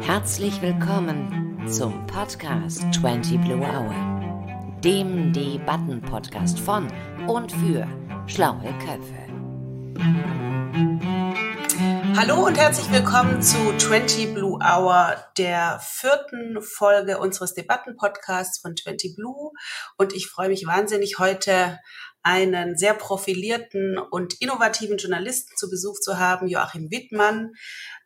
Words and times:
Herzlich 0.00 0.62
willkommen 0.62 1.68
zum 1.68 2.06
Podcast 2.06 2.82
20 2.94 3.42
Blue 3.42 3.60
Hour, 3.60 3.94
dem 4.82 5.30
Debatten-Podcast 5.34 6.58
von 6.58 6.88
und 7.26 7.52
für 7.52 7.86
schlaue 8.26 8.72
Köpfe. 8.78 9.30
Hallo 12.16 12.46
und 12.46 12.58
herzlich 12.58 12.90
willkommen 12.92 13.40
zu 13.40 13.56
20 13.78 14.34
Blue 14.34 14.58
Hour, 14.58 15.16
der 15.38 15.80
vierten 15.82 16.60
Folge 16.60 17.18
unseres 17.18 17.54
Debatten-Podcasts 17.54 18.60
von 18.60 18.76
20 18.76 19.16
Blue. 19.16 19.52
Und 19.96 20.14
ich 20.14 20.28
freue 20.28 20.48
mich 20.48 20.66
wahnsinnig, 20.66 21.18
heute 21.18 21.78
einen 22.22 22.76
sehr 22.76 22.94
profilierten 22.94 23.98
und 23.98 24.40
innovativen 24.40 24.98
Journalisten 24.98 25.56
zu 25.56 25.70
Besuch 25.70 26.00
zu 26.00 26.18
haben, 26.18 26.48
Joachim 26.48 26.90
Wittmann 26.90 27.52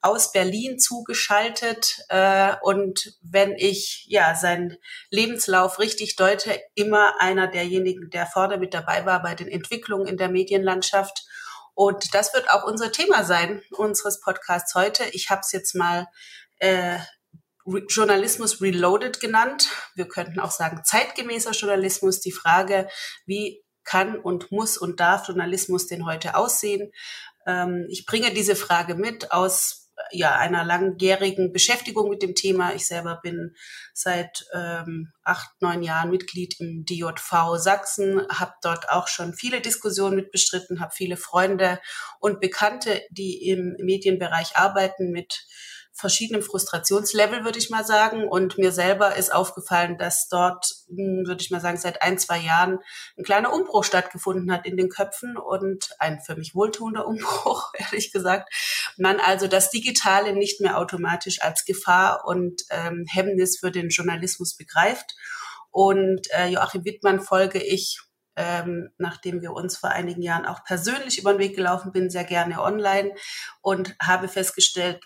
aus 0.00 0.30
Berlin 0.30 0.78
zugeschaltet. 0.78 1.98
Äh, 2.08 2.54
und 2.62 3.16
wenn 3.22 3.52
ich 3.56 4.06
ja 4.08 4.34
seinen 4.36 4.76
Lebenslauf 5.10 5.78
richtig 5.80 6.16
deute, 6.16 6.60
immer 6.74 7.14
einer 7.20 7.48
derjenigen, 7.48 8.10
der 8.10 8.26
vorne 8.26 8.58
mit 8.58 8.72
dabei 8.72 9.04
war 9.04 9.22
bei 9.22 9.34
den 9.34 9.48
Entwicklungen 9.48 10.06
in 10.06 10.16
der 10.16 10.28
Medienlandschaft. 10.28 11.24
Und 11.74 12.14
das 12.14 12.32
wird 12.34 12.50
auch 12.50 12.64
unser 12.64 12.92
Thema 12.92 13.24
sein 13.24 13.62
unseres 13.70 14.20
Podcasts 14.20 14.76
heute. 14.76 15.04
Ich 15.12 15.30
habe 15.30 15.40
es 15.40 15.50
jetzt 15.50 15.74
mal 15.74 16.06
äh, 16.58 16.98
Journalismus 17.66 18.60
Reloaded 18.60 19.20
genannt. 19.20 19.70
Wir 19.94 20.06
könnten 20.06 20.38
auch 20.38 20.50
sagen 20.50 20.82
zeitgemäßer 20.84 21.52
Journalismus. 21.52 22.20
Die 22.20 22.32
Frage, 22.32 22.88
wie 23.26 23.63
kann 23.84 24.18
und 24.18 24.50
muss 24.50 24.76
und 24.76 25.00
darf 25.00 25.28
Journalismus 25.28 25.86
denn 25.86 26.06
heute 26.06 26.36
aussehen? 26.36 26.92
Ähm, 27.46 27.86
ich 27.90 28.06
bringe 28.06 28.32
diese 28.32 28.56
Frage 28.56 28.94
mit 28.94 29.32
aus 29.32 29.84
ja, 30.10 30.36
einer 30.36 30.64
langjährigen 30.64 31.52
Beschäftigung 31.52 32.08
mit 32.08 32.22
dem 32.22 32.34
Thema. 32.34 32.74
Ich 32.74 32.86
selber 32.86 33.20
bin 33.22 33.54
seit 33.92 34.46
ähm, 34.52 35.12
acht, 35.22 35.50
neun 35.60 35.82
Jahren 35.82 36.10
Mitglied 36.10 36.56
im 36.60 36.84
DJV 36.84 37.56
Sachsen, 37.56 38.26
habe 38.28 38.54
dort 38.62 38.90
auch 38.90 39.08
schon 39.08 39.34
viele 39.34 39.60
Diskussionen 39.60 40.16
mit 40.16 40.30
bestritten, 40.30 40.80
habe 40.80 40.92
viele 40.94 41.16
Freunde 41.16 41.80
und 42.20 42.40
Bekannte, 42.40 43.02
die 43.10 43.48
im 43.48 43.76
Medienbereich 43.78 44.56
arbeiten 44.56 45.10
mit 45.10 45.46
verschiedenen 45.94 46.42
Frustrationslevel, 46.42 47.44
würde 47.44 47.58
ich 47.58 47.70
mal 47.70 47.84
sagen. 47.84 48.26
Und 48.28 48.58
mir 48.58 48.72
selber 48.72 49.16
ist 49.16 49.32
aufgefallen, 49.32 49.96
dass 49.96 50.28
dort, 50.28 50.66
hm, 50.88 51.24
würde 51.26 51.40
ich 51.40 51.50
mal 51.50 51.60
sagen, 51.60 51.78
seit 51.78 52.02
ein, 52.02 52.18
zwei 52.18 52.38
Jahren 52.38 52.80
ein 53.16 53.24
kleiner 53.24 53.52
Umbruch 53.52 53.84
stattgefunden 53.84 54.52
hat 54.52 54.66
in 54.66 54.76
den 54.76 54.88
Köpfen 54.88 55.36
und 55.36 55.90
ein 56.00 56.20
für 56.20 56.34
mich 56.36 56.54
wohltuender 56.54 57.06
Umbruch, 57.06 57.72
ehrlich 57.78 58.12
gesagt. 58.12 58.52
Man 58.98 59.20
also 59.20 59.46
das 59.46 59.70
Digitale 59.70 60.32
nicht 60.32 60.60
mehr 60.60 60.78
automatisch 60.78 61.40
als 61.42 61.64
Gefahr 61.64 62.24
und 62.26 62.62
ähm, 62.70 63.06
Hemmnis 63.08 63.58
für 63.58 63.70
den 63.70 63.88
Journalismus 63.88 64.56
begreift. 64.56 65.14
Und 65.70 66.28
äh, 66.32 66.48
Joachim 66.48 66.84
Wittmann 66.84 67.20
folge 67.20 67.62
ich 67.62 68.00
ähm, 68.36 68.90
nachdem 68.98 69.42
wir 69.42 69.52
uns 69.52 69.76
vor 69.76 69.90
einigen 69.90 70.20
Jahren 70.20 70.44
auch 70.44 70.64
persönlich 70.64 71.20
über 71.20 71.32
den 71.32 71.38
Weg 71.38 71.54
gelaufen 71.54 71.92
bin, 71.92 72.10
sehr 72.10 72.24
gerne 72.24 72.60
online 72.60 73.14
und 73.60 73.94
habe 74.02 74.26
festgestellt, 74.26 75.00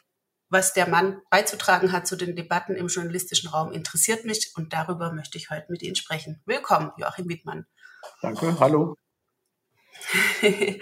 was 0.51 0.73
der 0.73 0.89
Mann 0.89 1.21
beizutragen 1.31 1.93
hat 1.93 2.07
zu 2.07 2.17
den 2.17 2.37
Debatten 2.37 2.75
im 2.75 2.89
journalistischen 2.89 3.51
Raum, 3.51 3.73
interessiert 3.73 4.25
mich 4.25 4.53
und 4.57 4.73
darüber 4.73 5.13
möchte 5.13 5.39
ich 5.39 5.51
heute 5.51 5.71
mit 5.71 5.83
Ihnen 5.83 5.97
sprechen. 5.97 6.43
Willkommen, 6.47 6.93
Joachim 6.97 7.29
Wittmann. 7.29 7.67
Danke, 8.23 8.59
hallo. 8.59 8.97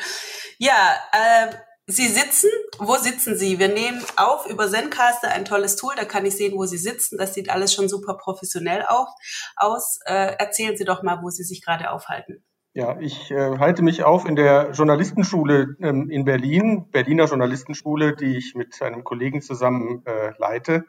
ja, 0.59 0.97
äh, 1.13 1.55
Sie 1.89 2.09
sitzen, 2.09 2.51
wo 2.79 2.97
sitzen 2.97 3.37
Sie? 3.37 3.61
Wir 3.61 3.69
nehmen 3.69 4.05
auf 4.17 4.47
über 4.47 4.69
Zencaster, 4.69 5.29
ein 5.29 5.45
tolles 5.45 5.77
Tool, 5.77 5.95
da 5.97 6.05
kann 6.05 6.27
ich 6.27 6.37
sehen, 6.37 6.57
wo 6.57 6.67
Sie 6.67 6.79
sitzen. 6.79 7.17
Das 7.17 7.35
sieht 7.35 7.49
alles 7.49 7.73
schon 7.73 7.89
super 7.89 8.15
professionell 8.15 8.85
auf, 8.89 9.09
aus. 9.55 10.01
Äh, 10.05 10.35
erzählen 10.37 10.77
Sie 10.77 10.85
doch 10.85 11.05
mal, 11.05 11.23
wo 11.23 11.31
Sie 11.31 11.45
sich 11.45 11.65
gerade 11.65 11.91
aufhalten. 11.91 12.45
Ja, 12.77 12.99
ich 13.01 13.31
äh, 13.31 13.57
halte 13.57 13.81
mich 13.81 14.05
auf 14.05 14.29
in 14.29 14.37
der 14.37 14.73
Journalistenschule 14.73 15.77
ähm, 15.81 16.11
in 16.11 16.27
Berlin, 16.27 16.91
Berliner 16.91 17.25
Journalistenschule, 17.25 18.15
die 18.15 18.37
ich 18.37 18.55
mit 18.55 18.83
einem 18.83 19.03
Kollegen 19.03 19.41
zusammen 19.41 20.03
äh, 20.05 20.33
leite. 20.37 20.85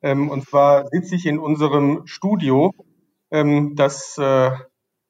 Ähm, 0.00 0.30
und 0.30 0.48
zwar 0.48 0.86
sitze 0.86 1.14
ich 1.14 1.26
in 1.26 1.38
unserem 1.38 2.06
Studio, 2.06 2.72
ähm, 3.30 3.74
das 3.76 4.16
äh, 4.16 4.50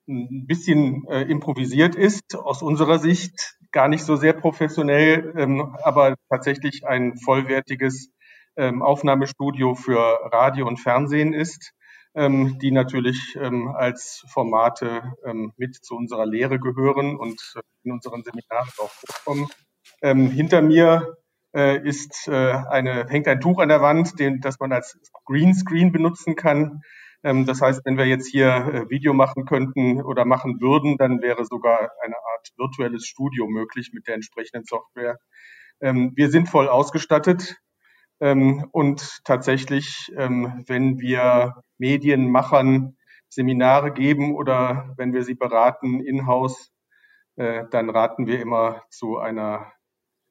ein 0.09 0.47
bisschen 0.49 1.07
äh, 1.07 1.23
improvisiert 1.23 1.95
ist, 1.95 2.35
aus 2.35 2.61
unserer 2.61 2.99
Sicht 2.99 3.57
gar 3.71 3.87
nicht 3.87 4.03
so 4.03 4.17
sehr 4.17 4.33
professionell, 4.33 5.33
ähm, 5.37 5.77
aber 5.85 6.17
tatsächlich 6.29 6.85
ein 6.89 7.19
vollwertiges 7.19 8.11
ähm, 8.57 8.83
Aufnahmestudio 8.83 9.77
für 9.77 10.19
Radio 10.33 10.67
und 10.67 10.79
Fernsehen 10.79 11.33
ist 11.33 11.73
die 12.17 12.71
natürlich 12.71 13.37
ähm, 13.39 13.69
als 13.69 14.25
Formate 14.29 15.03
ähm, 15.25 15.53
mit 15.59 15.77
zu 15.77 15.95
unserer 15.97 16.25
Lehre 16.25 16.59
gehören 16.59 17.15
und 17.17 17.55
äh, 17.57 17.61
in 17.85 17.93
unseren 17.93 18.23
Seminaren 18.23 18.71
auch 18.79 18.91
vorkommen. 18.91 19.49
Ähm, 20.01 20.31
hinter 20.31 20.63
mir 20.63 21.19
äh, 21.55 21.79
ist 21.87 22.27
äh, 22.29 22.33
eine, 22.33 23.07
hängt 23.09 23.29
ein 23.29 23.41
Tuch 23.41 23.61
an 23.61 23.69
der 23.69 23.83
Wand, 23.83 24.19
den, 24.19 24.41
das 24.41 24.59
man 24.61 24.73
als 24.73 24.99
Greenscreen 25.27 25.93
benutzen 25.93 26.37
kann. 26.37 26.81
Ähm, 27.23 27.45
das 27.45 27.61
heißt, 27.61 27.83
wenn 27.85 27.99
wir 27.99 28.07
jetzt 28.07 28.29
hier 28.29 28.87
Video 28.89 29.13
machen 29.13 29.45
könnten 29.45 30.03
oder 30.03 30.25
machen 30.25 30.61
würden, 30.61 30.97
dann 30.97 31.21
wäre 31.21 31.45
sogar 31.45 31.91
eine 32.03 32.17
Art 32.17 32.49
virtuelles 32.57 33.05
Studio 33.05 33.47
möglich 33.47 33.91
mit 33.93 34.07
der 34.07 34.15
entsprechenden 34.15 34.65
Software. 34.65 35.19
Ähm, 35.81 36.13
wir 36.17 36.31
sind 36.31 36.49
voll 36.49 36.69
ausgestattet. 36.69 37.57
Ähm, 38.21 38.67
und 38.73 39.21
tatsächlich, 39.25 40.13
ähm, 40.17 40.65
wenn 40.67 40.99
wir 40.99 41.63
Medienmachern 41.79 42.97
Seminare 43.29 43.93
geben 43.93 44.35
oder 44.35 44.95
wenn 44.97 45.13
wir 45.13 45.25
sie 45.25 45.35
beraten 45.35 46.01
in-house, 46.01 46.73
äh, 47.37 47.65
dann 47.71 47.91
raten 47.91 48.27
wir 48.27 48.41
immer 48.41 48.85
zu 48.89 49.19
einer 49.19 49.73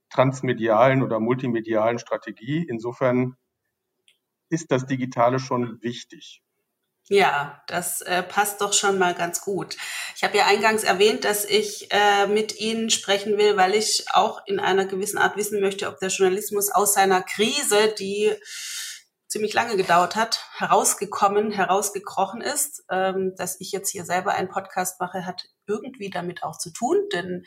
transmedialen 0.10 1.04
oder 1.04 1.20
multimedialen 1.20 2.00
Strategie. 2.00 2.66
Insofern 2.68 3.36
ist 4.50 4.72
das 4.72 4.86
Digitale 4.86 5.40
schon 5.40 5.82
wichtig. 5.82 6.42
Ja, 7.08 7.62
das 7.68 8.02
äh, 8.02 8.24
passt 8.24 8.62
doch 8.62 8.74
schon 8.74 8.98
mal 8.98 9.14
ganz 9.14 9.42
gut. 9.42 9.78
Ich 10.16 10.24
habe 10.24 10.38
ja 10.38 10.48
eingangs 10.48 10.84
erwähnt, 10.84 11.24
dass 11.24 11.46
ich 11.46 11.92
äh, 11.92 12.26
mit 12.26 12.60
Ihnen 12.60 12.90
sprechen 12.90 13.38
will, 13.38 13.58
weil 13.58 13.76
ich 13.76 14.06
auch 14.14 14.42
in 14.48 14.60
einer 14.60 14.86
gewissen 14.86 15.20
Art 15.20 15.38
wissen 15.38 15.62
möchte, 15.62 15.88
ob 15.88 16.00
der 16.00 16.10
Journalismus 16.10 16.72
aus 16.72 16.96
seiner 16.96 17.22
Krise, 17.22 17.94
die 18.00 18.34
ziemlich 19.28 19.54
lange 19.54 19.78
gedauert 19.78 20.16
hat, 20.16 20.46
herausgekommen, 20.58 21.52
herausgekrochen 21.52 22.42
ist. 22.42 22.84
Ähm, 22.90 23.34
dass 23.38 23.60
ich 23.62 23.72
jetzt 23.72 23.92
hier 23.92 24.04
selber 24.04 24.34
einen 24.34 24.50
Podcast 24.50 25.00
mache, 25.00 25.28
hat 25.28 25.44
irgendwie 25.68 26.10
damit 26.10 26.44
auch 26.44 26.58
zu 26.58 26.72
tun, 26.72 26.98
denn 27.14 27.46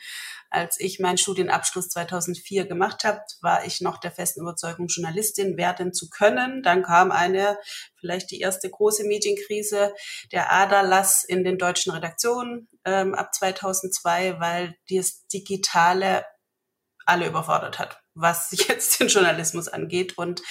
als 0.49 0.79
ich 0.79 0.99
meinen 0.99 1.17
Studienabschluss 1.17 1.89
2004 1.89 2.65
gemacht 2.65 3.03
habe, 3.03 3.21
war 3.41 3.65
ich 3.65 3.81
noch 3.81 3.97
der 3.97 4.11
festen 4.11 4.41
Überzeugung, 4.41 4.87
Journalistin 4.87 5.57
werden 5.57 5.93
zu 5.93 6.09
können. 6.09 6.63
Dann 6.63 6.83
kam 6.83 7.11
eine, 7.11 7.57
vielleicht 7.99 8.31
die 8.31 8.39
erste 8.39 8.69
große 8.69 9.03
Medienkrise, 9.05 9.93
der 10.31 10.51
Aderlass 10.51 11.23
in 11.23 11.43
den 11.43 11.57
deutschen 11.57 11.91
Redaktionen 11.91 12.67
ähm, 12.85 13.13
ab 13.13 13.33
2002, 13.33 14.39
weil 14.39 14.75
das 14.89 15.27
Digitale 15.27 16.25
alle 17.05 17.27
überfordert 17.27 17.79
hat 17.79 17.99
was 18.19 18.51
jetzt 18.67 18.99
den 18.99 19.07
Journalismus 19.07 19.67
angeht 19.67 20.17
und 20.17 20.41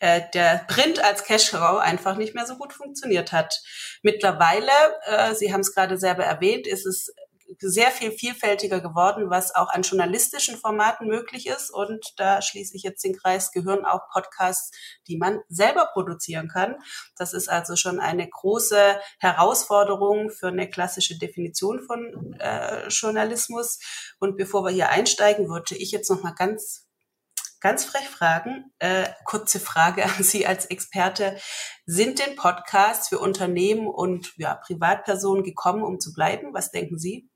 äh, 0.00 0.22
der 0.34 0.64
Print 0.68 1.02
als 1.02 1.24
Cash-Cow 1.24 1.78
einfach 1.78 2.16
nicht 2.16 2.34
mehr 2.34 2.46
so 2.46 2.56
gut 2.56 2.72
funktioniert 2.72 3.32
hat. 3.32 3.60
Mittlerweile, 4.02 4.70
äh, 5.04 5.34
Sie 5.34 5.52
haben 5.52 5.60
es 5.60 5.74
gerade 5.74 5.98
selber 5.98 6.24
erwähnt, 6.24 6.66
ist 6.66 6.86
es 6.86 7.12
sehr 7.60 7.90
viel 7.90 8.12
vielfältiger 8.12 8.80
geworden, 8.80 9.30
was 9.30 9.54
auch 9.54 9.68
an 9.68 9.82
journalistischen 9.82 10.56
Formaten 10.56 11.06
möglich 11.06 11.46
ist. 11.46 11.70
Und 11.70 12.14
da 12.16 12.42
schließe 12.42 12.76
ich 12.76 12.82
jetzt 12.82 13.04
den 13.04 13.16
Kreis, 13.16 13.52
gehören 13.52 13.84
auch 13.84 14.08
Podcasts, 14.12 14.76
die 15.06 15.16
man 15.16 15.40
selber 15.48 15.90
produzieren 15.92 16.48
kann. 16.48 16.76
Das 17.16 17.32
ist 17.32 17.48
also 17.48 17.76
schon 17.76 18.00
eine 18.00 18.28
große 18.28 19.00
Herausforderung 19.18 20.30
für 20.30 20.48
eine 20.48 20.68
klassische 20.68 21.18
Definition 21.18 21.82
von 21.82 22.34
äh, 22.38 22.88
Journalismus. 22.88 23.78
Und 24.18 24.36
bevor 24.36 24.64
wir 24.64 24.70
hier 24.70 24.90
einsteigen, 24.90 25.48
würde 25.48 25.76
ich 25.76 25.90
jetzt 25.90 26.10
noch 26.10 26.22
mal 26.22 26.34
ganz 26.34 26.86
ganz 27.60 27.84
frech 27.84 28.08
fragen, 28.08 28.72
äh, 28.78 29.08
kurze 29.24 29.58
Frage 29.58 30.04
an 30.04 30.22
Sie 30.22 30.46
als 30.46 30.66
Experte. 30.66 31.36
Sind 31.84 32.18
denn 32.18 32.36
Podcasts 32.36 33.08
für 33.08 33.18
Unternehmen 33.18 33.88
und 33.88 34.34
ja, 34.36 34.54
Privatpersonen 34.54 35.42
gekommen, 35.42 35.82
um 35.82 35.98
zu 35.98 36.12
bleiben? 36.12 36.52
Was 36.52 36.70
denken 36.70 36.98
Sie? 36.98 37.28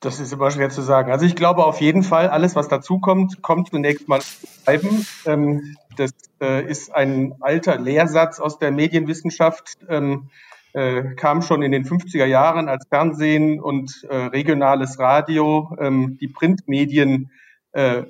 Das 0.00 0.20
ist 0.20 0.32
immer 0.32 0.50
schwer 0.50 0.70
zu 0.70 0.80
sagen. 0.82 1.10
Also 1.10 1.26
ich 1.26 1.34
glaube 1.34 1.64
auf 1.64 1.80
jeden 1.80 2.04
Fall, 2.04 2.28
alles, 2.28 2.54
was 2.54 2.68
dazu 2.68 3.00
kommt, 3.00 3.36
zunächst 3.68 4.06
mal 4.06 4.20
bleiben. 4.64 5.04
Ähm, 5.26 5.76
das 5.96 6.12
äh, 6.40 6.64
ist 6.64 6.94
ein 6.94 7.34
alter 7.40 7.78
Lehrsatz 7.78 8.38
aus 8.38 8.58
der 8.58 8.70
Medienwissenschaft. 8.70 9.76
Ähm, 9.88 10.30
äh, 10.72 11.14
kam 11.16 11.42
schon 11.42 11.62
in 11.62 11.72
den 11.72 11.84
50er 11.84 12.26
Jahren, 12.26 12.68
als 12.68 12.86
Fernsehen 12.88 13.58
und 13.58 14.06
äh, 14.08 14.14
regionales 14.14 15.00
Radio 15.00 15.74
ähm, 15.80 16.16
die 16.20 16.28
Printmedien 16.28 17.32
äh, 17.72 18.04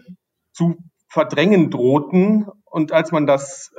zu 0.52 0.76
verdrängen 1.08 1.70
drohten. 1.70 2.46
Und 2.66 2.92
als 2.92 3.12
man 3.12 3.26
das 3.26 3.72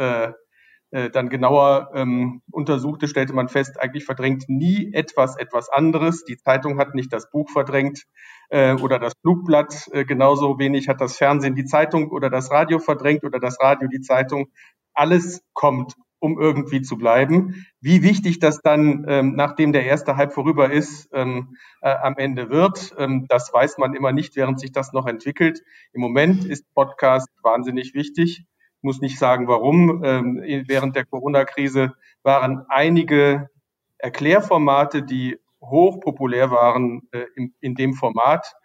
äh, 0.91 1.09
dann 1.09 1.29
genauer 1.29 1.91
ähm, 1.93 2.41
untersuchte, 2.51 3.07
stellte 3.07 3.33
man 3.33 3.47
fest, 3.47 3.79
eigentlich 3.79 4.05
verdrängt 4.05 4.45
nie 4.47 4.91
etwas 4.93 5.37
etwas 5.37 5.69
anderes. 5.69 6.23
Die 6.23 6.37
Zeitung 6.37 6.79
hat 6.79 6.95
nicht 6.95 7.13
das 7.13 7.29
Buch 7.29 7.49
verdrängt 7.49 8.03
äh, 8.49 8.73
oder 8.73 8.99
das 8.99 9.13
Flugblatt. 9.21 9.87
Äh, 9.91 10.05
genauso 10.05 10.59
wenig 10.59 10.87
hat 10.89 11.01
das 11.01 11.17
Fernsehen 11.17 11.55
die 11.55 11.65
Zeitung 11.65 12.09
oder 12.09 12.29
das 12.29 12.51
Radio 12.51 12.79
verdrängt 12.79 13.23
oder 13.23 13.39
das 13.39 13.59
Radio 13.59 13.87
die 13.87 14.01
Zeitung. 14.01 14.47
Alles 14.93 15.41
kommt 15.53 15.93
um 16.19 16.39
irgendwie 16.39 16.81
zu 16.81 16.97
bleiben. 16.97 17.65
Wie 17.79 18.03
wichtig 18.03 18.39
das 18.39 18.61
dann, 18.61 19.05
ähm, 19.07 19.35
nachdem 19.35 19.71
der 19.71 19.85
erste 19.85 20.17
Hype 20.17 20.33
vorüber 20.33 20.69
ist, 20.71 21.09
ähm, 21.13 21.55
äh, 21.81 21.89
am 21.89 22.17
Ende 22.17 22.49
wird, 22.49 22.93
ähm, 22.97 23.25
das 23.29 23.51
weiß 23.53 23.77
man 23.77 23.93
immer 23.93 24.11
nicht, 24.11 24.35
während 24.35 24.59
sich 24.59 24.71
das 24.71 24.91
noch 24.93 25.07
entwickelt. 25.07 25.61
Im 25.93 26.01
Moment 26.01 26.45
ist 26.45 26.65
Podcast 26.73 27.29
wahnsinnig 27.41 27.93
wichtig. 27.93 28.45
Muss 28.81 29.01
nicht 29.01 29.19
sagen, 29.19 29.47
warum. 29.47 30.03
Ähm, 30.03 30.41
während 30.67 30.95
der 30.95 31.05
Corona-Krise 31.05 31.93
waren 32.23 32.65
einige 32.69 33.49
Erklärformate, 33.97 35.03
die 35.03 35.37
hochpopulär 35.61 36.51
waren 36.51 37.01
äh, 37.11 37.25
in, 37.35 37.53
in 37.59 37.75
dem 37.75 37.93
Format, 37.93 38.55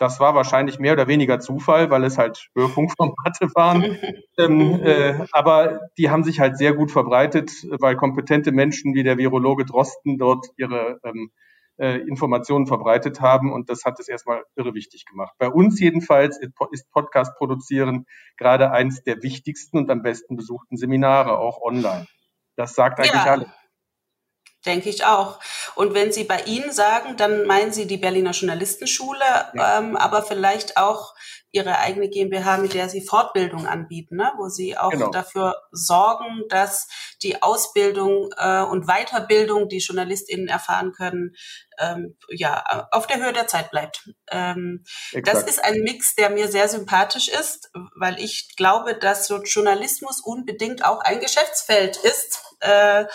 das 0.00 0.18
war 0.18 0.34
wahrscheinlich 0.34 0.78
mehr 0.78 0.94
oder 0.94 1.08
weniger 1.08 1.40
Zufall, 1.40 1.90
weil 1.90 2.04
es 2.04 2.16
halt 2.16 2.48
Hörfunkformate 2.54 3.50
waren. 3.54 3.98
ähm, 4.38 4.80
äh, 4.82 5.26
aber 5.30 5.80
die 5.98 6.08
haben 6.08 6.24
sich 6.24 6.40
halt 6.40 6.56
sehr 6.56 6.72
gut 6.72 6.90
verbreitet, 6.90 7.66
weil 7.80 7.96
kompetente 7.96 8.50
Menschen 8.50 8.94
wie 8.94 9.02
der 9.02 9.18
Virologe 9.18 9.66
Drosten 9.66 10.16
dort 10.16 10.46
ihre 10.56 11.00
ähm, 11.04 11.30
äh, 11.80 11.96
Informationen 11.96 12.66
verbreitet 12.66 13.20
haben 13.20 13.52
und 13.52 13.70
das 13.70 13.84
hat 13.84 13.98
es 13.98 14.08
erstmal 14.08 14.44
irre 14.54 14.74
wichtig 14.74 15.06
gemacht. 15.06 15.32
Bei 15.38 15.48
uns 15.48 15.80
jedenfalls 15.80 16.38
ist 16.38 16.90
Podcast 16.92 17.36
produzieren 17.36 18.06
gerade 18.36 18.70
eins 18.70 19.02
der 19.02 19.22
wichtigsten 19.22 19.78
und 19.78 19.90
am 19.90 20.02
besten 20.02 20.36
besuchten 20.36 20.76
Seminare, 20.76 21.38
auch 21.38 21.62
online. 21.62 22.06
Das 22.56 22.74
sagt 22.74 22.98
eigentlich 22.98 23.14
ja. 23.14 23.32
alles. 23.32 23.48
Denke 24.66 24.90
ich 24.90 25.06
auch. 25.06 25.40
Und 25.74 25.94
wenn 25.94 26.12
Sie 26.12 26.24
bei 26.24 26.42
Ihnen 26.42 26.70
sagen, 26.70 27.16
dann 27.16 27.46
meinen 27.46 27.72
Sie 27.72 27.86
die 27.86 27.96
Berliner 27.96 28.32
Journalistenschule, 28.32 29.24
ja. 29.54 29.78
ähm, 29.78 29.96
aber 29.96 30.22
vielleicht 30.22 30.76
auch 30.76 31.14
Ihre 31.52 31.78
eigene 31.78 32.08
GmbH, 32.08 32.58
mit 32.58 32.74
der 32.74 32.88
Sie 32.88 33.00
Fortbildung 33.00 33.66
anbieten, 33.66 34.16
ne? 34.16 34.32
wo 34.36 34.48
Sie 34.48 34.76
auch 34.76 34.90
genau. 34.90 35.10
dafür 35.10 35.56
sorgen, 35.72 36.44
dass 36.48 36.86
die 37.22 37.42
Ausbildung 37.42 38.30
äh, 38.36 38.62
und 38.62 38.86
Weiterbildung, 38.86 39.68
die 39.68 39.78
JournalistInnen 39.78 40.48
erfahren 40.48 40.92
können, 40.92 41.34
ähm, 41.78 42.16
ja, 42.28 42.88
auf 42.92 43.06
der 43.06 43.18
Höhe 43.18 43.32
der 43.32 43.46
Zeit 43.46 43.70
bleibt. 43.70 44.08
Ähm, 44.30 44.84
das 45.24 45.42
ist 45.42 45.64
ein 45.64 45.80
Mix, 45.80 46.14
der 46.14 46.30
mir 46.30 46.48
sehr 46.48 46.68
sympathisch 46.68 47.28
ist, 47.28 47.70
weil 47.96 48.20
ich 48.20 48.54
glaube, 48.56 48.94
dass 48.94 49.26
so 49.26 49.42
Journalismus 49.42 50.20
unbedingt 50.20 50.84
auch 50.84 51.00
ein 51.00 51.20
Geschäftsfeld 51.20 51.96
ist. 51.96 52.42
Äh, 52.60 53.06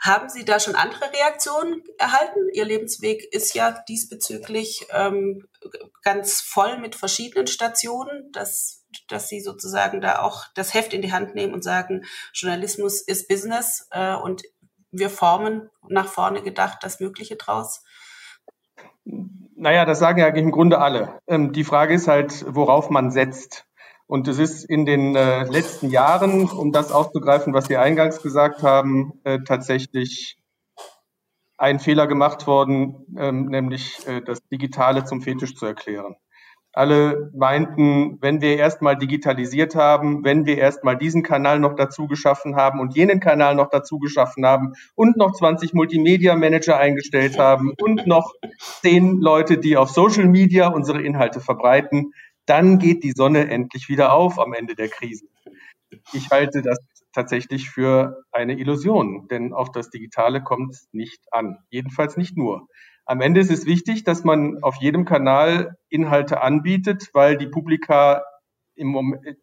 haben 0.00 0.28
Sie 0.28 0.44
da 0.44 0.60
schon 0.60 0.76
andere 0.76 1.12
Reaktionen 1.12 1.82
erhalten? 1.98 2.48
Ihr 2.52 2.64
Lebensweg 2.64 3.24
ist 3.32 3.54
ja 3.54 3.82
diesbezüglich 3.88 4.86
ähm, 4.92 5.47
ganz 6.02 6.40
voll 6.40 6.78
mit 6.78 6.94
verschiedenen 6.94 7.46
Stationen, 7.46 8.30
dass, 8.32 8.84
dass 9.08 9.28
Sie 9.28 9.40
sozusagen 9.40 10.00
da 10.00 10.22
auch 10.22 10.44
das 10.54 10.74
Heft 10.74 10.92
in 10.94 11.02
die 11.02 11.12
Hand 11.12 11.34
nehmen 11.34 11.54
und 11.54 11.62
sagen, 11.62 12.04
Journalismus 12.32 13.00
ist 13.00 13.28
Business 13.28 13.88
äh, 13.90 14.14
und 14.14 14.42
wir 14.90 15.10
formen 15.10 15.70
nach 15.88 16.08
vorne 16.08 16.42
gedacht 16.42 16.78
das 16.82 17.00
Mögliche 17.00 17.36
draus. 17.36 17.82
Naja, 19.04 19.84
das 19.84 19.98
sagen 19.98 20.20
ja 20.20 20.28
im 20.28 20.50
Grunde 20.50 20.78
alle. 20.78 21.20
Ähm, 21.26 21.52
die 21.52 21.64
Frage 21.64 21.94
ist 21.94 22.08
halt, 22.08 22.44
worauf 22.48 22.90
man 22.90 23.10
setzt. 23.10 23.66
Und 24.06 24.26
es 24.26 24.38
ist 24.38 24.64
in 24.64 24.86
den 24.86 25.14
äh, 25.16 25.44
letzten 25.44 25.90
Jahren, 25.90 26.48
um 26.48 26.72
das 26.72 26.92
aufzugreifen, 26.92 27.52
was 27.52 27.66
Sie 27.66 27.76
eingangs 27.76 28.22
gesagt 28.22 28.62
haben, 28.62 29.20
äh, 29.24 29.40
tatsächlich 29.44 30.37
ein 31.58 31.80
Fehler 31.80 32.06
gemacht 32.06 32.46
worden, 32.46 33.04
ähm, 33.18 33.46
nämlich 33.46 34.06
äh, 34.06 34.22
das 34.22 34.46
Digitale 34.48 35.04
zum 35.04 35.20
Fetisch 35.20 35.56
zu 35.56 35.66
erklären. 35.66 36.16
Alle 36.72 37.32
meinten, 37.34 38.18
wenn 38.20 38.40
wir 38.40 38.56
erstmal 38.56 38.96
digitalisiert 38.96 39.74
haben, 39.74 40.22
wenn 40.24 40.46
wir 40.46 40.58
erstmal 40.58 40.96
diesen 40.96 41.24
Kanal 41.24 41.58
noch 41.58 41.74
dazu 41.74 42.06
geschaffen 42.06 42.54
haben 42.54 42.78
und 42.78 42.94
jenen 42.94 43.18
Kanal 43.18 43.56
noch 43.56 43.70
dazu 43.70 43.98
geschaffen 43.98 44.46
haben 44.46 44.74
und 44.94 45.16
noch 45.16 45.32
20 45.32 45.74
Multimedia 45.74 46.36
Manager 46.36 46.78
eingestellt 46.78 47.38
haben 47.38 47.72
und 47.80 48.06
noch 48.06 48.32
zehn 48.80 49.18
Leute, 49.20 49.58
die 49.58 49.76
auf 49.76 49.90
Social 49.90 50.26
Media 50.26 50.68
unsere 50.68 51.02
Inhalte 51.02 51.40
verbreiten, 51.40 52.12
dann 52.46 52.78
geht 52.78 53.02
die 53.02 53.12
Sonne 53.12 53.48
endlich 53.50 53.88
wieder 53.88 54.12
auf 54.12 54.38
am 54.38 54.52
Ende 54.52 54.76
der 54.76 54.88
Krise. 54.88 55.26
Ich 56.12 56.30
halte 56.30 56.62
das 56.62 56.78
tatsächlich 57.12 57.70
für 57.70 58.22
eine 58.32 58.58
Illusion, 58.58 59.28
denn 59.28 59.52
auf 59.52 59.70
das 59.72 59.90
Digitale 59.90 60.42
kommt 60.42 60.72
es 60.72 60.88
nicht 60.92 61.20
an. 61.32 61.58
Jedenfalls 61.70 62.16
nicht 62.16 62.36
nur. 62.36 62.68
Am 63.04 63.20
Ende 63.20 63.40
ist 63.40 63.50
es 63.50 63.64
wichtig, 63.64 64.04
dass 64.04 64.24
man 64.24 64.62
auf 64.62 64.76
jedem 64.76 65.04
Kanal 65.04 65.76
Inhalte 65.88 66.42
anbietet, 66.42 67.08
weil 67.14 67.38
die 67.38 67.46
Publika 67.46 68.22
im 68.74 68.88
Moment 68.88 69.38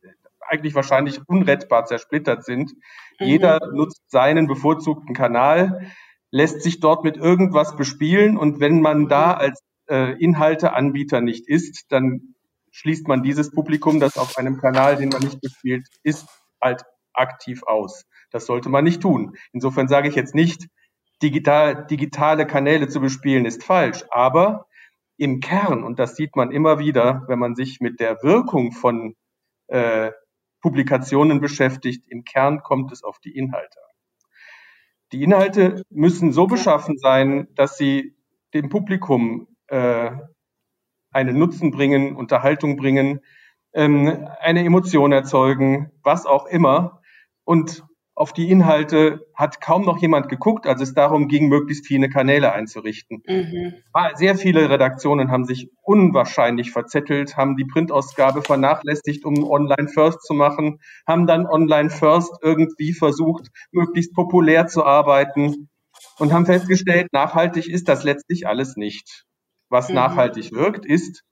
eigentlich 0.48 0.76
wahrscheinlich 0.76 1.20
unrettbar 1.28 1.86
zersplittert 1.86 2.46
sind. 2.46 2.74
Mhm. 3.20 3.26
Jeder 3.26 3.60
nutzt 3.74 4.04
seinen 4.10 4.48
bevorzugten 4.48 5.16
Kanal, 5.16 5.92
lässt 6.32 6.62
sich 6.62 6.80
dort 6.80 7.04
mit 7.04 7.18
irgendwas 7.18 7.76
bespielen 7.76 8.38
und 8.38 8.60
wenn 8.60 8.82
man 8.82 9.08
da 9.08 9.34
als 9.34 9.60
äh, 9.90 10.12
Inhalteanbieter 10.22 11.22
nicht 11.22 11.48
ist, 11.48 11.92
dann 11.92 12.36
schließt 12.72 13.08
man 13.08 13.24
dieses 13.24 13.52
Publikum, 13.52 14.00
das 14.00 14.18
auf 14.18 14.38
einem 14.38 14.58
Kanal, 14.58 14.98
den 14.98 15.10
man 15.10 15.22
nicht 15.22 15.40
bespielt, 15.42 15.88
ist, 16.04 16.28
halt 16.62 16.84
aktiv 17.18 17.64
aus. 17.64 18.06
Das 18.32 18.46
sollte 18.46 18.70
man 18.70 18.84
nicht 18.84 19.02
tun. 19.02 19.36
Insofern 19.52 19.88
sage 19.88 20.10
ich 20.10 20.16
jetzt 20.16 20.36
nicht, 20.36 20.68
digital, 21.22 21.86
digitale 21.88 22.46
Kanäle 22.46 22.88
zu 22.88 23.00
bespielen 23.00 23.46
ist 23.46 23.64
falsch, 23.64 24.04
aber 24.10 24.68
im 25.18 25.40
Kern, 25.40 25.84
und 25.84 26.00
das 26.00 26.16
sieht 26.16 26.36
man 26.36 26.52
immer 26.52 26.80
wieder, 26.80 27.24
wenn 27.28 27.40
man 27.40 27.56
sich 27.56 27.80
mit 27.80 28.00
der 28.00 28.22
Wirkung 28.22 28.72
von 28.74 29.16
äh, 29.68 30.12
Publikationen 30.62 31.40
beschäftigt, 31.40 32.06
im 32.10 32.24
Kern 32.24 32.64
kommt 32.64 32.92
es 32.92 33.04
auf 33.04 33.20
die 33.20 33.38
Inhalte 33.38 33.80
an. 33.80 33.96
Die 35.12 35.24
Inhalte 35.24 35.84
müssen 35.90 36.34
so 36.34 36.48
beschaffen 36.48 36.98
sein, 36.98 37.48
dass 37.56 37.78
sie 37.78 38.16
dem 38.54 38.70
Publikum 38.70 39.48
äh, 39.68 40.12
einen 41.12 41.38
Nutzen 41.38 41.72
bringen, 41.72 42.16
Unterhaltung 42.16 42.76
bringen, 42.76 43.22
ähm, 43.74 44.28
eine 44.42 44.66
Emotion 44.66 45.12
erzeugen, 45.12 45.92
was 46.04 46.26
auch 46.26 46.46
immer. 46.48 47.02
Und 47.46 47.84
auf 48.16 48.34
die 48.34 48.50
Inhalte 48.50 49.26
hat 49.34 49.62
kaum 49.62 49.86
noch 49.86 49.98
jemand 49.98 50.30
geguckt, 50.30 50.68
als 50.68 50.82
es 50.82 50.94
darum 50.94 51.28
ging, 51.28 51.48
möglichst 51.48 51.86
viele 51.86 52.10
Kanäle 52.10 52.54
einzurichten. 52.54 53.24
Mhm. 53.28 53.74
Sehr 54.16 54.36
viele 54.36 54.70
Redaktionen 54.70 55.32
haben 55.32 55.46
sich 55.46 55.70
unwahrscheinlich 55.82 56.72
verzettelt, 56.72 57.38
haben 57.38 57.56
die 57.56 57.66
Printausgabe 57.66 58.42
vernachlässigt, 58.42 59.26
um 59.26 59.44
Online 59.44 59.90
First 59.90 60.24
zu 60.24 60.34
machen, 60.34 60.80
haben 61.06 61.28
dann 61.28 61.46
Online 61.46 61.90
First 61.90 62.34
irgendwie 62.42 62.94
versucht, 62.94 63.50
möglichst 63.72 64.14
populär 64.14 64.68
zu 64.68 64.86
arbeiten 64.86 65.70
und 66.18 66.34
haben 66.34 66.46
festgestellt, 66.46 67.08
nachhaltig 67.12 67.68
ist 67.68 67.90
das 67.90 68.04
letztlich 68.04 68.48
alles 68.48 68.78
nicht 68.78 69.26
was 69.70 69.90
mhm. 69.90 69.96
nachhaltig 69.96 70.52
wirkt, 70.52 70.86
ist 70.86 71.24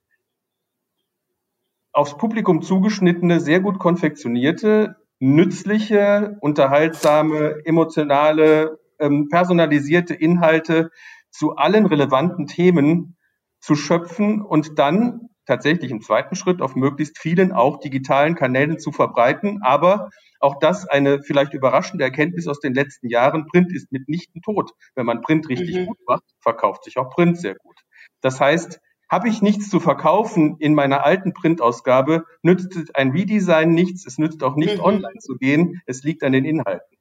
aufs 1.91 2.17
Publikum 2.17 2.61
zugeschnittene, 2.61 3.39
sehr 3.39 3.59
gut 3.59 3.79
konfektionierte, 3.79 4.95
nützliche, 5.23 6.37
unterhaltsame, 6.41 7.61
emotionale, 7.63 8.79
ähm, 8.99 9.29
personalisierte 9.29 10.13
Inhalte 10.13 10.91
zu 11.31 11.55
allen 11.55 11.85
relevanten 11.85 12.45
Themen 12.45 13.15
zu 13.61 13.75
schöpfen 13.75 14.41
und 14.41 14.77
dann 14.77 15.29
tatsächlich 15.45 15.91
im 15.91 16.01
zweiten 16.01 16.35
Schritt 16.35 16.61
auf 16.61 16.75
möglichst 16.75 17.19
vielen 17.19 17.53
auch 17.53 17.79
digitalen 17.79 18.35
Kanälen 18.35 18.79
zu 18.79 18.91
verbreiten. 18.91 19.61
Aber 19.61 20.09
auch 20.41 20.59
das 20.59 20.85
eine 20.89 21.23
vielleicht 21.23 21.53
überraschende 21.53 22.03
Erkenntnis 22.03 22.47
aus 22.47 22.59
den 22.59 22.73
letzten 22.73 23.07
Jahren. 23.07 23.45
Print 23.45 23.71
ist 23.71 23.93
mitnichten 23.93 24.41
tot. 24.41 24.71
Wenn 24.93 25.05
man 25.05 25.21
Print 25.21 25.47
richtig 25.47 25.77
mhm. 25.77 25.85
gut 25.85 25.99
macht, 26.05 26.23
verkauft 26.41 26.83
sich 26.83 26.97
auch 26.97 27.09
Print 27.09 27.37
sehr 27.37 27.55
gut. 27.55 27.77
Das 28.19 28.41
heißt, 28.41 28.81
habe 29.13 29.29
ich 29.29 29.43
nichts 29.43 29.69
zu 29.69 29.79
verkaufen 29.79 30.57
in 30.57 30.73
meiner 30.73 31.05
alten 31.05 31.33
Printausgabe, 31.33 32.25
nützt 32.41 32.95
ein 32.95 33.11
Redesign 33.11 33.69
nichts, 33.69 34.07
es 34.07 34.17
nützt 34.17 34.41
auch 34.41 34.55
nicht 34.55 34.77
mhm. 34.77 34.83
online 34.83 35.19
zu 35.19 35.35
gehen, 35.35 35.83
es 35.85 36.01
liegt 36.01 36.23
an 36.23 36.31
den 36.31 36.45
Inhalten. 36.45 36.97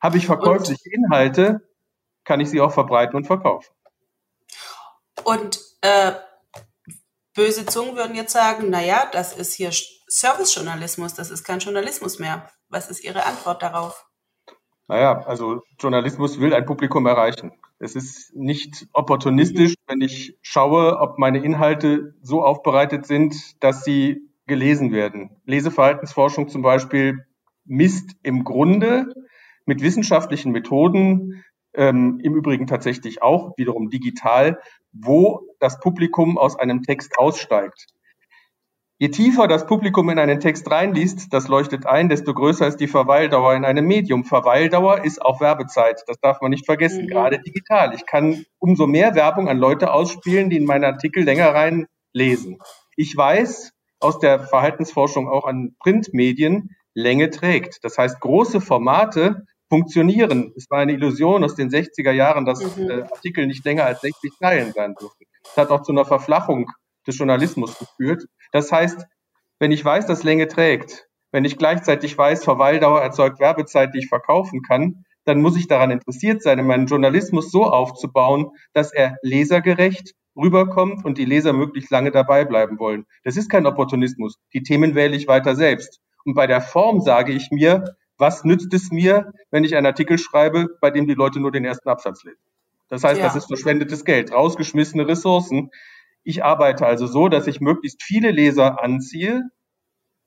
Habe 0.00 0.16
ich 0.16 0.24
verkäufliche 0.24 0.88
Inhalte, 0.90 1.68
kann 2.24 2.40
ich 2.40 2.48
sie 2.48 2.62
auch 2.62 2.72
verbreiten 2.72 3.16
und 3.16 3.26
verkaufen. 3.26 3.70
Und 5.24 5.60
äh, 5.82 6.12
böse 7.34 7.66
Zungen 7.66 7.96
würden 7.96 8.16
jetzt 8.16 8.32
sagen, 8.32 8.70
naja, 8.70 9.06
das 9.12 9.36
ist 9.36 9.52
hier 9.52 9.72
Servicejournalismus, 10.06 11.12
das 11.12 11.30
ist 11.30 11.44
kein 11.44 11.58
Journalismus 11.58 12.18
mehr. 12.18 12.48
Was 12.70 12.88
ist 12.88 13.04
Ihre 13.04 13.26
Antwort 13.26 13.62
darauf? 13.62 14.06
Naja, 14.88 15.22
also 15.26 15.62
Journalismus 15.78 16.40
will 16.40 16.54
ein 16.54 16.66
Publikum 16.66 17.06
erreichen. 17.06 17.52
Es 17.78 17.96
ist 17.96 18.34
nicht 18.36 18.86
opportunistisch, 18.92 19.74
wenn 19.86 20.00
ich 20.00 20.36
schaue, 20.42 20.98
ob 21.00 21.18
meine 21.18 21.42
Inhalte 21.42 22.14
so 22.22 22.44
aufbereitet 22.44 23.06
sind, 23.06 23.62
dass 23.62 23.84
sie 23.84 24.28
gelesen 24.46 24.92
werden. 24.92 25.30
Leseverhaltensforschung 25.46 26.48
zum 26.48 26.62
Beispiel 26.62 27.24
misst 27.64 28.12
im 28.22 28.44
Grunde 28.44 29.06
mit 29.66 29.82
wissenschaftlichen 29.82 30.52
Methoden, 30.52 31.44
ähm, 31.74 32.20
im 32.22 32.34
Übrigen 32.34 32.66
tatsächlich 32.66 33.22
auch 33.22 33.56
wiederum 33.56 33.88
digital, 33.88 34.60
wo 34.92 35.40
das 35.58 35.80
Publikum 35.80 36.36
aus 36.38 36.56
einem 36.56 36.82
Text 36.82 37.18
aussteigt. 37.18 37.86
Je 39.02 39.08
tiefer 39.08 39.48
das 39.48 39.66
Publikum 39.66 40.10
in 40.10 40.20
einen 40.20 40.38
Text 40.38 40.70
reinliest, 40.70 41.32
das 41.32 41.48
leuchtet 41.48 41.86
ein, 41.86 42.08
desto 42.08 42.34
größer 42.34 42.68
ist 42.68 42.76
die 42.76 42.86
Verweildauer 42.86 43.54
in 43.54 43.64
einem 43.64 43.84
Medium. 43.84 44.22
Verweildauer 44.22 45.04
ist 45.04 45.20
auch 45.20 45.40
Werbezeit. 45.40 46.04
Das 46.06 46.20
darf 46.20 46.40
man 46.40 46.52
nicht 46.52 46.66
vergessen, 46.66 47.06
mhm. 47.06 47.08
gerade 47.08 47.40
digital. 47.40 47.96
Ich 47.96 48.06
kann 48.06 48.44
umso 48.60 48.86
mehr 48.86 49.16
Werbung 49.16 49.48
an 49.48 49.58
Leute 49.58 49.92
ausspielen, 49.92 50.50
die 50.50 50.56
in 50.56 50.66
meinen 50.66 50.84
Artikel 50.84 51.24
länger 51.24 51.48
reinlesen. 51.48 52.60
Ich 52.94 53.16
weiß 53.16 53.72
aus 53.98 54.20
der 54.20 54.38
Verhaltensforschung 54.38 55.28
auch 55.28 55.46
an 55.46 55.74
Printmedien, 55.80 56.70
Länge 56.94 57.30
trägt. 57.30 57.82
Das 57.82 57.98
heißt, 57.98 58.20
große 58.20 58.60
Formate 58.60 59.46
funktionieren. 59.68 60.52
Es 60.56 60.70
war 60.70 60.78
eine 60.78 60.92
Illusion 60.92 61.42
aus 61.42 61.56
den 61.56 61.70
60er 61.70 62.12
Jahren, 62.12 62.44
dass 62.44 62.76
mhm. 62.76 62.88
äh, 62.88 63.02
Artikel 63.02 63.48
nicht 63.48 63.64
länger 63.64 63.84
als 63.84 64.00
60 64.02 64.30
Zeilen 64.38 64.72
sein 64.72 64.94
dürfen. 64.94 65.26
Das 65.42 65.56
hat 65.56 65.70
auch 65.70 65.82
zu 65.82 65.90
einer 65.90 66.04
Verflachung 66.04 66.70
des 67.06 67.18
Journalismus 67.18 67.78
geführt. 67.78 68.24
Das 68.52 68.70
heißt, 68.72 69.06
wenn 69.58 69.72
ich 69.72 69.84
weiß, 69.84 70.06
dass 70.06 70.22
Länge 70.22 70.48
trägt, 70.48 71.08
wenn 71.30 71.44
ich 71.44 71.56
gleichzeitig 71.56 72.16
weiß, 72.16 72.44
Verweildauer 72.44 73.00
erzeugt 73.00 73.40
Werbezeit, 73.40 73.94
die 73.94 74.00
ich 74.00 74.08
verkaufen 74.08 74.62
kann, 74.62 75.04
dann 75.24 75.40
muss 75.40 75.56
ich 75.56 75.68
daran 75.68 75.90
interessiert 75.90 76.42
sein, 76.42 76.64
meinen 76.66 76.86
Journalismus 76.86 77.50
so 77.50 77.64
aufzubauen, 77.64 78.50
dass 78.72 78.92
er 78.92 79.16
lesergerecht 79.22 80.14
rüberkommt 80.36 81.04
und 81.04 81.18
die 81.18 81.24
Leser 81.24 81.52
möglichst 81.52 81.90
lange 81.90 82.10
dabei 82.10 82.44
bleiben 82.44 82.78
wollen. 82.78 83.06
Das 83.24 83.36
ist 83.36 83.50
kein 83.50 83.66
Opportunismus. 83.66 84.38
Die 84.52 84.62
Themen 84.62 84.94
wähle 84.94 85.16
ich 85.16 85.28
weiter 85.28 85.54
selbst. 85.54 86.00
Und 86.24 86.34
bei 86.34 86.46
der 86.46 86.60
Form 86.60 87.00
sage 87.00 87.32
ich 87.32 87.50
mir, 87.50 87.96
was 88.18 88.44
nützt 88.44 88.72
es 88.72 88.90
mir, 88.90 89.32
wenn 89.50 89.64
ich 89.64 89.76
einen 89.76 89.86
Artikel 89.86 90.18
schreibe, 90.18 90.68
bei 90.80 90.90
dem 90.90 91.06
die 91.06 91.14
Leute 91.14 91.40
nur 91.40 91.52
den 91.52 91.64
ersten 91.64 91.88
Absatz 91.88 92.24
lesen? 92.24 92.38
Das 92.88 93.04
heißt, 93.04 93.20
ja. 93.20 93.26
das 93.26 93.36
ist 93.36 93.46
verschwendetes 93.46 94.04
Geld, 94.04 94.32
rausgeschmissene 94.32 95.08
Ressourcen. 95.08 95.70
Ich 96.24 96.44
arbeite 96.44 96.86
also 96.86 97.06
so, 97.06 97.28
dass 97.28 97.46
ich 97.46 97.60
möglichst 97.60 98.02
viele 98.02 98.30
Leser 98.30 98.82
anziehe. 98.82 99.42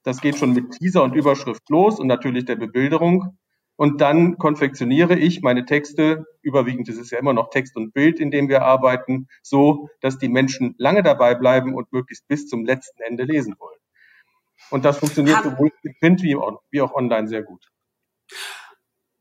Das 0.04 0.22
geht 0.22 0.38
schon 0.38 0.54
mit 0.54 0.72
Teaser 0.72 1.04
und 1.04 1.16
Überschrift 1.16 1.70
los 1.70 2.00
und 2.00 2.08
natürlich 2.08 2.46
der 2.46 2.58
Bebilderung. 2.58 3.38
Und 3.78 4.00
dann 4.02 4.38
konfektioniere 4.38 5.18
ich 5.18 5.42
meine 5.42 5.66
Texte, 5.66 6.26
überwiegend 6.42 6.88
ist 6.88 6.98
es 6.98 7.12
ja 7.12 7.20
immer 7.20 7.34
noch 7.34 7.50
Text 7.50 7.76
und 7.76 7.94
Bild, 7.94 8.20
in 8.20 8.32
dem 8.32 8.48
wir 8.48 8.62
arbeiten, 8.62 9.28
so, 9.42 9.90
dass 10.00 10.18
die 10.18 10.30
Menschen 10.30 10.76
lange 10.78 11.04
dabei 11.04 11.36
bleiben 11.36 11.74
und 11.74 11.92
möglichst 11.92 12.28
bis 12.28 12.48
zum 12.48 12.64
letzten 12.64 13.02
Ende 13.02 13.24
lesen 13.24 13.56
wollen. 13.60 13.80
Und 14.70 14.86
das 14.86 15.00
funktioniert 15.00 15.44
sowohl 15.44 15.72
im 15.84 15.94
Print 16.00 16.22
wie 16.24 16.36
auch 16.82 16.94
online 16.94 17.28
sehr 17.28 17.44
gut. 17.44 17.70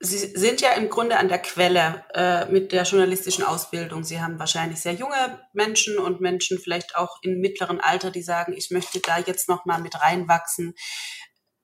Sie 0.05 0.19
sind 0.19 0.61
ja 0.61 0.73
im 0.73 0.91
Grunde 0.91 1.17
an 1.17 1.29
der 1.29 1.39
Quelle 1.39 2.05
äh, 2.13 2.45
mit 2.53 2.73
der 2.73 2.83
journalistischen 2.83 3.43
Ausbildung. 3.43 4.05
Sie 4.05 4.21
haben 4.21 4.39
wahrscheinlich 4.39 4.81
sehr 4.81 4.93
junge 4.93 5.41
Menschen 5.55 5.99
und 5.99 6.21
Menschen 6.21 6.59
vielleicht 6.59 6.97
auch 6.97 7.19
im 7.23 7.41
mittleren 7.41 7.81
Alter, 7.81 8.11
die 8.11 8.23
sagen, 8.23 8.53
ich 8.53 8.71
möchte 8.71 9.01
da 9.01 9.19
jetzt 9.19 9.49
noch 9.49 9.65
mal 9.65 9.81
mit 9.81 9.99
reinwachsen. 9.99 10.75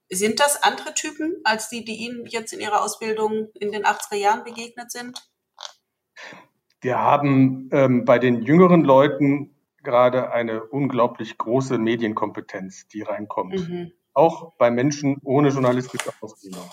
Sind 0.08 0.40
das 0.40 0.62
andere 0.62 0.94
Typen 0.94 1.36
als 1.44 1.68
die, 1.68 1.84
die 1.84 1.96
Ihnen 1.96 2.24
jetzt 2.26 2.54
in 2.54 2.60
Ihrer 2.60 2.82
Ausbildung 2.82 3.48
in 3.54 3.72
den 3.72 3.84
80er 3.84 4.16
Jahren 4.16 4.42
begegnet 4.42 4.90
sind? 4.90 5.30
Wir 6.80 6.98
haben 6.98 7.68
ähm, 7.72 8.06
bei 8.06 8.18
den 8.18 8.42
jüngeren 8.42 8.82
Leuten 8.84 9.54
gerade 9.82 10.32
eine 10.32 10.64
unglaublich 10.64 11.36
große 11.36 11.76
Medienkompetenz, 11.76 12.88
die 12.88 13.02
reinkommt. 13.02 13.68
Mhm. 13.68 13.92
Auch 14.14 14.54
bei 14.56 14.70
Menschen 14.70 15.18
ohne 15.24 15.50
journalistische 15.50 16.10
Ausbildung. 16.22 16.68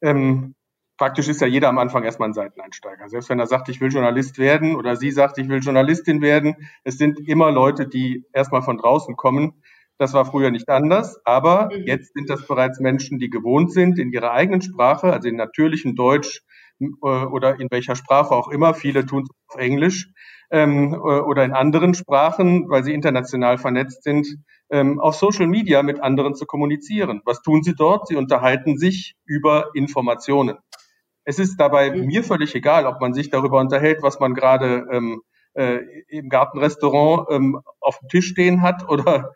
Ähm, 0.00 0.54
praktisch 1.02 1.26
ist 1.26 1.40
ja 1.40 1.48
jeder 1.48 1.68
am 1.68 1.78
Anfang 1.78 2.04
erstmal 2.04 2.28
ein 2.28 2.32
Seiteneinsteiger. 2.32 3.08
Selbst 3.08 3.28
wenn 3.28 3.40
er 3.40 3.48
sagt, 3.48 3.68
ich 3.68 3.80
will 3.80 3.90
Journalist 3.90 4.38
werden 4.38 4.76
oder 4.76 4.94
sie 4.94 5.10
sagt, 5.10 5.36
ich 5.36 5.48
will 5.48 5.58
Journalistin 5.58 6.22
werden, 6.22 6.54
es 6.84 6.96
sind 6.96 7.18
immer 7.26 7.50
Leute, 7.50 7.88
die 7.88 8.24
erstmal 8.32 8.62
von 8.62 8.78
draußen 8.78 9.16
kommen. 9.16 9.64
Das 9.98 10.14
war 10.14 10.24
früher 10.24 10.52
nicht 10.52 10.68
anders, 10.68 11.20
aber 11.24 11.70
mhm. 11.72 11.86
jetzt 11.86 12.14
sind 12.14 12.30
das 12.30 12.46
bereits 12.46 12.78
Menschen, 12.78 13.18
die 13.18 13.30
gewohnt 13.30 13.72
sind, 13.72 13.98
in 13.98 14.12
ihrer 14.12 14.30
eigenen 14.30 14.62
Sprache, 14.62 15.12
also 15.12 15.28
in 15.28 15.34
natürlichen 15.34 15.96
Deutsch 15.96 16.42
äh, 16.78 16.86
oder 17.02 17.58
in 17.58 17.66
welcher 17.72 17.96
Sprache 17.96 18.30
auch 18.30 18.46
immer, 18.46 18.72
viele 18.72 19.04
tun 19.04 19.24
es 19.24 19.30
auf 19.48 19.60
Englisch 19.60 20.08
ähm, 20.52 20.94
äh, 20.94 20.96
oder 20.98 21.44
in 21.44 21.52
anderen 21.52 21.94
Sprachen, 21.94 22.70
weil 22.70 22.84
sie 22.84 22.94
international 22.94 23.58
vernetzt 23.58 24.04
sind, 24.04 24.28
ähm, 24.70 25.00
auf 25.00 25.16
Social 25.16 25.48
Media 25.48 25.82
mit 25.82 26.00
anderen 26.00 26.36
zu 26.36 26.46
kommunizieren. 26.46 27.22
Was 27.24 27.42
tun 27.42 27.64
sie 27.64 27.74
dort? 27.74 28.06
Sie 28.06 28.14
unterhalten 28.14 28.78
sich 28.78 29.16
über 29.24 29.70
Informationen. 29.74 30.58
Es 31.24 31.38
ist 31.38 31.56
dabei 31.56 31.90
mhm. 31.90 32.06
mir 32.06 32.24
völlig 32.24 32.54
egal, 32.54 32.86
ob 32.86 33.00
man 33.00 33.14
sich 33.14 33.30
darüber 33.30 33.60
unterhält, 33.60 34.02
was 34.02 34.20
man 34.20 34.34
gerade 34.34 34.86
ähm, 34.90 35.22
äh, 35.54 35.80
im 36.08 36.28
Gartenrestaurant 36.28 37.28
ähm, 37.30 37.60
auf 37.80 37.98
dem 37.98 38.08
Tisch 38.08 38.28
stehen 38.28 38.62
hat 38.62 38.88
oder 38.88 39.32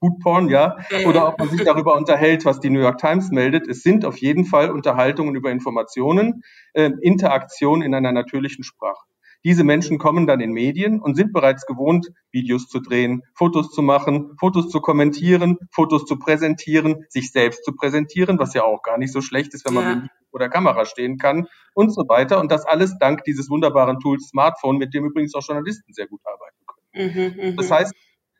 Foodporn, 0.00 0.48
ja, 0.48 0.76
oder 1.06 1.28
ob 1.28 1.38
man 1.38 1.48
sich 1.48 1.64
darüber 1.64 1.96
unterhält, 1.96 2.44
was 2.44 2.60
die 2.60 2.70
New 2.70 2.80
York 2.80 2.98
Times 2.98 3.30
meldet. 3.30 3.68
Es 3.68 3.82
sind 3.82 4.04
auf 4.04 4.18
jeden 4.18 4.44
Fall 4.44 4.70
Unterhaltungen 4.70 5.34
über 5.34 5.50
Informationen, 5.50 6.42
äh, 6.74 6.90
Interaktion 7.00 7.82
in 7.82 7.94
einer 7.94 8.12
natürlichen 8.12 8.64
Sprache. 8.64 9.06
Diese 9.44 9.64
Menschen 9.64 9.98
kommen 9.98 10.26
dann 10.26 10.40
in 10.40 10.52
Medien 10.52 11.00
und 11.00 11.16
sind 11.16 11.32
bereits 11.32 11.66
gewohnt, 11.66 12.08
Videos 12.30 12.68
zu 12.68 12.80
drehen, 12.80 13.22
Fotos 13.34 13.70
zu 13.70 13.82
machen, 13.82 14.36
Fotos 14.38 14.68
zu 14.68 14.80
kommentieren, 14.80 15.58
Fotos 15.70 16.04
zu 16.04 16.18
präsentieren, 16.18 17.04
sich 17.08 17.32
selbst 17.32 17.64
zu 17.64 17.72
präsentieren, 17.74 18.38
was 18.38 18.54
ja 18.54 18.62
auch 18.62 18.82
gar 18.82 18.98
nicht 18.98 19.12
so 19.12 19.20
schlecht 19.20 19.54
ist, 19.54 19.66
wenn 19.66 19.74
man 19.74 19.84
ja. 19.84 19.94
mit 19.96 20.10
vor 20.30 20.40
der 20.40 20.48
Kamera 20.48 20.84
stehen 20.84 21.18
kann 21.18 21.46
und 21.74 21.90
so 21.90 22.02
weiter. 22.08 22.40
Und 22.40 22.50
das 22.50 22.64
alles 22.64 22.96
dank 22.98 23.24
dieses 23.24 23.50
wunderbaren 23.50 24.00
Tools 24.00 24.28
Smartphone, 24.28 24.78
mit 24.78 24.94
dem 24.94 25.04
übrigens 25.04 25.34
auch 25.34 25.46
Journalisten 25.46 25.92
sehr 25.92 26.06
gut 26.06 26.20
arbeiten 26.24 26.56
können. 26.66 27.36
Mhm, 27.38 27.50
mhm. 27.50 27.56
das 27.56 27.70
heißt, 27.70 27.94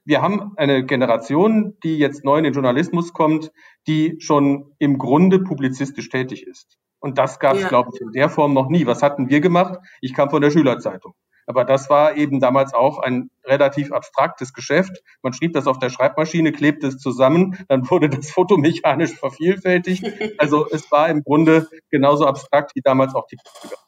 wir 0.05 0.21
haben 0.21 0.57
eine 0.57 0.85
Generation, 0.85 1.77
die 1.85 1.99
jetzt 1.99 2.25
neu 2.25 2.39
in 2.39 2.45
den 2.45 2.55
Journalismus 2.55 3.13
kommt, 3.13 3.53
die 3.87 4.17
schon 4.19 4.75
im 4.79 4.99
Grunde 4.99 5.39
publizistisch 5.39 6.09
tätig 6.09 6.45
ist. 6.45 6.79
Und 7.03 7.19
das 7.19 7.41
gab 7.41 7.57
es, 7.57 7.63
ja. 7.63 7.69
glaube 7.69 7.91
ich, 7.93 8.01
in 8.01 8.13
der 8.13 8.31
Form 8.31 8.55
noch 8.55 8.69
nie. 8.69 8.87
Was 8.87 9.03
hatten 9.03 9.29
wir 9.29 9.41
gemacht? 9.41 9.81
Ich 10.01 10.15
kam 10.15 10.31
von 10.31 10.41
der 10.41 10.53
Schülerzeitung. 10.53 11.15
Aber 11.47 11.65
das 11.65 11.91
war 11.91 12.17
eben 12.17 12.39
damals 12.39 12.73
auch 12.73 13.01
ein 13.01 13.29
relativ 13.45 13.93
abstraktes 13.93 14.53
Geschäft. 14.53 15.03
Man 15.21 15.33
schrieb 15.33 15.53
das 15.53 15.67
auf 15.67 15.81
der 15.81 15.91
Schreibmaschine, 15.91 16.53
klebte 16.53 16.87
es 16.87 16.99
zusammen, 16.99 17.59
dann 17.69 17.91
wurde 17.91 18.09
das 18.09 18.31
Foto 18.31 18.57
mechanisch 18.57 19.15
vervielfältigt. 19.15 20.05
Also 20.39 20.69
es 20.71 20.91
war 20.93 21.09
im 21.09 21.25
Grunde 21.25 21.69
genauso 21.91 22.25
abstrakt 22.25 22.77
wie 22.77 22.81
damals 22.81 23.17
auch 23.17 23.27
die 23.27 23.37
Computer. 23.37 23.83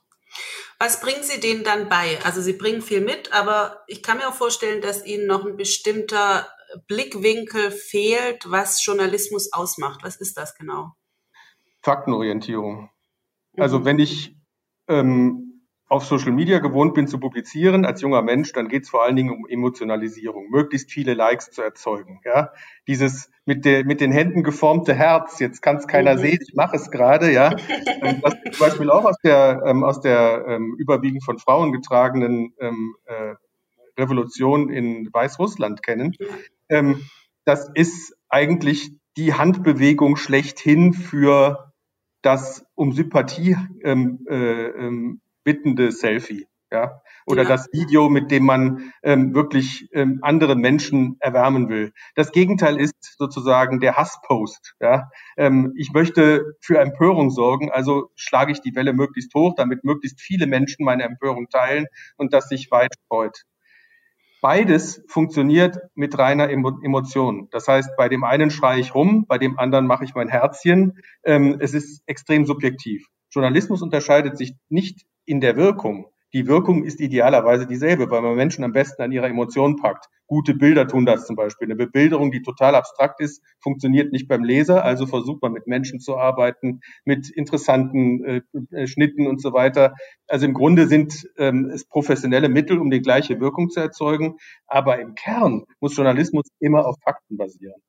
Was 0.81 1.01
bringen 1.01 1.23
Sie 1.23 1.39
denen 1.39 1.63
dann 1.63 1.89
bei? 1.89 2.19
Also 2.25 2.41
Sie 2.41 2.55
bringen 2.55 2.83
viel 2.83 3.01
mit, 3.01 3.33
aber 3.33 3.85
ich 3.87 4.03
kann 4.03 4.19
mir 4.19 4.27
auch 4.27 4.35
vorstellen, 4.35 4.83
dass 4.83 5.07
Ihnen 5.07 5.29
noch 5.29 5.47
ein 5.47 5.57
bestimmter 5.57 6.49
Blickwinkel 6.89 7.71
fehlt, 7.71 8.51
was 8.51 8.85
Journalismus 8.85 9.53
ausmacht. 9.53 10.01
Was 10.03 10.17
ist 10.17 10.37
das 10.37 10.57
genau? 10.57 10.91
Faktenorientierung. 11.83 12.91
Also 13.57 13.81
mhm. 13.81 13.85
wenn 13.85 13.99
ich 13.99 14.37
ähm, 14.89 15.45
auf 15.89 16.05
Social 16.05 16.33
Media 16.33 16.59
gewohnt 16.59 16.95
bin 16.95 17.07
zu 17.07 17.21
publizieren 17.21 17.85
als 17.85 18.01
junger 18.01 18.23
Mensch, 18.23 18.53
dann 18.53 18.69
geht 18.69 18.85
es 18.85 18.91
vor 18.91 19.05
allen 19.05 19.17
Dingen 19.17 19.31
um 19.31 19.47
Emotionalisierung, 19.47 20.49
möglichst 20.51 20.91
viele 20.91 21.15
Likes 21.15 21.51
zu 21.51 21.63
erzeugen. 21.63 22.21
Ja, 22.25 22.53
dieses 22.89 23.31
mit 23.45 23.65
der 23.65 23.85
mit 23.85 24.01
den 24.01 24.11
Händen 24.11 24.43
geformte 24.43 24.95
Herz. 24.95 25.39
Jetzt 25.39 25.61
kann 25.61 25.77
es 25.77 25.87
keiner 25.87 26.15
mhm. 26.15 26.19
sehen, 26.19 26.39
ich 26.41 26.55
mache 26.55 26.77
es 26.77 26.91
gerade. 26.91 27.31
Ja, 27.31 27.51
ähm, 28.03 28.19
was 28.23 28.35
zum 28.51 28.67
Beispiel 28.67 28.91
auch 28.91 29.05
aus 29.05 29.17
der 29.23 29.63
ähm, 29.67 29.85
aus 29.85 30.01
der 30.01 30.45
ähm, 30.49 30.75
überwiegend 30.79 31.25
von 31.25 31.39
Frauen 31.39 31.73
getragenen 31.73 32.55
ähm, 32.59 32.97
äh, 33.05 33.35
Revolution 33.99 34.71
in 34.71 35.09
Weißrussland 35.13 35.83
kennen. 35.83 36.17
Ähm, 36.69 37.03
das 37.45 37.71
ist 37.75 38.17
eigentlich 38.29 38.91
die 39.17 39.35
Handbewegung 39.35 40.17
schlechthin 40.17 40.93
für 40.93 41.73
das 42.25 42.65
um 42.75 42.93
Sympathie 42.93 43.57
ähm, 43.83 44.27
äh, 44.29 44.67
ähm, 44.69 45.21
bittende 45.45 45.93
Selfie. 45.93 46.47
Ja, 46.73 47.03
oder 47.25 47.43
ja. 47.45 47.49
das 47.49 47.69
Video, 47.73 48.09
mit 48.09 48.33
dem 48.33 48.45
man 48.47 48.93
ähm, 49.05 49.33
wirklich 49.33 49.89
ähm, 49.93 50.19
andere 50.23 50.57
Menschen 50.57 51.17
erwärmen 51.21 51.69
will. 51.69 51.93
Das 52.17 52.33
Gegenteil 52.33 52.81
ist 52.81 53.17
sozusagen 53.17 53.79
der 53.79 53.97
Hasspost. 53.97 54.75
Ja, 54.81 55.09
ähm, 55.37 55.73
ich 55.77 55.93
möchte 55.93 56.57
für 56.61 56.79
Empörung 56.81 57.31
sorgen, 57.31 57.71
also 57.71 58.11
schlage 58.17 58.51
ich 58.51 58.61
die 58.61 58.75
Welle 58.75 58.93
möglichst 58.93 59.33
hoch, 59.35 59.55
damit 59.57 59.85
möglichst 59.85 60.21
viele 60.21 60.49
Menschen 60.49 60.85
meine 60.85 61.05
Empörung 61.05 61.49
teilen 61.49 61.87
und 62.17 62.33
das 62.33 62.49
sich 62.49 62.73
weit 62.73 62.95
freut. 63.07 63.45
Beides 64.45 65.03
funktioniert 65.09 65.79
mit 65.95 66.19
reiner 66.19 66.51
Emotion. 66.51 67.49
Das 67.51 67.67
heißt, 67.67 67.97
bei 67.97 68.11
dem 68.11 68.25
einen 68.25 68.51
schreie 68.51 68.79
ich 68.79 68.95
rum, 68.95 69.25
bei 69.27 69.39
dem 69.39 69.59
anderen 69.59 69.87
mache 69.87 70.05
ich 70.05 70.15
mein 70.15 70.29
Herzchen. 70.29 70.99
Ähm, 71.25 71.57
es 71.61 71.73
ist 71.73 72.03
extrem 72.05 72.45
subjektiv. 72.45 73.07
Journalismus 73.31 73.81
unterscheidet 73.81 74.37
sich 74.37 74.55
nicht 74.69 75.07
in 75.25 75.41
der 75.41 75.57
Wirkung. 75.57 76.11
Die 76.35 76.49
Wirkung 76.49 76.83
ist 76.83 77.01
idealerweise 77.01 77.65
dieselbe, 77.65 78.11
weil 78.11 78.21
man 78.21 78.35
Menschen 78.35 78.65
am 78.65 78.73
besten 78.73 79.03
an 79.03 79.13
ihre 79.13 79.29
Emotionen 79.29 79.77
packt. 79.77 80.09
Gute 80.27 80.55
Bilder 80.55 80.89
tun 80.89 81.07
das 81.07 81.29
zum 81.29 81.37
Beispiel. 81.37 81.67
Eine 81.67 81.77
Bebilderung, 81.77 82.33
die 82.33 82.43
total 82.43 82.75
abstrakt 82.75 83.21
ist, 83.21 83.41
funktioniert 83.61 84.11
nicht 84.11 84.27
beim 84.27 84.43
Leser. 84.43 84.85
Also 84.85 85.07
versucht 85.07 85.43
man 85.43 85.53
mit 85.53 85.69
Menschen 85.69 86.01
zu 86.01 86.17
arbeiten, 86.17 86.81
mit 87.05 87.31
interessanten 87.31 88.25
äh, 88.25 88.41
äh 88.73 88.89
Schnitten 88.89 89.29
und 89.29 89.41
so 89.41 89.53
weiter. 89.53 89.95
Also 90.27 90.47
im 90.47 90.55
Grunde 90.55 90.89
sind 90.89 91.31
ähm, 91.37 91.71
es 91.73 91.85
professionelle 91.85 92.49
Mittel, 92.49 92.81
um 92.81 92.91
die 92.91 93.01
gleiche 93.01 93.39
Wirkung 93.39 93.71
zu 93.71 93.79
erzeugen. 93.79 94.39
Aber 94.67 94.99
im 94.99 95.15
Kern 95.15 95.65
muss 95.79 95.97
Journalismus 95.97 96.47
immer 96.59 96.85
auf 96.85 96.97
Fakten 97.05 97.37
basieren. 97.37 97.81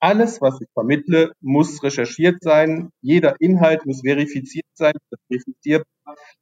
Alles, 0.00 0.40
was 0.40 0.60
ich 0.60 0.68
vermittle, 0.72 1.32
muss 1.40 1.82
recherchiert 1.82 2.42
sein. 2.42 2.90
Jeder 3.00 3.34
Inhalt 3.40 3.84
muss 3.84 4.02
verifiziert 4.02 4.66
sein, 4.74 4.94
verifizierbar. 5.26 5.86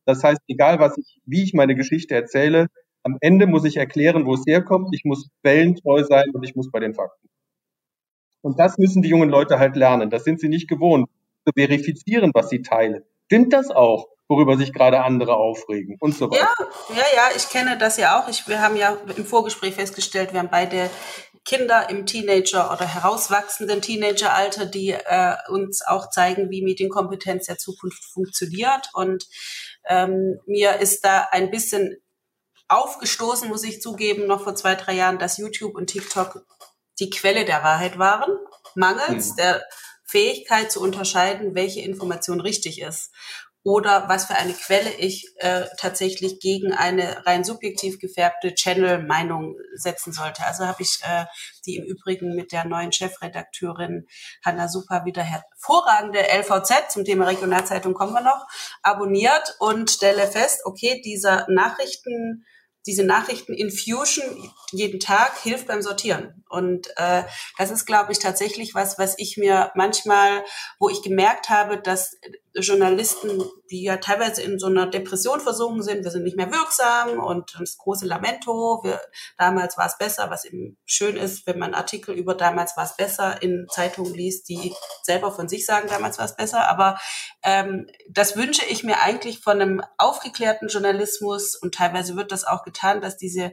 Das 0.04 0.22
heißt, 0.22 0.40
egal 0.48 0.78
was 0.78 0.96
ich, 0.98 1.20
wie 1.24 1.42
ich 1.42 1.54
meine 1.54 1.74
Geschichte 1.74 2.14
erzähle, 2.14 2.66
am 3.02 3.16
Ende 3.20 3.46
muss 3.46 3.64
ich 3.64 3.76
erklären, 3.76 4.26
wo 4.26 4.34
es 4.34 4.44
herkommt. 4.46 4.88
Ich 4.92 5.04
muss 5.04 5.28
quellentreu 5.42 6.04
sein 6.04 6.30
und 6.32 6.42
ich 6.42 6.54
muss 6.54 6.70
bei 6.70 6.80
den 6.80 6.94
Fakten. 6.94 7.28
Und 8.42 8.58
das 8.58 8.78
müssen 8.78 9.02
die 9.02 9.08
jungen 9.08 9.30
Leute 9.30 9.58
halt 9.58 9.76
lernen. 9.76 10.10
Das 10.10 10.24
sind 10.24 10.40
sie 10.40 10.48
nicht 10.48 10.68
gewohnt, 10.68 11.08
zu 11.46 11.52
verifizieren, 11.54 12.30
was 12.34 12.50
sie 12.50 12.62
teilen. 12.62 13.02
Stimmt 13.26 13.52
das 13.52 13.70
auch? 13.70 14.06
worüber 14.28 14.56
sich 14.56 14.72
gerade 14.72 15.02
andere 15.02 15.36
aufregen 15.36 15.96
und 16.00 16.14
so 16.14 16.30
weiter. 16.30 16.48
Ja, 16.58 16.96
ja, 16.96 17.04
ja, 17.14 17.36
ich 17.36 17.48
kenne 17.48 17.78
das 17.78 17.96
ja 17.96 18.20
auch. 18.20 18.28
Ich, 18.28 18.48
wir 18.48 18.60
haben 18.60 18.76
ja 18.76 18.96
im 19.16 19.24
Vorgespräch 19.24 19.74
festgestellt, 19.74 20.32
wir 20.32 20.40
haben 20.40 20.48
beide 20.50 20.90
Kinder 21.46 21.88
im 21.88 22.06
Teenager- 22.06 22.72
oder 22.72 22.86
herauswachsenden 22.86 23.80
Teenageralter, 23.80 24.66
die 24.66 24.90
äh, 24.90 25.36
uns 25.48 25.80
auch 25.80 26.10
zeigen, 26.10 26.50
wie 26.50 26.62
Medienkompetenz 26.62 27.46
der 27.46 27.56
Zukunft 27.56 28.04
funktioniert. 28.04 28.90
Und 28.92 29.26
ähm, 29.88 30.40
mir 30.46 30.80
ist 30.80 31.04
da 31.04 31.28
ein 31.30 31.50
bisschen 31.50 31.96
aufgestoßen, 32.68 33.48
muss 33.48 33.62
ich 33.62 33.80
zugeben, 33.80 34.26
noch 34.26 34.42
vor 34.42 34.56
zwei, 34.56 34.74
drei 34.74 34.94
Jahren, 34.94 35.20
dass 35.20 35.38
YouTube 35.38 35.76
und 35.76 35.86
TikTok 35.86 36.44
die 36.98 37.10
Quelle 37.10 37.44
der 37.44 37.62
Wahrheit 37.62 37.96
waren, 37.96 38.32
mangels 38.74 39.30
mhm. 39.30 39.36
der 39.36 39.64
Fähigkeit 40.04 40.72
zu 40.72 40.80
unterscheiden, 40.80 41.54
welche 41.54 41.80
Information 41.80 42.40
richtig 42.40 42.80
ist 42.80 43.12
oder 43.66 44.08
was 44.08 44.26
für 44.26 44.36
eine 44.36 44.52
Quelle 44.52 44.92
ich 44.92 45.34
äh, 45.38 45.64
tatsächlich 45.76 46.38
gegen 46.38 46.72
eine 46.72 47.26
rein 47.26 47.42
subjektiv 47.42 47.98
gefärbte 47.98 48.54
Channel-Meinung 48.54 49.56
setzen 49.74 50.12
sollte. 50.12 50.46
Also 50.46 50.66
habe 50.66 50.82
ich 50.82 51.00
äh, 51.02 51.24
die 51.66 51.74
im 51.74 51.84
Übrigen 51.84 52.36
mit 52.36 52.52
der 52.52 52.64
neuen 52.64 52.92
Chefredakteurin 52.92 54.06
Hanna 54.44 54.68
Super 54.68 55.04
wieder 55.04 55.24
hervorragende 55.24 56.20
LVZ 56.20 56.92
zum 56.92 57.04
Thema 57.04 57.26
Regionalzeitung 57.26 57.92
kommen 57.92 58.12
wir 58.12 58.20
noch, 58.20 58.46
abonniert 58.84 59.56
und 59.58 59.90
stelle 59.90 60.28
fest, 60.28 60.60
okay, 60.64 61.02
dieser 61.04 61.46
Nachrichten 61.48 62.44
diese 62.86 63.02
Nachrichten 63.02 63.52
Infusion 63.52 64.52
jeden 64.70 65.00
Tag 65.00 65.36
hilft 65.42 65.66
beim 65.66 65.82
Sortieren. 65.82 66.44
Und 66.48 66.86
äh, 66.96 67.24
das 67.58 67.72
ist, 67.72 67.84
glaube 67.84 68.12
ich, 68.12 68.20
tatsächlich 68.20 68.74
was, 68.74 68.96
was 68.96 69.18
ich 69.18 69.36
mir 69.36 69.72
manchmal, 69.74 70.44
wo 70.78 70.88
ich 70.88 71.02
gemerkt 71.02 71.48
habe, 71.48 71.78
dass 71.78 72.16
Journalisten, 72.60 73.42
die 73.70 73.82
ja 73.82 73.98
teilweise 73.98 74.42
in 74.42 74.58
so 74.58 74.66
einer 74.66 74.86
Depression 74.86 75.40
versunken 75.40 75.82
sind, 75.82 76.04
wir 76.04 76.10
sind 76.10 76.22
nicht 76.22 76.36
mehr 76.36 76.50
wirksam 76.50 77.18
und 77.20 77.56
das 77.58 77.76
große 77.76 78.06
Lamento, 78.06 78.80
wir, 78.82 79.00
damals 79.36 79.76
war 79.76 79.86
es 79.86 79.98
besser, 79.98 80.30
was 80.30 80.44
eben 80.44 80.78
schön 80.84 81.16
ist, 81.16 81.46
wenn 81.46 81.58
man 81.58 81.74
Artikel 81.74 82.14
über 82.14 82.34
damals 82.34 82.76
war 82.76 82.84
es 82.84 82.96
besser 82.96 83.42
in 83.42 83.66
Zeitungen 83.70 84.14
liest, 84.14 84.48
die 84.48 84.74
selber 85.02 85.32
von 85.32 85.48
sich 85.48 85.66
sagen, 85.66 85.88
damals 85.88 86.18
war 86.18 86.24
es 86.24 86.36
besser. 86.36 86.68
Aber 86.68 86.98
ähm, 87.42 87.86
das 88.08 88.36
wünsche 88.36 88.64
ich 88.64 88.84
mir 88.84 89.00
eigentlich 89.00 89.40
von 89.40 89.60
einem 89.60 89.82
aufgeklärten 89.98 90.68
Journalismus 90.68 91.56
und 91.56 91.74
teilweise 91.74 92.16
wird 92.16 92.32
das 92.32 92.44
auch 92.44 92.62
getan, 92.62 93.00
dass 93.00 93.16
diese 93.16 93.52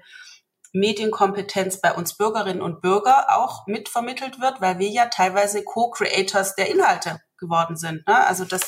Medienkompetenz 0.74 1.80
bei 1.82 1.94
uns 1.94 2.18
Bürgerinnen 2.18 2.62
und 2.62 2.82
Bürger 2.82 3.38
auch 3.38 3.68
mitvermittelt 3.68 4.42
wird, 4.42 4.60
weil 4.60 4.80
wir 4.80 4.90
ja 4.90 5.06
teilweise 5.06 5.64
Co-Creators 5.64 6.56
der 6.56 6.72
Inhalte 6.72 7.22
geworden 7.44 7.78
sind. 7.78 8.08
Ne? 8.08 8.26
Also 8.26 8.46
das 8.46 8.62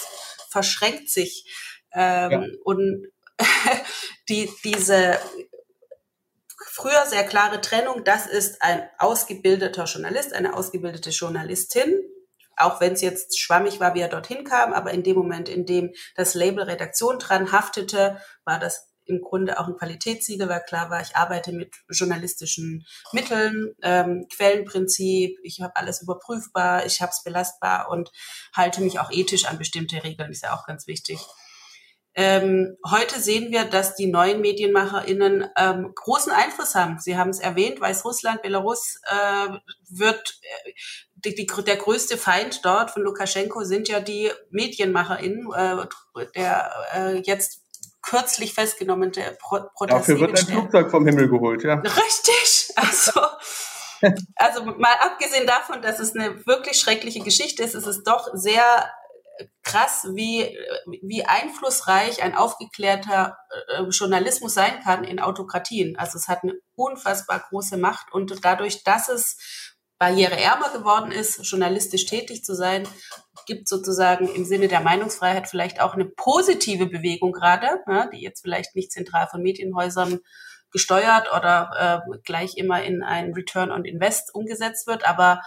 verschränkt 0.49 1.09
sich. 1.09 1.51
Ähm, 1.93 2.31
ja. 2.31 2.43
Und 2.63 3.07
die, 4.29 4.49
diese 4.63 5.17
früher 6.75 7.05
sehr 7.07 7.23
klare 7.23 7.61
Trennung, 7.61 8.03
das 8.03 8.27
ist 8.27 8.61
ein 8.61 8.87
ausgebildeter 8.97 9.85
Journalist, 9.85 10.33
eine 10.33 10.55
ausgebildete 10.55 11.09
Journalistin, 11.09 12.01
auch 12.57 12.81
wenn 12.81 12.93
es 12.93 13.01
jetzt 13.01 13.39
schwammig 13.39 13.79
war, 13.79 13.95
wie 13.95 14.01
er 14.01 14.09
dorthin 14.09 14.43
kam, 14.43 14.73
aber 14.73 14.91
in 14.91 15.03
dem 15.03 15.15
Moment, 15.15 15.49
in 15.49 15.65
dem 15.65 15.93
das 16.15 16.33
Label 16.33 16.63
Redaktion 16.63 17.19
dran 17.19 17.51
haftete, 17.51 18.21
war 18.43 18.59
das 18.59 18.89
im 19.05 19.21
Grunde 19.21 19.59
auch 19.59 19.67
ein 19.67 19.77
Qualitätssiegel, 19.77 20.49
weil 20.49 20.61
klar 20.61 20.89
war, 20.89 21.01
ich 21.01 21.15
arbeite 21.15 21.51
mit 21.51 21.75
journalistischen 21.89 22.85
Mitteln, 23.11 23.73
ähm, 23.81 24.27
Quellenprinzip, 24.35 25.37
ich 25.43 25.61
habe 25.61 25.75
alles 25.75 26.01
überprüfbar, 26.01 26.85
ich 26.85 27.01
habe 27.01 27.11
es 27.11 27.23
belastbar 27.23 27.89
und 27.89 28.11
halte 28.53 28.81
mich 28.81 28.99
auch 28.99 29.11
ethisch 29.11 29.45
an 29.45 29.57
bestimmte 29.57 30.03
Regeln, 30.03 30.31
ist 30.31 30.43
ja 30.43 30.55
auch 30.55 30.65
ganz 30.65 30.87
wichtig. 30.87 31.19
Ähm, 32.17 32.77
heute 32.89 33.19
sehen 33.19 33.51
wir, 33.51 33.65
dass 33.65 33.95
die 33.95 34.07
neuen 34.07 34.39
MedienmacherInnen 34.39 35.49
ähm, 35.57 35.91
großen 35.93 36.31
Einfluss 36.31 36.73
haben. 36.73 36.97
Sie 36.97 37.17
haben 37.17 37.29
es 37.29 37.39
erwähnt, 37.39 37.81
Weißrussland, 37.81 38.41
Belarus 38.41 39.01
äh, 39.03 39.49
wird 39.89 40.39
äh, 40.41 40.71
die, 41.15 41.35
die, 41.35 41.45
der 41.45 41.75
größte 41.75 42.17
Feind 42.17 42.63
dort 42.63 42.91
von 42.91 43.03
Lukaschenko 43.03 43.65
sind 43.65 43.89
ja 43.89 43.99
die 43.99 44.31
MedienmacherInnen, 44.49 45.51
äh, 45.53 45.87
der 46.35 46.71
äh, 46.93 47.17
jetzt 47.25 47.64
kürzlich 48.07 48.53
festgenommene 48.53 49.37
Pro 49.39 49.61
Protest. 49.75 49.99
Dafür 49.99 50.19
wird 50.19 50.39
ein 50.39 50.45
Flugzeug 50.45 50.91
vom 50.91 51.05
Himmel 51.05 51.29
geholt, 51.29 51.63
ja. 51.63 51.75
Richtig. 51.75 52.71
Also, 52.75 53.21
also 54.35 54.65
mal 54.65 54.95
abgesehen 54.99 55.47
davon, 55.47 55.81
dass 55.81 55.99
es 55.99 56.15
eine 56.15 56.45
wirklich 56.45 56.77
schreckliche 56.77 57.21
Geschichte 57.21 57.63
ist, 57.63 57.73
ist 57.73 57.87
es 57.87 58.03
doch 58.03 58.29
sehr 58.33 58.91
krass, 59.63 60.07
wie, 60.13 60.57
wie 61.01 61.25
einflussreich 61.25 62.21
ein 62.23 62.35
aufgeklärter 62.35 63.37
äh, 63.67 63.83
Journalismus 63.83 64.53
sein 64.53 64.79
kann 64.83 65.03
in 65.03 65.19
Autokratien. 65.19 65.97
Also 65.97 66.17
es 66.17 66.27
hat 66.27 66.43
eine 66.43 66.53
unfassbar 66.75 67.43
große 67.49 67.77
Macht 67.77 68.13
und 68.13 68.45
dadurch, 68.45 68.83
dass 68.83 69.09
es 69.09 69.37
barriereärmer 69.97 70.69
geworden 70.71 71.11
ist, 71.11 71.39
journalistisch 71.49 72.05
tätig 72.05 72.43
zu 72.43 72.53
sein, 72.53 72.87
gibt 73.45 73.67
sozusagen 73.67 74.27
im 74.27 74.45
Sinne 74.45 74.67
der 74.67 74.81
Meinungsfreiheit 74.81 75.47
vielleicht 75.47 75.79
auch 75.79 75.93
eine 75.93 76.05
positive 76.05 76.87
Bewegung 76.87 77.31
gerade, 77.31 77.67
ja, 77.87 78.07
die 78.07 78.21
jetzt 78.21 78.41
vielleicht 78.41 78.75
nicht 78.75 78.91
zentral 78.91 79.27
von 79.27 79.41
Medienhäusern 79.41 80.19
gesteuert 80.71 81.29
oder 81.35 82.03
äh, 82.11 82.17
gleich 82.25 82.57
immer 82.57 82.83
in 82.83 83.03
ein 83.03 83.33
Return 83.33 83.71
on 83.71 83.85
Invest 83.85 84.33
umgesetzt 84.35 84.87
wird. 84.87 85.07
Aber 85.07 85.41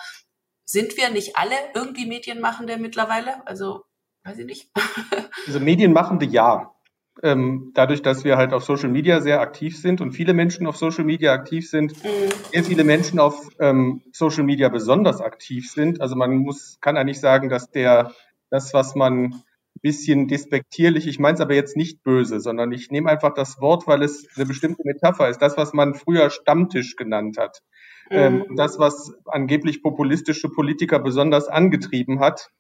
sind 0.64 0.96
wir 0.96 1.10
nicht 1.10 1.36
alle 1.36 1.54
irgendwie 1.74 2.06
Medienmachende 2.06 2.78
mittlerweile? 2.78 3.46
Also 3.46 3.84
weiß 4.24 4.38
ich 4.38 4.46
nicht. 4.46 4.70
also 5.46 5.60
Medienmachende 5.60 6.24
ja 6.26 6.74
ähm, 7.22 7.72
dadurch, 7.74 8.02
dass 8.02 8.24
wir 8.24 8.36
halt 8.36 8.52
auf 8.52 8.64
Social 8.64 8.88
Media 8.88 9.20
sehr 9.20 9.40
aktiv 9.40 9.80
sind 9.80 10.00
und 10.00 10.12
viele 10.12 10.34
Menschen 10.34 10.66
auf 10.66 10.76
Social 10.76 11.04
Media 11.04 11.32
aktiv 11.32 11.68
sind, 11.68 11.92
mhm. 12.04 12.08
sehr 12.52 12.64
viele 12.64 12.84
Menschen 12.84 13.18
auf 13.18 13.48
ähm, 13.58 14.02
Social 14.12 14.44
Media 14.44 14.68
besonders 14.68 15.20
aktiv 15.20 15.70
sind. 15.70 16.00
Also 16.00 16.16
man 16.16 16.36
muss, 16.36 16.78
kann 16.80 16.96
eigentlich 16.96 17.20
sagen, 17.20 17.48
dass 17.48 17.70
der, 17.70 18.12
das, 18.50 18.72
was 18.74 18.94
man 18.94 19.42
bisschen 19.80 20.28
despektierlich, 20.28 21.06
ich 21.06 21.18
meine 21.18 21.34
es 21.34 21.40
aber 21.40 21.54
jetzt 21.54 21.76
nicht 21.76 22.02
böse, 22.02 22.40
sondern 22.40 22.72
ich 22.72 22.90
nehme 22.90 23.10
einfach 23.10 23.32
das 23.34 23.60
Wort, 23.60 23.86
weil 23.86 24.02
es 24.02 24.26
eine 24.36 24.46
bestimmte 24.46 24.82
Metapher 24.84 25.28
ist. 25.28 25.40
Das, 25.40 25.56
was 25.56 25.72
man 25.72 25.94
früher 25.94 26.30
Stammtisch 26.30 26.96
genannt 26.96 27.38
hat. 27.38 27.62
Ähm, 28.10 28.34
mhm. 28.34 28.40
Ähm, 28.50 28.56
das, 28.56 28.78
was 28.78 29.12
angeblich 29.26 29.82
populistische 29.82 30.48
Politiker 30.48 30.98
besonders 30.98 31.48
angetrieben 31.48 32.20
hat, 32.20 32.50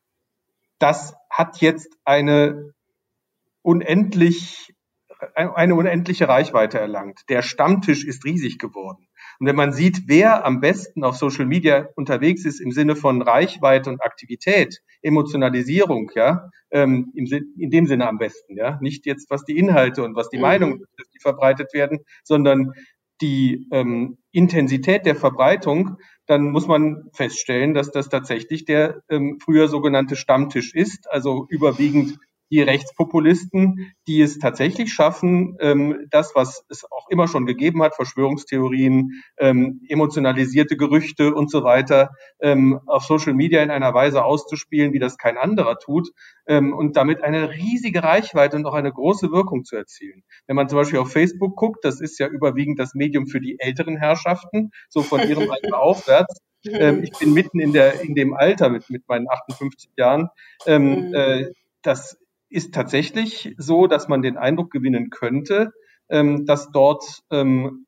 das 0.78 1.14
hat 1.30 1.60
jetzt 1.60 1.96
eine 2.04 2.72
unendlich, 3.62 4.74
eine 5.34 5.74
unendliche 5.74 6.28
Reichweite 6.28 6.78
erlangt. 6.78 7.20
Der 7.28 7.42
Stammtisch 7.42 8.04
ist 8.04 8.24
riesig 8.24 8.58
geworden. 8.58 9.08
Und 9.40 9.46
wenn 9.46 9.56
man 9.56 9.72
sieht, 9.72 10.02
wer 10.06 10.44
am 10.44 10.60
besten 10.60 11.04
auf 11.04 11.16
Social 11.16 11.46
Media 11.46 11.88
unterwegs 11.94 12.44
ist 12.44 12.60
im 12.60 12.72
Sinne 12.72 12.96
von 12.96 13.22
Reichweite 13.22 13.90
und 13.90 14.02
Aktivität, 14.02 14.80
Emotionalisierung, 15.02 16.10
ja, 16.14 16.50
ähm, 16.70 17.12
im, 17.14 17.26
in 17.56 17.70
dem 17.70 17.86
Sinne 17.86 18.08
am 18.08 18.18
besten, 18.18 18.56
ja, 18.56 18.78
nicht 18.80 19.06
jetzt 19.06 19.30
was 19.30 19.44
die 19.44 19.56
Inhalte 19.56 20.02
und 20.02 20.16
was 20.16 20.28
die 20.28 20.36
mhm. 20.36 20.42
Meinungen, 20.42 20.84
die 21.14 21.20
verbreitet 21.20 21.72
werden, 21.72 22.00
sondern 22.24 22.72
die 23.20 23.66
ähm, 23.72 24.18
Intensität 24.32 25.06
der 25.06 25.16
Verbreitung, 25.16 25.96
dann 26.26 26.50
muss 26.50 26.66
man 26.66 27.10
feststellen, 27.12 27.74
dass 27.74 27.90
das 27.90 28.08
tatsächlich 28.08 28.64
der 28.64 29.02
ähm, 29.08 29.38
früher 29.42 29.68
sogenannte 29.68 30.14
Stammtisch 30.14 30.74
ist, 30.74 31.10
also 31.10 31.46
überwiegend 31.48 32.18
die 32.50 32.62
Rechtspopulisten, 32.62 33.92
die 34.06 34.20
es 34.22 34.38
tatsächlich 34.38 34.92
schaffen, 34.92 35.56
ähm, 35.60 36.06
das, 36.10 36.32
was 36.34 36.64
es 36.68 36.84
auch 36.90 37.08
immer 37.10 37.28
schon 37.28 37.46
gegeben 37.46 37.82
hat, 37.82 37.94
Verschwörungstheorien, 37.94 39.22
ähm, 39.38 39.80
emotionalisierte 39.88 40.76
Gerüchte 40.76 41.34
und 41.34 41.50
so 41.50 41.62
weiter, 41.64 42.10
ähm, 42.40 42.80
auf 42.86 43.04
Social 43.04 43.34
Media 43.34 43.62
in 43.62 43.70
einer 43.70 43.92
Weise 43.94 44.24
auszuspielen, 44.24 44.92
wie 44.92 44.98
das 44.98 45.18
kein 45.18 45.36
anderer 45.36 45.78
tut, 45.78 46.10
ähm, 46.46 46.72
und 46.72 46.96
damit 46.96 47.22
eine 47.22 47.50
riesige 47.50 48.02
Reichweite 48.02 48.56
und 48.56 48.66
auch 48.66 48.74
eine 48.74 48.92
große 48.92 49.30
Wirkung 49.30 49.64
zu 49.64 49.76
erzielen. 49.76 50.22
Wenn 50.46 50.56
man 50.56 50.68
zum 50.68 50.78
Beispiel 50.78 50.98
auf 50.98 51.12
Facebook 51.12 51.56
guckt, 51.56 51.84
das 51.84 52.00
ist 52.00 52.18
ja 52.18 52.26
überwiegend 52.26 52.78
das 52.78 52.94
Medium 52.94 53.26
für 53.26 53.40
die 53.40 53.58
älteren 53.58 53.96
Herrschaften, 53.96 54.70
so 54.88 55.02
von 55.02 55.20
ihrem 55.28 55.50
Alter 55.50 55.78
aufwärts. 55.78 56.38
Ähm, 56.66 57.02
ich 57.04 57.12
bin 57.18 57.32
mitten 57.34 57.60
in 57.60 57.72
der 57.72 58.00
in 58.00 58.14
dem 58.14 58.34
Alter 58.34 58.68
mit 58.68 58.90
mit 58.90 59.06
meinen 59.08 59.28
58 59.28 59.90
Jahren. 59.96 60.28
Ähm, 60.66 61.08
mhm. 61.08 61.14
äh, 61.14 61.52
das 61.82 62.18
ist 62.50 62.74
tatsächlich 62.74 63.54
so, 63.58 63.86
dass 63.86 64.08
man 64.08 64.22
den 64.22 64.36
Eindruck 64.36 64.70
gewinnen 64.70 65.10
könnte, 65.10 65.72
ähm, 66.08 66.46
dass 66.46 66.70
dort, 66.70 67.22
ähm, 67.30 67.86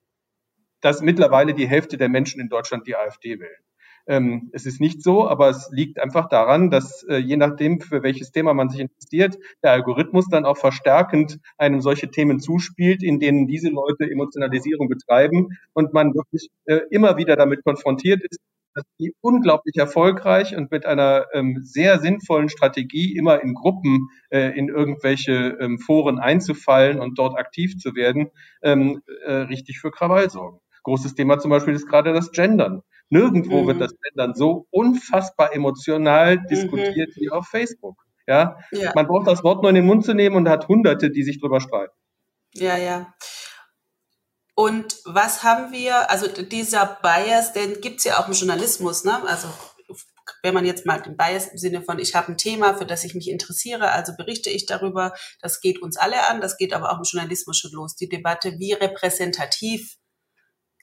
dass 0.80 1.02
mittlerweile 1.02 1.54
die 1.54 1.68
Hälfte 1.68 1.96
der 1.96 2.08
Menschen 2.08 2.40
in 2.40 2.48
Deutschland 2.48 2.86
die 2.86 2.96
AfD 2.96 3.38
wählen. 3.38 3.62
Ähm, 4.06 4.50
es 4.52 4.66
ist 4.66 4.80
nicht 4.80 5.02
so, 5.02 5.28
aber 5.28 5.50
es 5.50 5.68
liegt 5.72 6.00
einfach 6.00 6.28
daran, 6.28 6.70
dass 6.70 7.02
äh, 7.04 7.18
je 7.18 7.36
nachdem, 7.36 7.80
für 7.80 8.02
welches 8.02 8.32
Thema 8.32 8.54
man 8.54 8.68
sich 8.70 8.80
interessiert, 8.80 9.38
der 9.62 9.72
Algorithmus 9.72 10.26
dann 10.28 10.46
auch 10.46 10.56
verstärkend 10.56 11.38
einem 11.58 11.80
solche 11.80 12.10
Themen 12.10 12.40
zuspielt, 12.40 13.02
in 13.02 13.20
denen 13.20 13.46
diese 13.46 13.68
Leute 13.68 14.10
Emotionalisierung 14.10 14.88
betreiben 14.88 15.58
und 15.74 15.92
man 15.92 16.14
wirklich 16.14 16.48
äh, 16.64 16.80
immer 16.90 17.18
wieder 17.18 17.36
damit 17.36 17.62
konfrontiert 17.62 18.22
ist, 18.28 18.40
dass 18.74 18.84
die 18.98 19.14
unglaublich 19.20 19.76
erfolgreich 19.76 20.56
und 20.56 20.70
mit 20.70 20.86
einer 20.86 21.26
ähm, 21.32 21.60
sehr 21.62 21.98
sinnvollen 21.98 22.48
Strategie 22.48 23.16
immer 23.16 23.42
in 23.42 23.54
Gruppen 23.54 24.08
äh, 24.30 24.56
in 24.56 24.68
irgendwelche 24.68 25.58
ähm, 25.60 25.78
Foren 25.78 26.18
einzufallen 26.18 27.00
und 27.00 27.18
dort 27.18 27.38
aktiv 27.38 27.78
zu 27.78 27.94
werden, 27.94 28.30
ähm, 28.62 29.02
äh, 29.24 29.32
richtig 29.32 29.78
für 29.80 29.90
Krawall 29.90 30.30
sorgen. 30.30 30.60
Großes 30.82 31.14
Thema 31.14 31.38
zum 31.38 31.50
Beispiel 31.50 31.74
ist 31.74 31.88
gerade 31.88 32.12
das 32.12 32.30
Gendern. 32.32 32.82
Nirgendwo 33.10 33.62
mhm. 33.62 33.66
wird 33.66 33.80
das 33.80 33.94
Gendern 34.00 34.34
so 34.34 34.66
unfassbar 34.70 35.54
emotional 35.54 36.36
mhm. 36.36 36.46
diskutiert 36.48 37.10
mhm. 37.16 37.20
wie 37.20 37.30
auf 37.30 37.46
Facebook. 37.48 37.96
Ja? 38.26 38.58
ja, 38.70 38.92
man 38.94 39.08
braucht 39.08 39.26
das 39.26 39.42
Wort 39.42 39.62
nur 39.62 39.70
in 39.70 39.74
den 39.74 39.86
Mund 39.86 40.04
zu 40.04 40.14
nehmen 40.14 40.36
und 40.36 40.48
hat 40.48 40.68
Hunderte, 40.68 41.10
die 41.10 41.24
sich 41.24 41.40
drüber 41.40 41.60
streiten. 41.60 41.92
Ja, 42.54 42.76
ja. 42.76 43.12
Und 44.54 44.96
was 45.04 45.42
haben 45.42 45.72
wir, 45.72 46.10
also 46.10 46.26
dieser 46.28 46.98
Bias, 47.02 47.52
den 47.52 47.80
gibt 47.80 47.98
es 47.98 48.04
ja 48.04 48.18
auch 48.18 48.28
im 48.28 48.34
Journalismus, 48.34 49.04
ne? 49.04 49.22
Also 49.26 49.48
wenn 50.42 50.54
man 50.54 50.64
jetzt 50.64 50.86
mal 50.86 51.00
den 51.00 51.16
Bias 51.16 51.48
im 51.48 51.58
Sinne 51.58 51.82
von, 51.82 51.98
ich 51.98 52.14
habe 52.14 52.32
ein 52.32 52.38
Thema, 52.38 52.74
für 52.74 52.86
das 52.86 53.04
ich 53.04 53.14
mich 53.14 53.28
interessiere, 53.28 53.90
also 53.90 54.14
berichte 54.16 54.50
ich 54.50 54.66
darüber, 54.66 55.14
das 55.40 55.60
geht 55.60 55.82
uns 55.82 55.96
alle 55.96 56.26
an, 56.28 56.40
das 56.40 56.56
geht 56.56 56.72
aber 56.72 56.92
auch 56.92 56.98
im 56.98 57.04
Journalismus 57.04 57.58
schon 57.58 57.72
los. 57.72 57.96
Die 57.96 58.08
Debatte, 58.08 58.58
wie 58.58 58.72
repräsentativ 58.72 59.96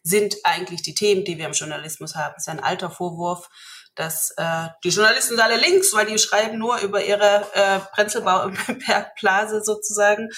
sind 0.03 0.37
eigentlich 0.43 0.81
die 0.81 0.95
Themen, 0.95 1.25
die 1.25 1.37
wir 1.37 1.47
im 1.47 1.53
Journalismus 1.53 2.15
haben. 2.15 2.33
Das 2.35 2.47
ist 2.47 2.49
ein 2.49 2.63
alter 2.63 2.89
Vorwurf, 2.89 3.49
dass 3.97 4.31
äh, 4.37 4.67
die 4.83 4.89
Journalisten 4.89 5.35
sind 5.35 5.43
alle 5.43 5.57
links, 5.57 5.93
weil 5.93 6.05
die 6.05 6.17
schreiben 6.17 6.57
nur 6.57 6.77
über 6.79 7.03
ihre 7.03 7.45
äh, 7.53 7.79
Prenzlbauer 7.93 8.51
Bergblase 8.87 9.63
sozusagen. 9.63 10.29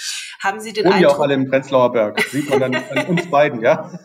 Haben 0.42 0.60
Sie 0.62 0.74
den 0.74 0.86
Wohnen 0.86 0.94
Eindruck? 0.96 1.12
ja 1.12 1.18
auch 1.18 1.22
alle 1.22 1.34
im 1.34 1.50
Prenzlauer 1.50 1.92
Berg. 1.92 2.22
Sieht 2.32 2.50
man 2.50 2.60
dann 2.60 2.76
an 2.76 3.06
uns 3.08 3.30
beiden, 3.30 3.62
ja? 3.62 3.92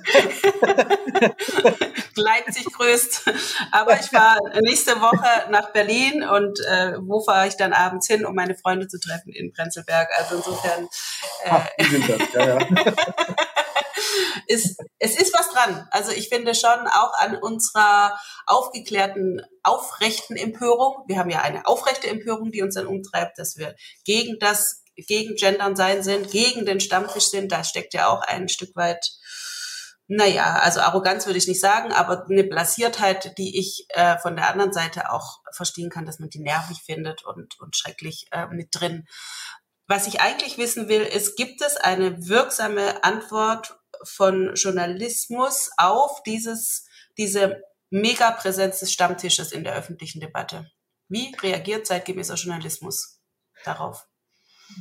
Leipzig 2.17 2.67
grüßt. 2.67 3.31
Aber 3.71 3.95
ich 3.95 4.07
fahre 4.07 4.39
nächste 4.63 5.01
Woche 5.01 5.51
nach 5.51 5.71
Berlin 5.73 6.25
und 6.25 6.59
äh, 6.61 6.95
wo 7.01 7.21
fahre 7.21 7.47
ich 7.47 7.57
dann 7.57 7.73
abends 7.73 8.07
hin, 8.07 8.27
um 8.27 8.35
meine 8.35 8.57
Freunde 8.57 8.89
zu 8.89 8.99
treffen 8.99 9.33
in 9.33 9.53
Prenzlberg? 9.53 10.09
Also 10.19 10.37
insofern. 10.37 10.85
Äh, 11.45 11.51
Ach, 11.51 11.67
die 11.79 11.85
sind 11.85 12.09
das, 12.09 12.33
ja, 12.33 12.59
ja. 12.59 12.59
ist, 14.47 14.81
es 14.99 15.21
ist 15.21 15.35
was 15.35 15.51
dran. 15.51 15.87
Also 15.91 16.13
ich 16.13 16.29
finde 16.29 16.55
schon 16.55 16.71
auch 16.71 17.13
an 17.19 17.37
unserer 17.37 18.19
aufgeklärten, 18.47 19.43
aufrechten 19.63 20.37
Empörung. 20.37 21.05
Wir 21.07 21.19
haben 21.19 21.31
ja 21.31 21.43
eine 21.43 21.67
aufrechte 21.67 22.09
Empörung, 22.09 22.51
die 22.51 22.63
uns 22.63 22.75
dann 22.75 22.87
umtreibt, 22.87 23.39
dass 23.39 23.57
wir 23.57 23.75
gegen 24.05 24.39
das, 24.39 24.83
gegen 24.97 25.35
Gendern 25.37 25.77
sein 25.77 26.03
sind, 26.03 26.31
gegen 26.31 26.67
den 26.67 26.81
Stammtisch 26.81 27.31
sind. 27.31 27.53
Da 27.53 27.65
steckt 27.65 27.95
ja 27.95 28.09
auch 28.09 28.23
ein 28.23 28.49
Stück 28.49 28.75
weit 28.77 29.11
naja, 30.07 30.59
also 30.59 30.81
Arroganz 30.81 31.25
würde 31.25 31.39
ich 31.39 31.49
nicht 31.49 31.61
sagen, 31.61 31.91
aber 31.93 32.27
eine 32.29 32.45
Blasiertheit, 32.45 33.39
die 33.39 33.59
ich 33.59 33.87
äh, 33.89 34.19
von 34.19 34.37
der 34.37 34.51
anderen 34.51 34.73
Seite 34.73 35.11
auch 35.11 35.39
verstehen 35.53 35.89
kann, 35.89 36.05
dass 36.05 36.19
man 36.19 36.29
die 36.29 36.41
nervig 36.41 36.83
findet 36.85 37.25
und, 37.25 37.59
und 37.59 37.75
schrecklich 37.75 38.27
äh, 38.31 38.47
mit 38.49 38.69
drin. 38.73 39.07
Was 39.87 40.07
ich 40.07 40.21
eigentlich 40.21 40.59
wissen 40.59 40.89
will, 40.89 41.03
ist, 41.03 41.37
gibt 41.37 41.63
es 41.63 41.77
eine 41.77 42.29
wirksame 42.29 43.03
Antwort 43.03 43.79
von 44.05 44.55
Journalismus 44.55 45.71
auf 45.77 46.23
dieses, 46.23 46.87
diese 47.17 47.63
Megapräsenz 47.91 48.81
des 48.81 48.93
Stammtisches 48.93 49.53
in 49.53 49.65
der 49.65 49.75
öffentlichen 49.75 50.21
Debatte. 50.21 50.71
Wie 51.09 51.35
reagiert 51.41 51.87
zeitgemäßer 51.87 52.35
Journalismus 52.35 53.21
darauf? 53.65 54.07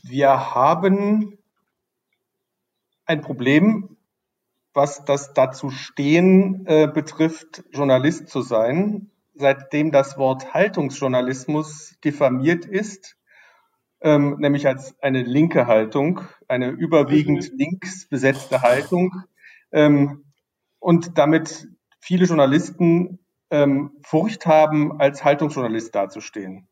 Wir 0.03 0.55
haben 0.55 1.38
ein 3.05 3.21
Problem, 3.21 3.97
was 4.73 5.05
das 5.05 5.33
dazu 5.33 5.69
stehen 5.69 6.65
äh, 6.65 6.88
betrifft, 6.88 7.63
Journalist 7.71 8.29
zu 8.29 8.41
sein. 8.41 9.12
Seitdem 9.36 9.91
das 9.91 10.17
Wort 10.17 10.53
Haltungsjournalismus 10.53 11.95
diffamiert 12.03 12.65
ist, 12.65 13.17
ähm, 14.04 14.36
nämlich 14.39 14.68
als 14.68 14.96
eine 15.02 15.24
linke 15.24 15.66
Haltung, 15.66 16.22
eine 16.48 16.70
überwiegend 16.70 17.52
mhm. 17.52 17.58
links 17.58 18.08
besetzte 18.08 18.62
Haltung 18.62 19.24
ähm, 19.72 20.26
und 20.80 21.18
damit 21.18 21.68
viele 22.00 22.26
Journalisten 22.26 23.20
ähm, 23.50 23.92
Furcht 24.04 24.46
haben, 24.46 25.00
als 25.00 25.24
Haltungsjournalist 25.24 25.96
dazustehen. 25.96 26.68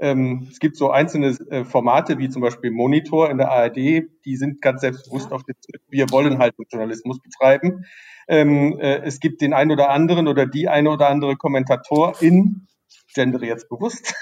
Ähm, 0.00 0.48
es 0.50 0.58
gibt 0.58 0.76
so 0.76 0.90
einzelne 0.90 1.28
äh, 1.50 1.64
Formate 1.64 2.18
wie 2.18 2.28
zum 2.28 2.42
Beispiel 2.42 2.72
Monitor 2.72 3.30
in 3.30 3.38
der 3.38 3.52
ARD, 3.52 3.76
die 3.76 4.36
sind 4.36 4.60
ganz 4.60 4.80
selbstbewusst 4.80 5.30
auf 5.32 5.44
dem 5.44 5.54
wir 5.88 6.10
wollen 6.10 6.38
Haltungsjournalismus 6.38 7.20
betreiben. 7.20 7.84
Ähm, 8.26 8.78
äh, 8.80 9.02
es 9.04 9.20
gibt 9.20 9.40
den 9.40 9.52
ein 9.52 9.70
oder 9.70 9.90
anderen 9.90 10.26
oder 10.26 10.46
die 10.46 10.68
eine 10.68 10.90
oder 10.90 11.08
andere 11.08 11.36
Kommentatorin, 11.36 12.66
gendere 13.14 13.46
jetzt 13.46 13.68
bewusst, 13.68 14.14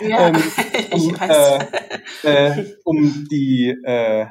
ja, 0.00 0.28
ähm, 0.28 0.36
um, 0.92 1.16
äh, 1.20 1.58
äh, 2.22 2.74
um 2.84 3.26
die, 3.30 3.74
äh, 3.84 4.26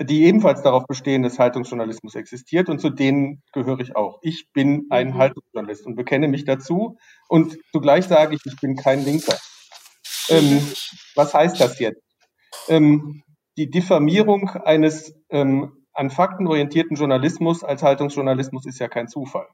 die 0.00 0.24
ebenfalls 0.24 0.62
darauf 0.62 0.86
bestehen, 0.86 1.22
dass 1.22 1.38
Haltungsjournalismus 1.38 2.14
existiert 2.14 2.68
und 2.68 2.80
zu 2.80 2.90
denen 2.90 3.42
gehöre 3.52 3.80
ich 3.80 3.94
auch. 3.96 4.18
Ich 4.22 4.52
bin 4.52 4.86
ein 4.90 5.08
mhm. 5.08 5.18
Haltungsjournalist 5.18 5.86
und 5.86 5.96
bekenne 5.96 6.28
mich 6.28 6.44
dazu 6.44 6.96
und 7.28 7.58
zugleich 7.72 8.06
sage 8.06 8.34
ich, 8.34 8.40
ich 8.44 8.60
bin 8.60 8.76
kein 8.76 9.04
Linker. 9.04 9.36
Ähm, 10.28 10.66
was 11.14 11.34
heißt 11.34 11.60
das 11.60 11.78
jetzt? 11.78 12.02
Ähm, 12.68 13.22
die 13.56 13.70
Diffamierung 13.70 14.48
eines 14.50 15.14
ähm, 15.30 15.82
an 15.94 16.10
Fakten 16.10 16.46
orientierten 16.46 16.96
Journalismus 16.96 17.64
als 17.64 17.82
Haltungsjournalismus 17.82 18.66
ist 18.66 18.78
ja 18.78 18.88
kein 18.88 19.08
Zufall. 19.08 19.46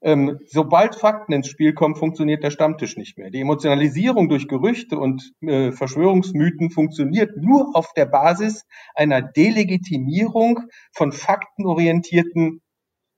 Ähm, 0.00 0.38
sobald 0.46 0.94
Fakten 0.94 1.32
ins 1.32 1.48
Spiel 1.48 1.74
kommen, 1.74 1.96
funktioniert 1.96 2.44
der 2.44 2.50
Stammtisch 2.50 2.96
nicht 2.96 3.18
mehr. 3.18 3.30
Die 3.30 3.40
Emotionalisierung 3.40 4.28
durch 4.28 4.46
Gerüchte 4.46 4.98
und 4.98 5.32
äh, 5.40 5.72
Verschwörungsmythen 5.72 6.70
funktioniert 6.70 7.36
nur 7.36 7.74
auf 7.74 7.92
der 7.94 8.06
Basis 8.06 8.64
einer 8.94 9.22
Delegitimierung 9.22 10.60
von 10.92 11.10
faktenorientierten 11.10 12.60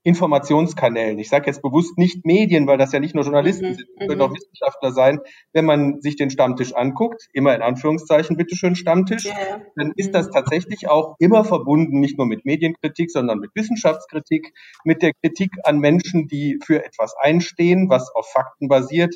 Informationskanälen. 0.02 1.18
Ich 1.18 1.28
sage 1.28 1.46
jetzt 1.46 1.60
bewusst 1.60 1.98
nicht 1.98 2.24
Medien, 2.24 2.66
weil 2.66 2.78
das 2.78 2.92
ja 2.92 3.00
nicht 3.00 3.14
nur 3.14 3.24
Journalisten 3.24 3.70
mhm, 3.70 3.74
sind, 3.74 3.88
können 3.98 4.16
mhm. 4.16 4.22
auch 4.22 4.34
Wissenschaftler 4.34 4.92
sein. 4.92 5.20
Wenn 5.52 5.66
man 5.66 6.00
sich 6.00 6.16
den 6.16 6.30
Stammtisch 6.30 6.74
anguckt, 6.74 7.28
immer 7.34 7.54
in 7.54 7.60
Anführungszeichen, 7.60 8.36
bitteschön 8.36 8.76
Stammtisch, 8.76 9.26
yeah. 9.26 9.60
dann 9.76 9.92
ist 9.96 10.14
das 10.14 10.28
mhm. 10.28 10.32
tatsächlich 10.32 10.88
auch 10.88 11.16
immer 11.18 11.44
verbunden, 11.44 12.00
nicht 12.00 12.16
nur 12.16 12.26
mit 12.26 12.46
Medienkritik, 12.46 13.10
sondern 13.10 13.40
mit 13.40 13.50
Wissenschaftskritik, 13.54 14.54
mit 14.84 15.02
der 15.02 15.12
Kritik 15.22 15.50
an 15.64 15.80
Menschen, 15.80 16.28
die 16.28 16.58
für 16.64 16.82
etwas 16.82 17.14
einstehen, 17.20 17.90
was 17.90 18.10
auf 18.14 18.30
Fakten 18.30 18.68
basiert. 18.68 19.14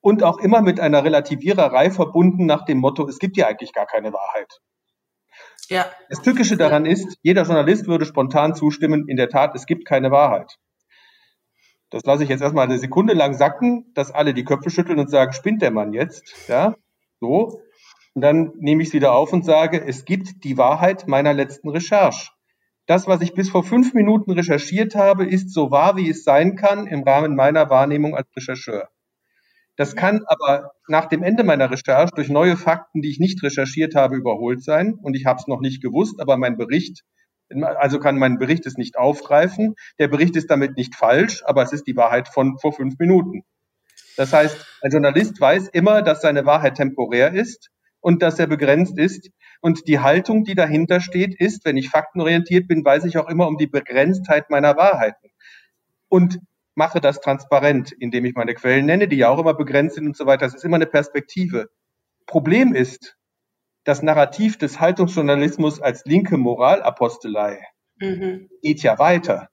Und 0.00 0.22
auch 0.22 0.38
immer 0.38 0.62
mit 0.62 0.80
einer 0.80 1.04
Relativiererei 1.04 1.90
verbunden 1.90 2.46
nach 2.46 2.64
dem 2.64 2.78
Motto, 2.78 3.06
es 3.06 3.18
gibt 3.18 3.36
ja 3.36 3.48
eigentlich 3.48 3.72
gar 3.72 3.86
keine 3.86 4.12
Wahrheit. 4.12 4.60
Ja. 5.70 5.86
Das 6.08 6.22
Tückische 6.22 6.56
daran 6.56 6.86
ist, 6.86 7.18
jeder 7.22 7.42
Journalist 7.42 7.86
würde 7.86 8.04
spontan 8.04 8.54
zustimmen, 8.54 9.08
in 9.08 9.16
der 9.16 9.28
Tat, 9.28 9.54
es 9.54 9.66
gibt 9.66 9.84
keine 9.86 10.10
Wahrheit. 10.10 10.58
Das 11.90 12.02
lasse 12.04 12.24
ich 12.24 12.28
jetzt 12.28 12.40
erstmal 12.40 12.64
eine 12.64 12.78
Sekunde 12.78 13.14
lang 13.14 13.34
sacken, 13.34 13.92
dass 13.94 14.10
alle 14.10 14.34
die 14.34 14.44
Köpfe 14.44 14.70
schütteln 14.70 14.98
und 14.98 15.10
sagen, 15.10 15.32
spinnt 15.32 15.62
der 15.62 15.70
Mann 15.70 15.92
jetzt? 15.92 16.48
Ja, 16.48 16.74
so. 17.20 17.60
Und 18.14 18.22
dann 18.22 18.52
nehme 18.58 18.82
ich 18.82 18.88
es 18.88 18.94
wieder 18.94 19.12
auf 19.12 19.32
und 19.32 19.44
sage, 19.44 19.84
es 19.84 20.04
gibt 20.04 20.44
die 20.44 20.56
Wahrheit 20.56 21.06
meiner 21.08 21.32
letzten 21.32 21.68
Recherche. 21.68 22.30
Das, 22.86 23.06
was 23.06 23.22
ich 23.22 23.34
bis 23.34 23.48
vor 23.48 23.64
fünf 23.64 23.94
Minuten 23.94 24.32
recherchiert 24.32 24.94
habe, 24.94 25.24
ist 25.24 25.52
so 25.52 25.70
wahr, 25.70 25.96
wie 25.96 26.10
es 26.10 26.22
sein 26.22 26.54
kann 26.54 26.86
im 26.86 27.02
Rahmen 27.02 27.34
meiner 27.34 27.70
Wahrnehmung 27.70 28.14
als 28.14 28.28
Rechercheur. 28.36 28.88
Das 29.76 29.96
kann 29.96 30.22
aber 30.26 30.72
nach 30.86 31.06
dem 31.06 31.22
Ende 31.22 31.42
meiner 31.42 31.70
Recherche 31.70 32.12
durch 32.14 32.28
neue 32.28 32.56
Fakten, 32.56 33.02
die 33.02 33.10
ich 33.10 33.18
nicht 33.18 33.42
recherchiert 33.42 33.94
habe, 33.96 34.16
überholt 34.16 34.62
sein. 34.62 34.94
Und 35.02 35.16
ich 35.16 35.26
habe 35.26 35.40
es 35.40 35.48
noch 35.48 35.60
nicht 35.60 35.82
gewusst, 35.82 36.20
aber 36.20 36.36
mein 36.36 36.56
Bericht, 36.56 37.02
also 37.50 37.98
kann 37.98 38.16
mein 38.16 38.38
Bericht 38.38 38.66
es 38.66 38.76
nicht 38.76 38.96
aufgreifen. 38.96 39.74
Der 39.98 40.08
Bericht 40.08 40.36
ist 40.36 40.50
damit 40.50 40.76
nicht 40.76 40.94
falsch, 40.94 41.42
aber 41.44 41.62
es 41.62 41.72
ist 41.72 41.86
die 41.88 41.96
Wahrheit 41.96 42.28
von 42.28 42.58
vor 42.58 42.72
fünf 42.72 42.98
Minuten. 42.98 43.42
Das 44.16 44.32
heißt, 44.32 44.64
ein 44.82 44.92
Journalist 44.92 45.40
weiß 45.40 45.68
immer, 45.68 46.02
dass 46.02 46.22
seine 46.22 46.46
Wahrheit 46.46 46.76
temporär 46.76 47.32
ist 47.32 47.70
und 48.00 48.22
dass 48.22 48.38
er 48.38 48.46
begrenzt 48.46 48.96
ist. 48.96 49.30
Und 49.60 49.88
die 49.88 49.98
Haltung, 49.98 50.44
die 50.44 50.54
dahinter 50.54 51.00
steht, 51.00 51.40
ist, 51.40 51.64
wenn 51.64 51.76
ich 51.76 51.88
faktenorientiert 51.88 52.68
bin, 52.68 52.84
weiß 52.84 53.06
ich 53.06 53.18
auch 53.18 53.28
immer 53.28 53.48
um 53.48 53.56
die 53.56 53.66
Begrenztheit 53.66 54.50
meiner 54.50 54.76
Wahrheiten. 54.76 55.30
Und 56.08 56.38
mache 56.74 57.00
das 57.00 57.20
transparent, 57.20 57.92
indem 57.92 58.24
ich 58.24 58.34
meine 58.34 58.54
Quellen 58.54 58.86
nenne, 58.86 59.08
die 59.08 59.16
ja 59.16 59.28
auch 59.28 59.38
immer 59.38 59.54
begrenzt 59.54 59.96
sind 59.96 60.06
und 60.06 60.16
so 60.16 60.26
weiter. 60.26 60.46
Das 60.46 60.54
ist 60.54 60.64
immer 60.64 60.76
eine 60.76 60.86
Perspektive. 60.86 61.70
Problem 62.26 62.74
ist, 62.74 63.16
das 63.84 64.02
Narrativ 64.02 64.56
des 64.58 64.80
Haltungsjournalismus 64.80 65.80
als 65.80 66.04
linke 66.04 66.36
Moralapostelei 66.36 67.60
mhm. 68.00 68.48
geht 68.62 68.82
ja 68.82 68.98
weiter. 68.98 69.48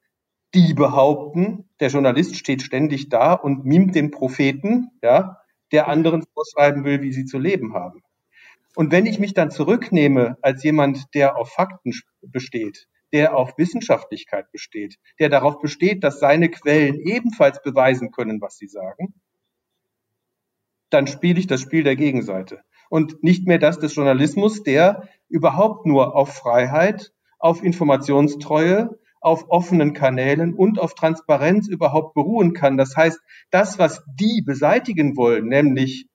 Die 0.53 0.73
behaupten, 0.73 1.69
der 1.79 1.89
Journalist 1.89 2.35
steht 2.35 2.61
ständig 2.61 3.09
da 3.09 3.33
und 3.33 3.65
mimt 3.65 3.95
den 3.95 4.11
Propheten, 4.11 4.91
ja, 5.01 5.37
der 5.71 5.87
anderen 5.87 6.23
vorschreiben 6.33 6.83
will, 6.83 7.01
wie 7.01 7.13
sie 7.13 7.25
zu 7.25 7.39
leben 7.39 7.73
haben. 7.73 8.01
Und 8.75 8.91
wenn 8.91 9.05
ich 9.05 9.19
mich 9.19 9.33
dann 9.33 9.51
zurücknehme 9.51 10.37
als 10.41 10.63
jemand, 10.63 11.13
der 11.13 11.37
auf 11.37 11.51
Fakten 11.51 11.93
besteht, 12.21 12.87
der 13.13 13.35
auf 13.35 13.57
Wissenschaftlichkeit 13.57 14.51
besteht, 14.51 14.97
der 15.19 15.29
darauf 15.29 15.59
besteht, 15.59 16.03
dass 16.03 16.19
seine 16.19 16.49
Quellen 16.49 16.99
ebenfalls 16.99 17.61
beweisen 17.61 18.11
können, 18.11 18.41
was 18.41 18.57
sie 18.57 18.67
sagen, 18.67 19.13
dann 20.89 21.07
spiele 21.07 21.39
ich 21.39 21.47
das 21.47 21.61
Spiel 21.61 21.83
der 21.83 21.95
Gegenseite. 21.95 22.61
Und 22.89 23.23
nicht 23.23 23.47
mehr 23.47 23.59
das 23.59 23.79
des 23.79 23.95
Journalismus, 23.95 24.63
der 24.63 25.07
überhaupt 25.29 25.85
nur 25.85 26.15
auf 26.15 26.33
Freiheit, 26.33 27.13
auf 27.39 27.63
Informationstreue, 27.63 28.99
auf 29.21 29.49
offenen 29.49 29.93
Kanälen 29.93 30.53
und 30.53 30.79
auf 30.79 30.95
Transparenz 30.95 31.67
überhaupt 31.67 32.15
beruhen 32.15 32.53
kann. 32.53 32.77
Das 32.77 32.97
heißt, 32.97 33.19
das, 33.51 33.79
was 33.79 34.03
die 34.19 34.41
beseitigen 34.45 35.15
wollen, 35.15 35.47
nämlich 35.47 36.07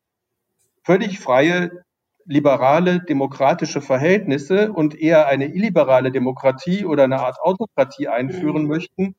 völlig 0.85 1.19
freie 1.19 1.86
liberale 2.27 3.01
demokratische 3.01 3.81
Verhältnisse 3.81 4.73
und 4.73 5.01
eher 5.01 5.27
eine 5.27 5.47
illiberale 5.47 6.11
Demokratie 6.11 6.85
oder 6.85 7.05
eine 7.05 7.21
Art 7.21 7.39
Autokratie 7.41 8.09
einführen 8.09 8.63
mhm. 8.63 8.69
möchten, 8.69 9.15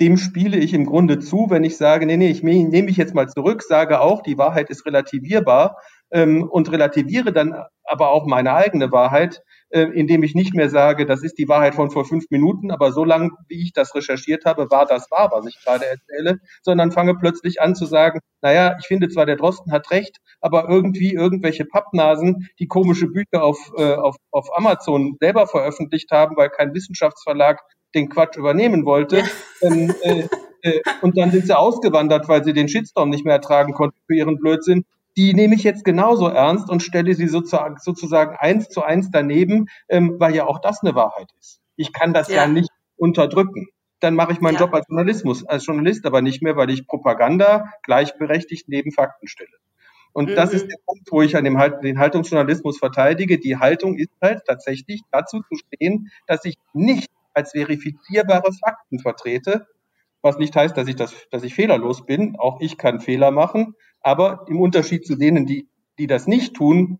dem 0.00 0.16
spiele 0.16 0.58
ich 0.58 0.72
im 0.72 0.86
Grunde 0.86 1.18
zu, 1.18 1.46
wenn 1.50 1.62
ich 1.62 1.76
sage, 1.76 2.06
nee, 2.06 2.16
nee, 2.16 2.30
ich 2.30 2.42
nehme 2.42 2.82
mich 2.82 2.96
jetzt 2.96 3.14
mal 3.14 3.28
zurück, 3.28 3.62
sage 3.62 4.00
auch, 4.00 4.22
die 4.22 4.38
Wahrheit 4.38 4.70
ist 4.70 4.86
relativierbar 4.86 5.76
ähm, 6.10 6.42
und 6.42 6.70
relativiere 6.70 7.32
dann 7.32 7.64
aber 7.84 8.10
auch 8.10 8.26
meine 8.26 8.54
eigene 8.54 8.92
Wahrheit, 8.92 9.42
äh, 9.70 9.82
indem 9.82 10.22
ich 10.22 10.34
nicht 10.34 10.54
mehr 10.54 10.68
sage, 10.68 11.06
das 11.06 11.22
ist 11.22 11.38
die 11.38 11.48
Wahrheit 11.48 11.74
von 11.74 11.90
vor 11.90 12.04
fünf 12.04 12.24
Minuten, 12.30 12.70
aber 12.70 12.92
so 12.92 13.04
lange, 13.04 13.30
wie 13.48 13.62
ich 13.62 13.72
das 13.72 13.94
recherchiert 13.94 14.44
habe, 14.44 14.70
war 14.70 14.86
das 14.86 15.10
wahr, 15.10 15.30
was 15.32 15.46
ich 15.46 15.58
gerade 15.64 15.86
erzähle, 15.86 16.38
sondern 16.62 16.92
fange 16.92 17.16
plötzlich 17.16 17.60
an 17.60 17.74
zu 17.74 17.86
sagen, 17.86 18.20
naja, 18.42 18.76
ich 18.80 18.86
finde 18.86 19.08
zwar, 19.08 19.26
der 19.26 19.36
Drosten 19.36 19.72
hat 19.72 19.90
recht, 19.90 20.18
aber 20.40 20.68
irgendwie 20.68 21.14
irgendwelche 21.14 21.64
Pappnasen, 21.64 22.48
die 22.58 22.66
komische 22.66 23.08
Bücher 23.08 23.42
auf, 23.42 23.72
äh, 23.76 23.94
auf, 23.94 24.16
auf 24.30 24.56
Amazon 24.56 25.16
selber 25.20 25.46
veröffentlicht 25.46 26.10
haben, 26.10 26.36
weil 26.36 26.50
kein 26.50 26.74
Wissenschaftsverlag 26.74 27.60
den 27.94 28.08
Quatsch 28.08 28.36
übernehmen 28.36 28.84
wollte. 28.84 29.24
Ähm, 29.62 29.94
äh, 30.02 30.80
und 31.00 31.16
dann 31.16 31.30
sind 31.30 31.46
sie 31.46 31.56
ausgewandert, 31.56 32.28
weil 32.28 32.44
sie 32.44 32.52
den 32.52 32.68
Shitstorm 32.68 33.10
nicht 33.10 33.24
mehr 33.24 33.34
ertragen 33.34 33.72
konnten 33.72 33.98
für 34.06 34.14
ihren 34.14 34.38
Blödsinn 34.38 34.84
die 35.20 35.34
nehme 35.34 35.54
ich 35.54 35.64
jetzt 35.64 35.84
genauso 35.84 36.28
ernst 36.28 36.70
und 36.70 36.82
stelle 36.82 37.12
sie 37.12 37.28
sozusagen, 37.28 38.36
eins 38.38 38.70
zu 38.70 38.82
eins 38.82 39.10
daneben, 39.10 39.66
ähm, 39.90 40.16
weil 40.18 40.34
ja 40.34 40.46
auch 40.46 40.60
das 40.60 40.80
eine 40.82 40.94
Wahrheit 40.94 41.28
ist. 41.38 41.60
Ich 41.76 41.92
kann 41.92 42.14
das 42.14 42.28
ja, 42.28 42.36
ja 42.36 42.46
nicht 42.46 42.70
unterdrücken. 42.96 43.68
Dann 44.00 44.14
mache 44.14 44.32
ich 44.32 44.40
meinen 44.40 44.54
ja. 44.54 44.60
Job 44.60 44.72
als 44.72 44.86
Journalismus, 44.88 45.44
als 45.44 45.66
Journalist 45.66 46.06
aber 46.06 46.22
nicht 46.22 46.40
mehr, 46.40 46.56
weil 46.56 46.70
ich 46.70 46.86
Propaganda 46.86 47.66
gleichberechtigt 47.82 48.66
neben 48.70 48.92
Fakten 48.92 49.28
stelle. 49.28 49.50
Und 50.14 50.30
mhm. 50.30 50.36
das 50.36 50.54
ist 50.54 50.68
der 50.68 50.78
Punkt, 50.86 51.06
wo 51.10 51.20
ich 51.20 51.36
an 51.36 51.44
dem 51.44 51.58
halt, 51.58 51.84
den 51.84 51.98
Haltungsjournalismus 51.98 52.78
verteidige. 52.78 53.38
Die 53.38 53.58
Haltung 53.58 53.98
ist 53.98 54.12
halt 54.22 54.40
tatsächlich 54.46 55.02
dazu 55.12 55.40
zu 55.40 55.54
stehen, 55.54 56.10
dass 56.26 56.46
ich 56.46 56.54
nicht 56.72 57.10
als 57.34 57.50
verifizierbare 57.52 58.52
Fakten 58.54 59.00
vertrete, 59.00 59.66
was 60.22 60.38
nicht 60.38 60.56
heißt, 60.56 60.78
dass 60.78 60.88
ich 60.88 60.96
das, 60.96 61.14
dass 61.30 61.42
ich 61.42 61.54
fehlerlos 61.54 62.06
bin. 62.06 62.36
Auch 62.38 62.62
ich 62.62 62.78
kann 62.78 63.00
Fehler 63.00 63.30
machen. 63.32 63.74
Aber 64.00 64.44
im 64.48 64.60
Unterschied 64.60 65.06
zu 65.06 65.16
denen, 65.16 65.46
die, 65.46 65.68
die 65.98 66.06
das 66.06 66.26
nicht 66.26 66.54
tun, 66.54 66.98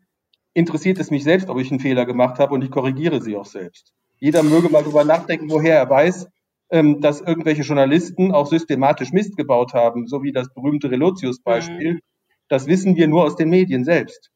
interessiert 0.54 0.98
es 0.98 1.10
mich 1.10 1.24
selbst, 1.24 1.48
ob 1.48 1.58
ich 1.58 1.70
einen 1.70 1.80
Fehler 1.80 2.06
gemacht 2.06 2.38
habe 2.38 2.54
und 2.54 2.62
ich 2.62 2.70
korrigiere 2.70 3.22
sie 3.22 3.36
auch 3.36 3.46
selbst. 3.46 3.92
Jeder 4.18 4.42
möge 4.42 4.68
mal 4.68 4.82
drüber 4.82 5.04
nachdenken, 5.04 5.50
woher 5.50 5.76
er 5.76 5.88
weiß, 5.88 6.28
ähm, 6.70 7.00
dass 7.00 7.20
irgendwelche 7.20 7.62
Journalisten 7.62 8.32
auch 8.32 8.46
systematisch 8.46 9.12
Mist 9.12 9.36
gebaut 9.36 9.72
haben, 9.74 10.06
so 10.06 10.22
wie 10.22 10.32
das 10.32 10.52
berühmte 10.52 10.90
Relotius-Beispiel. 10.90 11.94
Mhm. 11.94 12.00
Das 12.48 12.66
wissen 12.66 12.96
wir 12.96 13.08
nur 13.08 13.24
aus 13.24 13.36
den 13.36 13.48
Medien 13.48 13.84
selbst. 13.84 14.30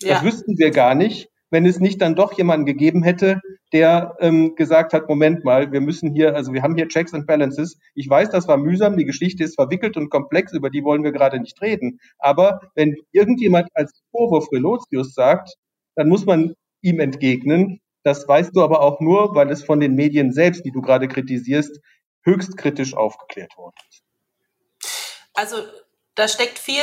Ja. 0.00 0.14
Das 0.14 0.24
wüssten 0.24 0.58
wir 0.58 0.70
gar 0.70 0.94
nicht, 0.94 1.28
wenn 1.52 1.66
es 1.66 1.78
nicht 1.78 2.00
dann 2.00 2.14
doch 2.14 2.32
jemanden 2.32 2.64
gegeben 2.64 3.02
hätte, 3.02 3.40
der 3.72 4.16
ähm, 4.20 4.56
gesagt 4.56 4.94
hat, 4.94 5.08
Moment 5.08 5.44
mal, 5.44 5.70
wir 5.70 5.82
müssen 5.82 6.14
hier, 6.14 6.34
also 6.34 6.52
wir 6.54 6.62
haben 6.62 6.76
hier 6.76 6.88
Checks 6.88 7.12
and 7.12 7.26
Balances. 7.26 7.78
Ich 7.94 8.08
weiß, 8.08 8.30
das 8.30 8.48
war 8.48 8.56
mühsam, 8.56 8.96
die 8.96 9.04
Geschichte 9.04 9.44
ist 9.44 9.56
verwickelt 9.56 9.98
und 9.98 10.08
komplex, 10.08 10.54
über 10.54 10.70
die 10.70 10.82
wollen 10.82 11.04
wir 11.04 11.12
gerade 11.12 11.38
nicht 11.38 11.60
reden. 11.60 12.00
Aber 12.18 12.60
wenn 12.74 12.96
irgendjemand 13.12 13.68
als 13.74 14.02
Vorwurf 14.10 14.50
Relotius 14.50 15.14
sagt, 15.14 15.54
dann 15.94 16.08
muss 16.08 16.24
man 16.24 16.54
ihm 16.80 17.00
entgegnen, 17.00 17.80
das 18.02 18.26
weißt 18.26 18.56
du 18.56 18.62
aber 18.62 18.80
auch 18.80 19.00
nur, 19.00 19.34
weil 19.34 19.50
es 19.50 19.62
von 19.62 19.78
den 19.78 19.94
Medien 19.94 20.32
selbst, 20.32 20.64
die 20.64 20.72
du 20.72 20.80
gerade 20.80 21.06
kritisierst, 21.06 21.80
höchst 22.24 22.56
kritisch 22.56 22.94
aufgeklärt 22.94 23.56
worden 23.58 23.76
ist. 23.90 24.02
Also 25.34 25.56
da 26.14 26.28
steckt 26.28 26.58
viel 26.58 26.82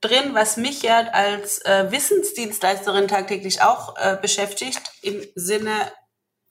drin, 0.00 0.34
was 0.34 0.56
mich 0.56 0.82
ja 0.82 0.98
als 1.12 1.58
äh, 1.64 1.90
Wissensdienstleisterin 1.90 3.08
tagtäglich 3.08 3.62
auch 3.62 3.96
äh, 3.96 4.16
beschäftigt, 4.20 4.82
im 5.02 5.26
Sinne 5.34 5.92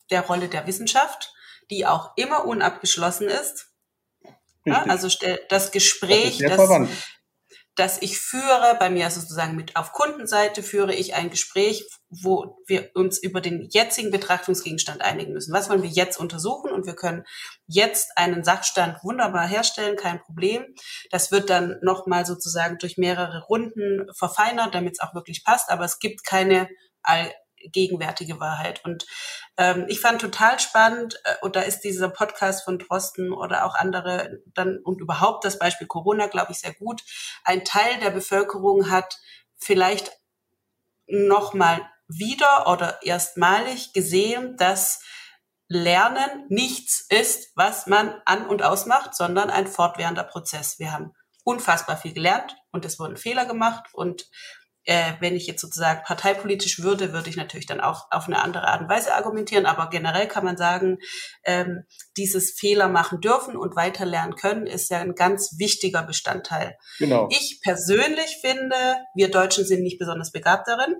der 0.10 0.22
Rolle 0.22 0.48
der 0.48 0.66
Wissenschaft, 0.66 1.34
die 1.70 1.86
auch 1.86 2.12
immer 2.16 2.46
unabgeschlossen 2.46 3.28
ist. 3.28 3.68
Ja, 4.66 4.84
also 4.84 5.08
das 5.50 5.72
Gespräch, 5.72 6.40
das, 6.40 6.58
das, 6.58 6.90
das, 7.78 8.02
ich 8.02 8.18
führe, 8.18 8.76
bei 8.80 8.90
mir 8.90 9.10
sozusagen 9.12 9.56
mit 9.56 9.76
auf 9.76 9.94
Kundenseite 9.94 10.64
führe 10.64 10.96
ich 10.96 11.14
ein 11.14 11.30
Gespräch, 11.30 11.88
wo 12.10 12.58
wir 12.66 12.90
uns 12.96 13.20
über 13.20 13.40
den 13.40 13.68
jetzigen 13.70 14.10
Betrachtungsgegenstand 14.10 15.02
einigen 15.02 15.32
müssen. 15.32 15.54
Was 15.54 15.70
wollen 15.70 15.84
wir 15.84 15.90
jetzt 15.90 16.20
untersuchen? 16.20 16.72
Und 16.72 16.88
wir 16.88 16.96
können 16.96 17.24
jetzt 17.68 18.18
einen 18.18 18.44
Sachstand 18.44 19.04
wunderbar 19.04 19.48
herstellen, 19.48 19.96
kein 19.96 20.20
Problem. 20.20 20.66
Das 21.12 21.32
wird 21.32 21.52
dann 21.52 21.78
nochmal 21.84 22.26
sozusagen 22.26 22.80
durch 22.80 22.98
mehrere 22.98 23.44
Runden 23.44 24.08
verfeinert, 24.16 24.74
damit 24.74 24.94
es 24.94 25.00
auch 25.00 25.14
wirklich 25.14 25.44
passt. 25.44 25.70
Aber 25.70 25.86
es 25.86 26.00
gibt 26.00 26.26
keine 26.26 26.68
gegenwärtige 27.72 28.40
Wahrheit. 28.40 28.84
Und 28.84 29.06
ähm, 29.58 29.86
ich 29.88 30.00
fand 30.00 30.22
total 30.22 30.60
spannend, 30.60 31.20
äh, 31.24 31.36
und 31.42 31.56
da 31.56 31.62
ist 31.62 31.82
dieser 31.82 32.10
Podcast 32.10 32.64
von 32.64 32.80
Drosten 32.80 33.32
oder 33.32 33.66
auch 33.66 33.76
andere 33.76 34.42
dann 34.54 34.80
und 34.80 35.02
überhaupt 35.02 35.46
das 35.46 35.60
Beispiel 35.60 35.88
Corona, 35.88 36.28
glaube 36.28 36.52
ich, 36.52 36.60
sehr 36.60 36.74
gut. 36.74 37.04
Ein 37.44 37.66
Teil 37.66 38.00
der 38.00 38.12
Bevölkerung 38.12 38.90
hat 38.90 39.18
vielleicht 39.58 40.12
nochmal 41.08 41.82
wieder 42.08 42.68
oder 42.68 43.00
erstmalig 43.04 43.94
gesehen, 43.94 44.56
dass 44.58 45.02
Lernen 45.70 46.46
nichts 46.48 47.06
ist, 47.10 47.52
was 47.56 47.88
man 47.88 48.14
an 48.26 48.48
und 48.48 48.64
ausmacht, 48.64 49.16
sondern 49.16 49.50
ein 49.50 49.68
fortwährender 49.68 50.24
Prozess. 50.24 50.80
Wir 50.80 50.94
haben 50.94 51.14
unfassbar 51.44 51.98
viel 51.98 52.14
gelernt 52.14 52.56
und 52.72 52.86
es 52.86 53.00
wurden 53.00 53.18
Fehler 53.18 53.46
gemacht 53.46 53.90
und 53.94 54.30
äh, 54.88 55.14
wenn 55.20 55.36
ich 55.36 55.48
jetzt 55.48 55.60
sozusagen 55.60 56.02
parteipolitisch 56.04 56.82
würde, 56.82 57.12
würde 57.12 57.30
ich 57.30 57.36
natürlich 57.36 57.66
dann 57.66 57.82
auch 57.82 58.08
auf 58.10 58.28
eine 58.28 58.42
andere 58.42 58.66
Art 58.68 58.82
und 58.82 58.90
Weise 58.90 59.14
argumentieren. 59.14 59.66
Aber 59.66 59.90
generell 59.90 60.30
kann 60.30 60.46
man 60.46 60.56
sagen, 60.56 61.00
ähm, 61.44 61.84
dieses 62.16 62.58
Fehler 62.58 62.88
machen 62.88 63.20
dürfen 63.20 63.58
und 63.58 63.76
weiter 63.76 64.06
lernen 64.06 64.36
können, 64.36 64.66
ist 64.66 64.90
ja 64.90 65.00
ein 65.00 65.14
ganz 65.14 65.56
wichtiger 65.60 66.04
Bestandteil. 66.04 66.78
Genau. 67.00 67.28
Ich 67.30 67.60
persönlich 67.62 68.38
finde, 68.40 68.78
wir 69.14 69.30
Deutschen 69.30 69.66
sind 69.66 69.84
nicht 69.84 70.00
besonders 70.00 70.32
begabt 70.32 70.70
darin, 70.70 70.96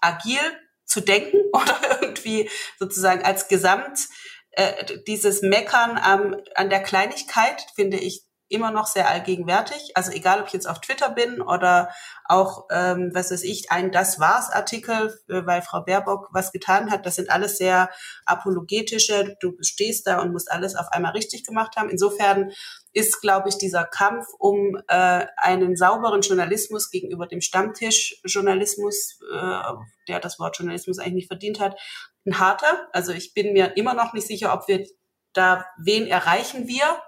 agil 0.00 0.38
zu 0.86 1.00
denken 1.00 1.38
oder 1.52 1.80
irgendwie 2.00 2.48
sozusagen 2.78 3.24
als 3.24 3.48
Gesamt 3.48 4.06
äh, 4.52 4.98
dieses 5.08 5.42
Meckern 5.42 5.98
am, 5.98 6.36
an 6.54 6.70
der 6.70 6.82
Kleinigkeit 6.82 7.66
finde 7.74 7.98
ich 7.98 8.24
immer 8.50 8.70
noch 8.70 8.86
sehr 8.86 9.08
allgegenwärtig. 9.08 9.92
Also 9.94 10.10
egal, 10.10 10.40
ob 10.40 10.48
ich 10.48 10.52
jetzt 10.52 10.68
auf 10.68 10.80
Twitter 10.80 11.10
bin 11.10 11.40
oder 11.40 11.90
auch, 12.24 12.66
ähm, 12.70 13.10
was 13.14 13.30
weiß 13.30 13.44
ich, 13.44 13.70
ein 13.70 13.92
Das 13.92 14.18
war's 14.18 14.50
Artikel, 14.50 15.18
äh, 15.28 15.46
weil 15.46 15.62
Frau 15.62 15.82
Baerbock 15.82 16.28
was 16.32 16.52
getan 16.52 16.90
hat. 16.90 17.06
Das 17.06 17.16
sind 17.16 17.30
alles 17.30 17.58
sehr 17.58 17.90
apologetische. 18.26 19.36
Du 19.40 19.54
stehst 19.60 20.06
da 20.06 20.20
und 20.20 20.32
musst 20.32 20.50
alles 20.50 20.74
auf 20.74 20.88
einmal 20.90 21.12
richtig 21.12 21.44
gemacht 21.46 21.76
haben. 21.76 21.90
Insofern 21.90 22.50
ist, 22.92 23.20
glaube 23.20 23.48
ich, 23.48 23.56
dieser 23.56 23.84
Kampf 23.84 24.26
um 24.38 24.76
äh, 24.88 25.26
einen 25.36 25.76
sauberen 25.76 26.22
Journalismus 26.22 26.90
gegenüber 26.90 27.26
dem 27.26 27.40
Stammtischjournalismus, 27.40 29.20
äh, 29.32 29.62
der 30.08 30.20
das 30.20 30.40
Wort 30.40 30.58
Journalismus 30.58 30.98
eigentlich 30.98 31.14
nicht 31.14 31.28
verdient 31.28 31.60
hat, 31.60 31.78
ein 32.26 32.40
harter. 32.40 32.88
Also 32.92 33.12
ich 33.12 33.32
bin 33.32 33.52
mir 33.52 33.76
immer 33.76 33.94
noch 33.94 34.12
nicht 34.12 34.26
sicher, 34.26 34.52
ob 34.52 34.66
wir 34.66 34.84
da, 35.32 35.64
wen 35.78 36.08
erreichen 36.08 36.66
wir 36.66 37.00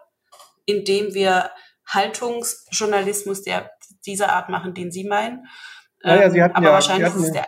indem 0.66 1.14
wir 1.14 1.50
Haltungsjournalismus 1.86 3.42
der, 3.42 3.70
dieser 4.06 4.32
Art 4.32 4.48
machen, 4.48 4.74
den 4.74 4.90
Sie 4.90 5.04
meinen. 5.04 5.46
Naja, 6.02 6.30
Sie 6.30 6.42
hatten 6.42 6.56
aber 6.56 6.66
ja, 6.66 6.72
wahrscheinlich 6.72 7.08
hatten, 7.08 7.20
ist 7.20 7.26
es 7.26 7.32
der 7.32 7.46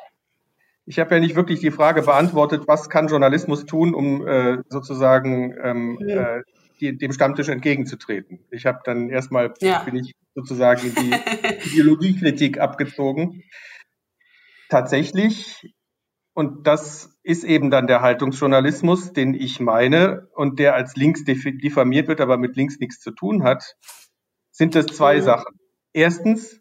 ich 0.87 0.99
habe 0.99 1.15
ja 1.15 1.21
nicht 1.21 1.35
wirklich 1.35 1.61
die 1.61 1.71
Frage 1.71 2.03
beantwortet, 2.03 2.65
was 2.67 2.91
kann 2.91 3.09
Journalismus 3.09 3.65
tun, 3.65 3.95
um 3.95 4.27
äh, 4.27 4.59
sozusagen 4.69 5.55
ähm, 5.63 5.99
mhm. 6.01 6.09
äh, 6.09 6.43
die, 6.81 6.97
dem 6.97 7.13
Stammtisch 7.13 7.49
entgegenzutreten. 7.49 8.41
Ich 8.51 8.67
habe 8.67 8.81
dann 8.85 9.09
erstmal 9.09 9.55
ja. 9.61 9.79
bin 9.81 9.97
ich 9.97 10.15
sozusagen 10.35 10.87
in 10.87 10.95
die 10.95 11.15
Ideologiekritik 11.73 12.59
abgezogen. 12.59 13.43
Tatsächlich 14.69 15.75
und 16.35 16.67
das 16.67 17.17
ist 17.23 17.45
eben 17.45 17.71
dann 17.71 17.87
der 17.87 18.01
Haltungsjournalismus, 18.01 19.13
den 19.13 19.35
ich 19.35 19.61
meine 19.61 20.29
und 20.35 20.59
der 20.59 20.75
als 20.75 20.97
links 20.97 21.25
diffamiert 21.25 22.09
wird, 22.09 22.21
aber 22.21 22.37
mit 22.37 22.57
links 22.57 22.79
nichts 22.81 23.01
zu 23.01 23.13
tun 23.13 23.45
hat, 23.45 23.77
sind 24.51 24.75
es 24.75 24.87
zwei 24.87 25.19
mhm. 25.19 25.23
Sachen. 25.23 25.61
Erstens, 25.93 26.61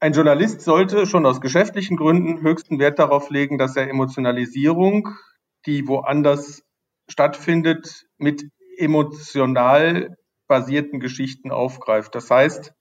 ein 0.00 0.12
Journalist 0.12 0.60
sollte 0.60 1.06
schon 1.06 1.24
aus 1.24 1.40
geschäftlichen 1.40 1.96
Gründen 1.96 2.42
höchsten 2.42 2.78
Wert 2.80 2.98
darauf 2.98 3.30
legen, 3.30 3.58
dass 3.58 3.76
er 3.76 3.88
Emotionalisierung, 3.88 5.08
die 5.66 5.86
woanders 5.86 6.62
stattfindet, 7.08 8.06
mit 8.16 8.50
emotional 8.76 10.16
basierten 10.48 10.98
Geschichten 10.98 11.52
aufgreift. 11.52 12.14
Das 12.14 12.30
heißt, 12.30 12.74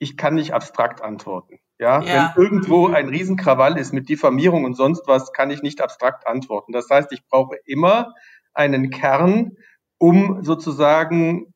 ich 0.00 0.16
kann 0.16 0.34
nicht 0.34 0.54
abstrakt 0.54 1.02
antworten. 1.02 1.60
Ja, 1.78 2.02
ja, 2.02 2.34
wenn 2.36 2.44
irgendwo 2.44 2.88
ein 2.88 3.08
Riesenkrawall 3.08 3.78
ist 3.78 3.92
mit 3.92 4.08
Diffamierung 4.08 4.64
und 4.64 4.74
sonst 4.74 5.06
was, 5.06 5.32
kann 5.32 5.50
ich 5.50 5.62
nicht 5.62 5.80
abstrakt 5.80 6.26
antworten. 6.26 6.72
Das 6.72 6.90
heißt, 6.90 7.12
ich 7.12 7.24
brauche 7.28 7.56
immer 7.64 8.14
einen 8.52 8.90
Kern, 8.90 9.52
um 9.98 10.42
sozusagen 10.42 11.54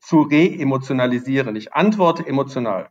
zu 0.00 0.22
re-emotionalisieren. 0.22 1.54
Ich 1.56 1.74
antworte 1.74 2.26
emotional. 2.26 2.88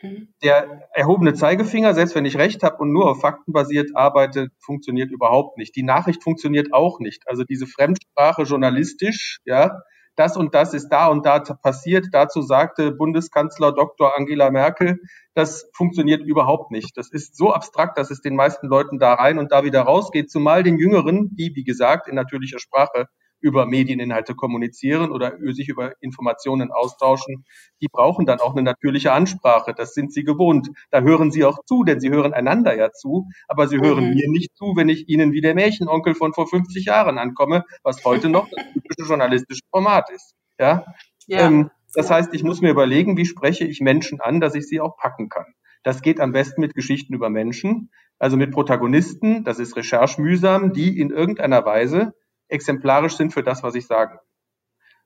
Mhm. 0.00 0.28
Der 0.42 0.88
erhobene 0.94 1.34
Zeigefinger, 1.34 1.92
selbst 1.92 2.14
wenn 2.14 2.24
ich 2.24 2.38
recht 2.38 2.62
habe 2.62 2.76
und 2.76 2.92
nur 2.92 3.10
auf 3.10 3.20
Fakten 3.20 3.52
basiert 3.52 3.90
arbeite, 3.94 4.48
funktioniert 4.58 5.10
überhaupt 5.10 5.58
nicht. 5.58 5.76
Die 5.76 5.82
Nachricht 5.82 6.22
funktioniert 6.22 6.72
auch 6.72 6.98
nicht. 6.98 7.22
Also 7.26 7.44
diese 7.44 7.66
Fremdsprache 7.66 8.42
journalistisch, 8.44 9.40
ja, 9.44 9.82
das 10.16 10.36
und 10.36 10.54
das 10.54 10.74
ist 10.74 10.88
da 10.88 11.08
und 11.08 11.26
da 11.26 11.40
passiert. 11.40 12.06
Dazu 12.12 12.42
sagte 12.42 12.92
Bundeskanzler 12.92 13.72
Dr. 13.72 14.16
Angela 14.16 14.50
Merkel, 14.50 15.00
das 15.34 15.68
funktioniert 15.72 16.22
überhaupt 16.22 16.70
nicht. 16.70 16.96
Das 16.96 17.10
ist 17.10 17.36
so 17.36 17.52
abstrakt, 17.52 17.98
dass 17.98 18.10
es 18.10 18.20
den 18.20 18.36
meisten 18.36 18.68
Leuten 18.68 18.98
da 18.98 19.14
rein 19.14 19.38
und 19.38 19.52
da 19.52 19.64
wieder 19.64 19.82
rausgeht, 19.82 20.30
zumal 20.30 20.62
den 20.62 20.78
Jüngeren, 20.78 21.34
die, 21.36 21.52
wie 21.54 21.64
gesagt, 21.64 22.08
in 22.08 22.14
natürlicher 22.14 22.58
Sprache 22.58 23.08
über 23.44 23.66
Medieninhalte 23.66 24.34
kommunizieren 24.34 25.10
oder 25.10 25.36
sich 25.52 25.68
über 25.68 25.92
Informationen 26.00 26.72
austauschen, 26.72 27.44
die 27.82 27.88
brauchen 27.88 28.24
dann 28.24 28.40
auch 28.40 28.52
eine 28.52 28.62
natürliche 28.62 29.12
Ansprache. 29.12 29.74
Das 29.76 29.92
sind 29.92 30.14
sie 30.14 30.24
gewohnt. 30.24 30.70
Da 30.90 31.02
hören 31.02 31.30
sie 31.30 31.44
auch 31.44 31.58
zu, 31.66 31.84
denn 31.84 32.00
sie 32.00 32.08
hören 32.08 32.32
einander 32.32 32.74
ja 32.74 32.90
zu, 32.90 33.28
aber 33.46 33.68
sie 33.68 33.78
hören 33.78 34.08
mhm. 34.08 34.14
mir 34.14 34.30
nicht 34.30 34.56
zu, 34.56 34.72
wenn 34.76 34.88
ich 34.88 35.10
ihnen 35.10 35.32
wie 35.32 35.42
der 35.42 35.54
Märchenonkel 35.54 36.14
von 36.14 36.32
vor 36.32 36.48
50 36.48 36.86
Jahren 36.86 37.18
ankomme, 37.18 37.64
was 37.82 38.02
heute 38.06 38.30
noch 38.30 38.48
das 38.48 38.64
typische 38.72 39.08
journalistische 39.10 39.62
Format 39.70 40.08
ist. 40.10 40.32
Ja. 40.58 40.86
ja. 41.26 41.40
Ähm, 41.40 41.70
das 41.92 42.10
heißt, 42.10 42.32
ich 42.32 42.44
muss 42.44 42.62
mir 42.62 42.70
überlegen, 42.70 43.18
wie 43.18 43.26
spreche 43.26 43.66
ich 43.66 43.82
Menschen 43.82 44.22
an, 44.22 44.40
dass 44.40 44.54
ich 44.54 44.66
sie 44.66 44.80
auch 44.80 44.96
packen 44.96 45.28
kann. 45.28 45.52
Das 45.82 46.00
geht 46.00 46.18
am 46.18 46.32
besten 46.32 46.62
mit 46.62 46.74
Geschichten 46.74 47.12
über 47.12 47.28
Menschen, 47.28 47.90
also 48.18 48.38
mit 48.38 48.52
Protagonisten, 48.52 49.44
das 49.44 49.58
ist 49.58 49.76
recherchmühsam, 49.76 50.72
die 50.72 50.98
in 50.98 51.10
irgendeiner 51.10 51.66
Weise 51.66 52.14
exemplarisch 52.48 53.16
sind 53.16 53.32
für 53.32 53.42
das, 53.42 53.62
was 53.62 53.74
ich 53.74 53.86
sage. 53.86 54.20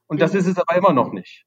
Und 0.06 0.20
das 0.20 0.34
ist 0.34 0.46
es 0.46 0.58
aber 0.58 0.76
immer 0.76 0.92
noch 0.92 1.12
nicht. 1.12 1.44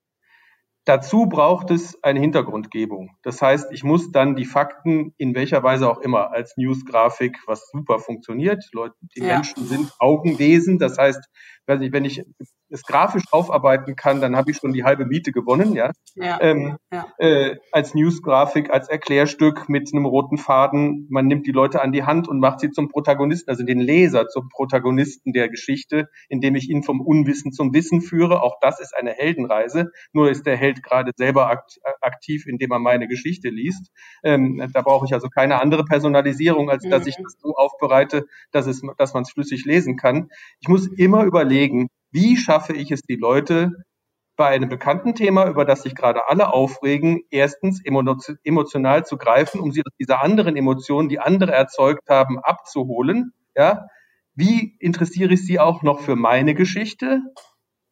Dazu 0.86 1.28
braucht 1.28 1.70
es 1.70 2.04
eine 2.04 2.20
Hintergrundgebung. 2.20 3.16
Das 3.22 3.40
heißt, 3.40 3.72
ich 3.72 3.84
muss 3.84 4.12
dann 4.12 4.36
die 4.36 4.46
Fakten 4.46 5.14
in 5.18 5.36
welcher 5.36 5.62
Weise 5.62 5.88
auch 5.88 6.00
immer 6.00 6.32
als 6.32 6.58
News-Grafik, 6.58 7.38
was 7.46 7.70
super 7.70 8.00
funktioniert. 8.00 8.64
Leute, 8.72 8.96
die 9.16 9.22
ja. 9.22 9.36
Menschen 9.36 9.66
sind 9.68 9.94
Augenwesen. 10.00 10.80
Das 10.80 10.98
heißt, 10.98 11.24
wenn 11.80 12.06
ich 12.06 12.24
es 12.70 12.84
grafisch 12.84 13.24
aufarbeiten 13.32 13.96
kann, 13.96 14.22
dann 14.22 14.36
habe 14.36 14.52
ich 14.52 14.58
schon 14.58 14.74
die 14.74 14.84
halbe 14.84 15.06
Miete 15.06 15.32
gewonnen, 15.32 15.74
ja. 15.74 15.92
ja, 16.16 16.40
ähm, 16.42 16.78
ja. 16.92 17.06
Äh, 17.18 17.58
als 17.72 17.94
News-Grafik, 17.94 18.70
als 18.72 18.88
Erklärstück 18.88 19.68
mit 19.68 19.90
einem 19.94 20.06
roten 20.06 20.38
Faden. 20.38 21.08
Man 21.10 21.28
nimmt 21.28 21.46
die 21.48 21.52
Leute 21.52 21.82
an 21.82 21.92
die 21.92 22.04
Hand 22.04 22.28
und 22.28 22.40
macht 22.40 22.62
sie 22.62 22.72
zum 22.72 22.88
Protagonisten, 22.88 23.50
also 23.50 23.64
den 23.64 23.80
Leser 23.80 24.28
zum 24.28 24.50
Protagonisten 24.50 25.34
der 25.34 25.50
Geschichte, 25.50 26.08
indem 26.30 26.56
ich 26.56 26.70
ihn 26.70 26.84
vom 26.84 27.02
Unwissen 27.02 27.52
zum 27.52 27.74
Wissen 27.74 28.02
führe. 28.02 28.42
Auch 28.42 28.56
das 28.62 28.80
ist 28.80 28.96
eine 28.98 29.12
Heldenreise. 29.12 29.92
Nur 30.14 30.30
ist 30.30 30.46
der 30.46 30.58
Held 30.58 30.82
gerade 30.84 31.12
selber 31.16 31.50
akt 31.50 31.80
aktiv, 32.02 32.46
indem 32.48 32.72
er 32.72 32.80
meine 32.80 33.08
Geschichte 33.08 33.50
liest. 33.50 33.92
Ähm, 34.24 34.70
da 34.74 34.82
brauche 34.82 35.06
ich 35.06 35.14
also 35.14 35.30
keine 35.30 35.62
andere 35.62 35.86
Personalisierung, 35.86 36.70
als 36.70 36.88
dass 36.88 37.08
ich 37.08 37.18
mhm. 37.18 37.24
das 37.24 37.38
so 37.40 37.56
aufbereite, 37.56 38.26
dass 38.52 38.68
es, 38.68 38.82
dass 38.98 39.14
man 39.14 39.24
es 39.24 39.32
flüssig 39.32 39.66
lesen 39.66 39.98
kann. 39.98 40.30
Ich 40.60 40.68
muss 40.68 40.88
immer 40.88 41.24
überlegen, 41.24 41.88
wie 42.12 42.38
schaffe 42.38 42.74
ich 42.74 42.92
es, 42.92 43.02
die 43.02 43.16
Leute 43.16 43.72
bei 44.36 44.48
einem 44.48 44.70
bekannten 44.70 45.14
Thema, 45.14 45.48
über 45.48 45.66
das 45.66 45.84
sich 45.84 45.94
gerade 45.94 46.28
alle 46.28 46.52
aufregen, 46.52 47.22
erstens 47.30 47.82
emotional 47.84 49.06
zu 49.06 49.18
greifen, 49.18 49.60
um 49.60 49.72
sie 49.72 49.82
aus 49.82 49.94
dieser 50.00 50.24
anderen 50.24 50.56
Emotion, 50.56 51.10
die 51.10 51.20
andere 51.20 51.52
erzeugt 51.52 52.10
haben, 52.10 52.40
abzuholen. 52.40 53.34
Ja, 53.56 53.88
wie 54.34 54.78
interessiere 54.80 55.34
ich 55.34 55.46
sie 55.46 55.60
auch 55.60 55.84
noch 55.84 56.00
für 56.00 56.16
meine 56.16 56.56
Geschichte? 56.56 57.22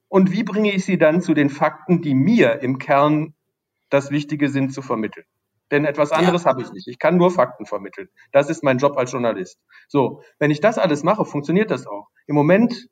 Und 0.07 0.31
wie 0.31 0.43
bringe 0.43 0.73
ich 0.73 0.85
sie 0.85 0.97
dann 0.97 1.21
zu 1.21 1.33
den 1.33 1.49
Fakten, 1.49 2.01
die 2.01 2.15
mir 2.15 2.61
im 2.61 2.79
Kern 2.79 3.35
das 3.89 4.11
Wichtige 4.11 4.49
sind, 4.49 4.73
zu 4.73 4.81
vermitteln? 4.81 5.25
Denn 5.71 5.85
etwas 5.85 6.11
anderes 6.11 6.45
ja. 6.45 6.49
habe 6.49 6.61
ich 6.63 6.71
nicht. 6.71 6.87
Ich 6.87 6.97
kann 6.97 7.17
nur 7.17 7.29
Fakten 7.29 7.65
vermitteln. 7.65 8.09
Das 8.31 8.49
ist 8.49 8.63
mein 8.63 8.79
Job 8.79 8.97
als 8.97 9.11
Journalist. 9.11 9.59
So, 9.87 10.23
wenn 10.39 10.49
ich 10.49 10.61
das 10.61 10.77
alles 10.79 11.03
mache, 11.03 11.25
funktioniert 11.25 11.69
das 11.69 11.85
auch. 11.85 12.07
Im 12.25 12.35
Moment 12.35 12.89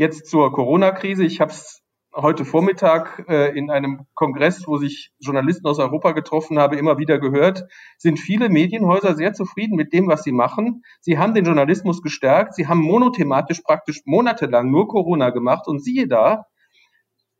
Jetzt 0.00 0.30
zur 0.30 0.50
Corona-Krise. 0.50 1.24
Ich 1.24 1.42
habe 1.42 1.50
es 1.50 1.82
heute 2.14 2.46
Vormittag 2.46 3.22
äh, 3.28 3.54
in 3.54 3.70
einem 3.70 4.06
Kongress, 4.14 4.66
wo 4.66 4.78
sich 4.78 5.12
Journalisten 5.18 5.66
aus 5.66 5.78
Europa 5.78 6.12
getroffen 6.12 6.58
habe, 6.58 6.76
immer 6.76 6.96
wieder 6.96 7.18
gehört, 7.18 7.64
sind 7.98 8.18
viele 8.18 8.48
Medienhäuser 8.48 9.14
sehr 9.14 9.34
zufrieden 9.34 9.76
mit 9.76 9.92
dem, 9.92 10.08
was 10.08 10.22
sie 10.22 10.32
machen. 10.32 10.84
Sie 11.02 11.18
haben 11.18 11.34
den 11.34 11.44
Journalismus 11.44 12.00
gestärkt. 12.00 12.54
Sie 12.54 12.66
haben 12.66 12.80
monothematisch 12.80 13.60
praktisch 13.60 14.00
monatelang 14.06 14.70
nur 14.70 14.88
Corona 14.88 15.28
gemacht. 15.28 15.68
Und 15.68 15.84
siehe 15.84 16.08
da, 16.08 16.46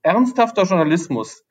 ernsthafter 0.03 0.65
Journalismus. 0.65 1.47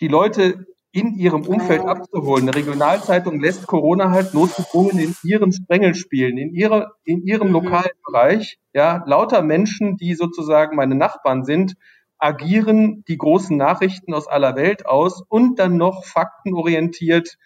Die 0.00 0.06
Leute 0.06 0.64
in 0.92 1.14
ihrem 1.14 1.42
Umfeld 1.42 1.82
abzuholen. 1.82 2.48
Eine 2.48 2.56
Regionalzeitung 2.56 3.40
lässt 3.40 3.66
Corona 3.66 4.10
halt 4.10 4.32
notgedrungen 4.34 4.98
in 4.98 5.14
ihrem 5.22 5.52
Sprengel 5.52 5.94
spielen, 5.94 6.38
in 6.38 6.54
ihrer, 6.54 6.92
in 7.04 7.22
ihrem 7.26 7.50
lokalen 7.52 7.90
Bereich. 8.04 8.58
Ja, 8.72 9.04
lauter 9.06 9.42
Menschen, 9.42 9.96
die 9.96 10.14
sozusagen 10.14 10.76
meine 10.76 10.94
Nachbarn 10.94 11.44
sind, 11.44 11.74
agieren 12.18 13.04
die 13.08 13.18
großen 13.18 13.56
Nachrichten 13.56 14.14
aus 14.14 14.26
aller 14.26 14.56
Welt 14.56 14.86
aus 14.86 15.22
und 15.28 15.58
dann 15.58 15.76
noch 15.76 16.04
faktenorientiert 16.04 17.36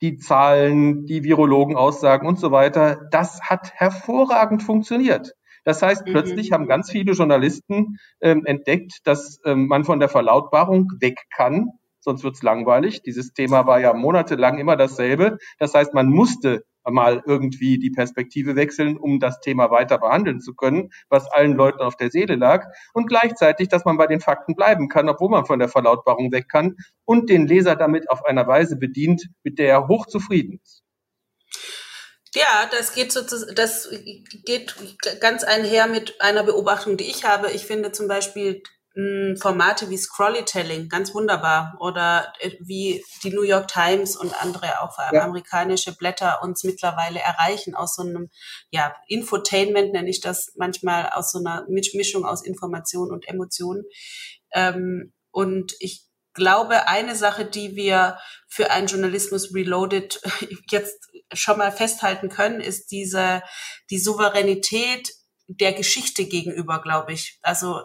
die 0.00 0.16
Zahlen, 0.16 1.06
die 1.06 1.22
Virologen 1.22 1.76
aussagen 1.76 2.26
und 2.26 2.38
so 2.38 2.50
weiter. 2.50 3.08
Das 3.10 3.40
hat 3.42 3.72
hervorragend 3.74 4.62
funktioniert. 4.62 5.34
Das 5.64 5.80
heißt, 5.80 6.06
mhm. 6.06 6.10
plötzlich 6.10 6.52
haben 6.52 6.66
ganz 6.66 6.90
viele 6.90 7.12
Journalisten 7.12 7.98
ähm, 8.20 8.44
entdeckt, 8.44 8.98
dass 9.04 9.40
ähm, 9.44 9.66
man 9.66 9.84
von 9.84 10.00
der 10.00 10.08
Verlautbarung 10.08 10.90
weg 11.00 11.18
kann 11.34 11.70
sonst 12.04 12.22
wird's 12.22 12.42
langweilig. 12.42 13.02
Dieses 13.02 13.32
Thema 13.32 13.66
war 13.66 13.80
ja 13.80 13.92
monatelang 13.94 14.58
immer 14.58 14.76
dasselbe. 14.76 15.38
Das 15.58 15.74
heißt, 15.74 15.94
man 15.94 16.08
musste 16.08 16.64
mal 16.84 17.22
irgendwie 17.26 17.78
die 17.78 17.90
Perspektive 17.90 18.56
wechseln, 18.56 18.96
um 18.98 19.18
das 19.18 19.40
Thema 19.40 19.70
weiter 19.70 19.98
behandeln 19.98 20.40
zu 20.40 20.54
können, 20.54 20.90
was 21.08 21.30
allen 21.32 21.54
Leuten 21.54 21.80
auf 21.80 21.96
der 21.96 22.10
Seele 22.10 22.36
lag. 22.36 22.66
Und 22.92 23.06
gleichzeitig, 23.06 23.68
dass 23.68 23.84
man 23.84 23.96
bei 23.96 24.06
den 24.06 24.20
Fakten 24.20 24.54
bleiben 24.54 24.88
kann, 24.88 25.08
obwohl 25.08 25.30
man 25.30 25.46
von 25.46 25.58
der 25.58 25.68
Verlautbarung 25.68 26.30
weg 26.30 26.48
kann 26.48 26.76
und 27.04 27.30
den 27.30 27.46
Leser 27.46 27.74
damit 27.74 28.10
auf 28.10 28.24
einer 28.24 28.46
Weise 28.46 28.76
bedient, 28.76 29.28
mit 29.42 29.58
der 29.58 29.68
er 29.68 29.88
hochzufrieden 29.88 30.60
ist. 30.62 30.82
Ja, 32.34 32.68
das 32.72 32.94
geht 32.94 33.12
so, 33.12 33.20
das 33.54 33.88
geht 34.44 34.74
ganz 35.20 35.44
einher 35.44 35.86
mit 35.86 36.20
einer 36.20 36.42
Beobachtung, 36.42 36.96
die 36.96 37.04
ich 37.04 37.24
habe. 37.24 37.52
Ich 37.52 37.64
finde 37.64 37.92
zum 37.92 38.08
Beispiel 38.08 38.60
Formate 39.40 39.90
wie 39.90 39.96
Scrollytelling, 39.96 40.88
ganz 40.88 41.14
wunderbar. 41.14 41.76
Oder 41.80 42.32
äh, 42.38 42.52
wie 42.60 43.04
die 43.24 43.30
New 43.30 43.42
York 43.42 43.68
Times 43.68 44.16
und 44.16 44.32
andere 44.40 44.80
auch 44.80 44.96
ja. 45.12 45.24
amerikanische 45.24 45.96
Blätter 45.96 46.42
uns 46.42 46.62
mittlerweile 46.62 47.18
erreichen 47.18 47.74
aus 47.74 47.96
so 47.96 48.02
einem, 48.02 48.30
ja, 48.70 48.94
Infotainment 49.08 49.92
nenne 49.92 50.10
ich 50.10 50.20
das 50.20 50.52
manchmal, 50.56 51.10
aus 51.10 51.32
so 51.32 51.38
einer 51.38 51.66
Mischung 51.68 52.24
aus 52.24 52.44
Information 52.44 53.10
und 53.10 53.26
Emotion. 53.26 53.82
Ähm, 54.52 55.12
und 55.32 55.74
ich 55.80 56.06
glaube, 56.32 56.86
eine 56.86 57.16
Sache, 57.16 57.44
die 57.44 57.74
wir 57.74 58.18
für 58.46 58.70
einen 58.70 58.86
Journalismus 58.86 59.52
Reloaded 59.54 60.20
jetzt 60.70 61.10
schon 61.32 61.58
mal 61.58 61.72
festhalten 61.72 62.28
können, 62.28 62.60
ist 62.60 62.92
diese, 62.92 63.42
die 63.90 63.98
Souveränität 63.98 65.12
der 65.46 65.72
Geschichte 65.72 66.26
gegenüber, 66.26 66.80
glaube 66.80 67.12
ich. 67.12 67.38
Also 67.42 67.82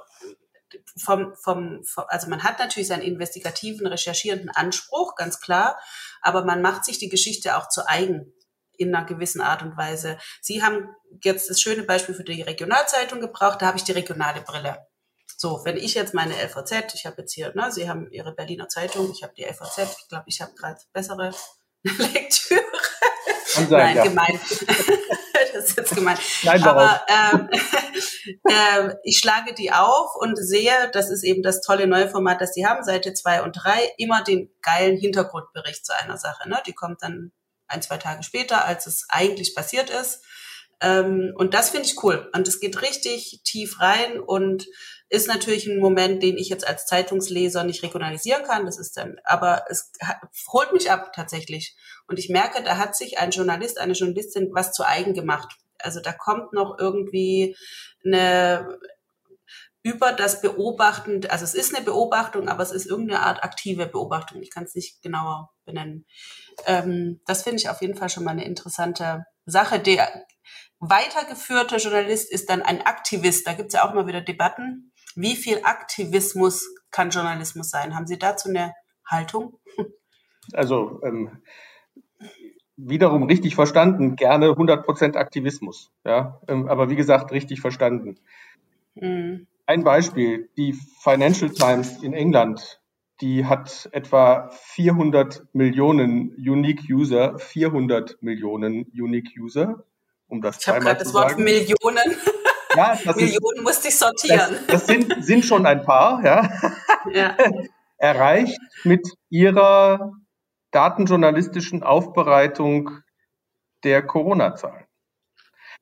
vom, 0.97 1.34
vom, 1.36 1.84
vom, 1.84 2.03
also 2.07 2.30
man 2.30 2.43
hat 2.43 2.59
natürlich 2.59 2.88
seinen 2.88 3.03
investigativen, 3.03 3.88
recherchierenden 3.88 4.49
Anspruch, 4.49 5.15
ganz 5.15 5.39
klar, 5.39 5.80
aber 6.22 6.45
man 6.45 6.61
macht 6.61 6.86
sich 6.86 6.97
die 6.97 7.09
Geschichte 7.09 7.57
auch 7.57 7.70
zu 7.70 7.88
eigen 7.88 8.34
in 8.78 8.95
einer 8.95 9.05
gewissen 9.05 9.41
Art 9.41 9.61
und 9.61 9.78
Weise. 9.78 10.17
Sie 10.41 10.63
haben 10.63 10.89
jetzt 11.22 11.49
das 11.49 11.59
schöne 11.59 11.84
Beispiel 11.84 12.15
für 12.15 12.24
die 12.24 12.41
Regionalzeitung 12.41 13.20
gebraucht, 13.20 13.61
da 13.61 13.67
habe 13.67 13.78
ich 13.78 13.84
die 13.84 13.91
regionale 13.91 14.41
Brille. 14.41 14.88
So, 15.38 15.61
wenn 15.63 15.78
ich 15.78 15.93
jetzt 15.93 16.13
meine 16.13 16.34
LVZ, 16.34 16.93
ich 16.95 17.05
habe 17.05 17.22
jetzt 17.22 17.34
hier, 17.34 17.53
ne, 17.55 17.72
Sie 17.72 17.89
haben 17.89 18.11
Ihre 18.11 18.34
Berliner 18.34 18.67
Zeitung, 18.67 19.11
ich 19.11 19.24
habe 19.24 19.34
die 19.36 19.43
LVZ, 19.43 19.97
ich 20.01 20.07
glaube, 20.09 20.26
ich 20.28 20.41
habe 20.41 20.53
gerade 20.53 20.80
bessere 20.91 21.34
Lektüre. 21.84 22.61
Sein, 23.45 23.70
Nein, 23.70 23.95
ja. 23.97 24.03
gemein. 24.03 24.39
das 25.54 25.66
ist 25.66 25.78
jetzt 25.78 25.95
gemein. 25.95 26.18
Nein, 26.43 26.64
Aber 26.64 27.02
ähm, 27.08 27.50
äh, 28.43 28.95
ich 29.04 29.18
schlage 29.18 29.54
die 29.54 29.72
auf 29.72 30.16
und 30.16 30.36
sehe, 30.38 30.89
das 30.93 31.10
ist 31.10 31.24
eben 31.24 31.43
das 31.43 31.62
tolle 31.62 31.88
neue 31.88 32.10
Format, 32.10 32.41
das 32.41 32.54
sie 32.54 32.66
haben, 32.66 32.84
Seite 32.84 33.14
zwei 33.14 33.41
und 33.41 33.54
drei, 33.54 33.91
immer 33.97 34.24
den 34.24 34.52
geilen 34.62 34.97
Hintergrundbericht 34.97 35.86
zu 35.86 35.93
einer 35.95 36.18
Sache. 36.18 36.47
Ne? 36.50 36.62
Die 36.66 36.74
kommt 36.74 37.04
dann 37.04 37.32
ein, 37.68 37.82
zwei 37.82 37.97
Tage 37.97 38.24
später, 38.24 38.66
als 38.66 38.88
es 38.88 39.06
eigentlich 39.10 39.56
passiert 39.56 39.89
ist. 39.89 40.24
Ähm, 40.82 41.34
und 41.36 41.54
das 41.54 41.70
finde 41.70 41.88
ich 41.88 42.04
cool. 42.04 42.30
Und 42.34 42.47
es 42.47 42.60
geht 42.60 42.82
richtig 42.82 43.41
tief 43.43 43.80
rein 43.80 44.20
und 44.20 44.66
ist 45.10 45.28
natürlich 45.28 45.68
ein 45.68 45.80
Moment, 45.80 46.22
den 46.22 46.38
ich 46.38 46.49
jetzt 46.49 46.68
als 46.68 46.86
Zeitungsleser 46.86 47.64
nicht 47.64 47.84
regionalisieren 47.84 48.43
kann. 48.43 48.66
Das 48.66 48.78
ist 48.78 48.95
dann, 48.95 49.18
aber 49.24 49.66
es 49.70 49.91
holt 50.51 50.72
mich 50.72 50.91
ab 50.91 51.14
tatsächlich. 51.14 51.76
Und 52.07 52.20
ich 52.20 52.30
merke, 52.30 52.64
da 52.64 52.78
hat 52.78 52.95
sich 52.95 53.18
ein 53.18 53.32
Journalist, 53.32 53.80
eine 53.80 53.93
Journalistin 53.93 54.49
was 54.53 54.72
zu 54.72 54.84
eigen 54.84 55.14
gemacht. 55.14 55.57
Also 55.80 55.99
da 55.99 56.12
kommt 56.12 56.53
noch 56.53 56.78
irgendwie 56.78 57.55
eine 58.05 58.80
über 59.82 60.12
das 60.12 60.41
Beobachten, 60.41 61.26
also 61.30 61.45
es 61.45 61.53
ist 61.53 61.74
eine 61.74 61.86
Beobachtung, 61.86 62.49
aber 62.49 62.62
es 62.64 62.72
ist 62.72 62.86
irgendeine 62.86 63.22
Art 63.22 63.43
aktive 63.43 63.86
Beobachtung. 63.86 64.41
Ich 64.41 64.51
kann 64.51 64.66
es 64.66 64.76
nicht 64.76 65.01
genauer 65.01 65.51
benennen. 65.66 66.05
Ähm, 66.66 67.22
das 67.26 67.43
finde 67.43 67.57
ich 67.57 67.70
auf 67.70 67.82
jeden 67.82 67.95
Fall 67.95 68.10
schon 68.10 68.26
mal 68.26 68.32
eine 68.32 68.45
interessante 68.45 69.26
Sache. 69.45 69.80
Der 69.80 70.26
weitergeführte 70.80 71.78
Journalist 71.78 72.32
ist 72.32 72.49
dann 72.49 72.62
ein 72.62 72.86
Aktivist. 72.86 73.47
Da 73.47 73.53
gibt 73.53 73.70
es 73.70 73.74
ja 73.74 73.88
auch 73.88 73.93
immer 73.93 74.07
wieder 74.07 74.22
Debatten. 74.22 74.89
Wie 75.16 75.36
viel 75.36 75.62
Aktivismus 75.64 76.68
kann 76.91 77.10
Journalismus 77.10 77.70
sein? 77.70 77.95
Haben 77.95 78.07
Sie 78.07 78.20
dazu 78.20 78.49
eine 78.49 78.74
Haltung? 79.05 79.60
Also 80.53 80.99
ähm, 81.03 81.41
wiederum 82.76 83.24
richtig 83.24 83.55
verstanden, 83.55 84.16
gerne 84.16 84.47
100% 84.47 85.16
Aktivismus. 85.16 85.91
Ja? 86.03 86.41
Ähm, 86.47 86.68
aber 86.68 86.89
wie 86.89 86.95
gesagt, 86.95 87.32
richtig 87.32 87.62
verstanden. 87.62 88.18
Mhm. 88.95 89.47
Ein 89.66 89.84
Beispiel, 89.84 90.49
die 90.57 90.74
Financial 90.74 91.51
Times 91.51 92.01
in 92.01 92.14
England, 92.14 92.82
die 93.22 93.45
hat 93.45 93.89
etwa 93.91 94.49
400 94.49 95.45
Millionen 95.53 96.34
Unique 96.38 96.89
User, 96.89 97.38
400 97.38 98.18
Millionen 98.22 98.86
Unique 98.97 99.38
User, 99.39 99.84
um 100.28 100.41
das 100.41 100.60
ich 100.60 100.68
habe 100.68 100.80
gerade 100.80 101.03
das 101.03 101.14
Wort 101.14 101.38
Millionen. 101.38 102.16
Ja, 102.76 102.97
Millionen 103.15 103.57
ist, 103.57 103.63
musste 103.63 103.88
ich 103.88 103.97
sortieren. 103.97 104.57
Das, 104.67 104.86
das, 104.86 104.88
sind, 104.88 105.24
sind 105.24 105.45
schon 105.45 105.65
ein 105.65 105.84
paar, 105.84 106.24
ja. 106.24 106.49
ja. 107.11 107.36
Erreicht 107.97 108.59
mit 108.84 109.07
ihrer 109.30 110.13
datenjournalistischen 110.72 111.84
Aufbereitung 111.84 112.91
der 113.84 114.05
Corona-Zahlen. 114.05 114.86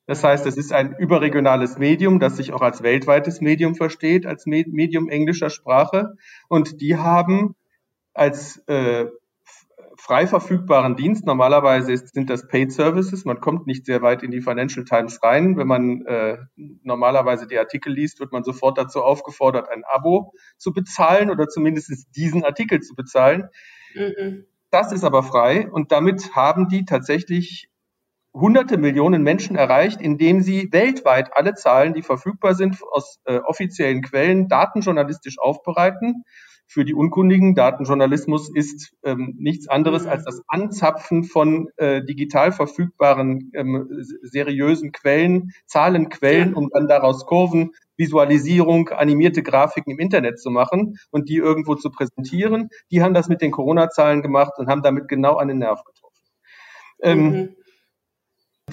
Das 0.08 0.24
heißt, 0.24 0.46
es 0.46 0.56
ist 0.56 0.72
ein 0.72 0.96
überregionales 0.98 1.78
Medium, 1.78 2.20
das 2.20 2.38
sich 2.38 2.54
auch 2.54 2.62
als 2.62 2.82
weltweites 2.82 3.42
Medium 3.42 3.76
versteht, 3.76 4.26
als 4.26 4.46
Medium 4.46 5.10
englischer 5.10 5.50
Sprache. 5.50 6.16
Und 6.48 6.80
die 6.80 6.96
haben 6.96 7.56
als 8.14 8.64
äh, 8.68 9.08
frei 10.08 10.26
verfügbaren 10.26 10.96
Dienst. 10.96 11.26
Normalerweise 11.26 11.92
ist, 11.92 12.14
sind 12.14 12.30
das 12.30 12.48
Paid 12.48 12.72
Services. 12.72 13.26
Man 13.26 13.42
kommt 13.42 13.68
nicht 13.68 13.86
sehr 13.86 14.02
weit 14.02 14.24
in 14.24 14.32
die 14.32 14.40
Financial 14.40 14.86
Times 14.86 15.22
rein. 15.22 15.58
Wenn 15.58 15.68
man 15.68 16.06
äh, 16.06 16.38
normalerweise 16.56 17.46
die 17.46 17.58
Artikel 17.58 17.92
liest, 17.92 18.22
wird 18.22 18.32
man 18.32 18.46
sofort 18.46 18.78
dazu 18.78 19.04
aufgefordert, 19.04 19.70
ein 19.70 19.84
Abo 19.86 20.32
zu 20.58 20.72
bezahlen 20.72 21.30
oder 21.30 21.50
zumindest 21.50 22.16
diesen 22.16 22.46
Artikel 22.46 22.80
zu 22.80 22.96
bezahlen. 22.96 23.50
Mhm. 23.94 24.46
Das 24.70 24.94
ist 24.94 25.04
aber 25.04 25.24
frei 25.24 25.70
und 25.70 25.92
damit 25.92 26.36
haben 26.36 26.70
die 26.70 26.86
tatsächlich 26.86 27.70
hunderte 28.34 28.78
Millionen 28.78 29.24
Menschen 29.24 29.58
erreicht, 29.58 30.00
indem 30.00 30.42
sie 30.42 30.70
weltweit 30.72 31.36
alle 31.36 31.54
Zahlen, 31.54 31.94
die 31.94 32.02
verfügbar 32.02 32.56
sind, 32.56 32.78
aus 32.92 33.20
äh, 33.26 33.40
offiziellen 33.40 34.02
Quellen 34.02 34.48
datenjournalistisch 34.48 35.38
aufbereiten 35.40 36.24
für 36.68 36.84
die 36.84 36.94
Unkundigen, 36.94 37.56
Datenjournalismus 37.56 38.50
ist 38.54 38.94
ähm, 39.04 39.36
nichts 39.40 39.70
anderes 39.70 40.06
als 40.06 40.26
das 40.26 40.42
Anzapfen 40.48 41.24
von 41.24 41.70
äh, 41.78 42.04
digital 42.04 42.52
verfügbaren, 42.52 43.52
ähm, 43.56 43.88
seriösen 44.22 44.92
Quellen, 44.92 45.54
Zahlenquellen, 45.66 46.54
um 46.54 46.70
dann 46.70 46.90
daraus 46.90 47.26
Kurven, 47.26 47.72
Visualisierung, 47.96 48.90
animierte 48.90 49.44
Grafiken 49.44 49.94
im 49.94 50.00
Internet 50.00 50.40
zu 50.40 50.52
machen 50.52 51.00
und 51.10 51.30
die 51.30 51.38
irgendwo 51.38 51.76
zu 51.76 51.90
präsentieren. 51.90 52.70
Die 52.92 53.02
haben 53.02 53.14
das 53.14 53.30
mit 53.30 53.42
den 53.42 53.52
Corona-Zahlen 53.52 54.22
gemacht 54.22 54.54
und 54.58 54.68
haben 54.68 54.84
damit 54.84 55.08
genau 55.08 55.38
an 55.38 55.48
den 55.48 55.60
Nerv 55.60 55.84
getroffen. 55.86 56.22
Ähm, 57.02 57.24
mhm. 57.24 57.56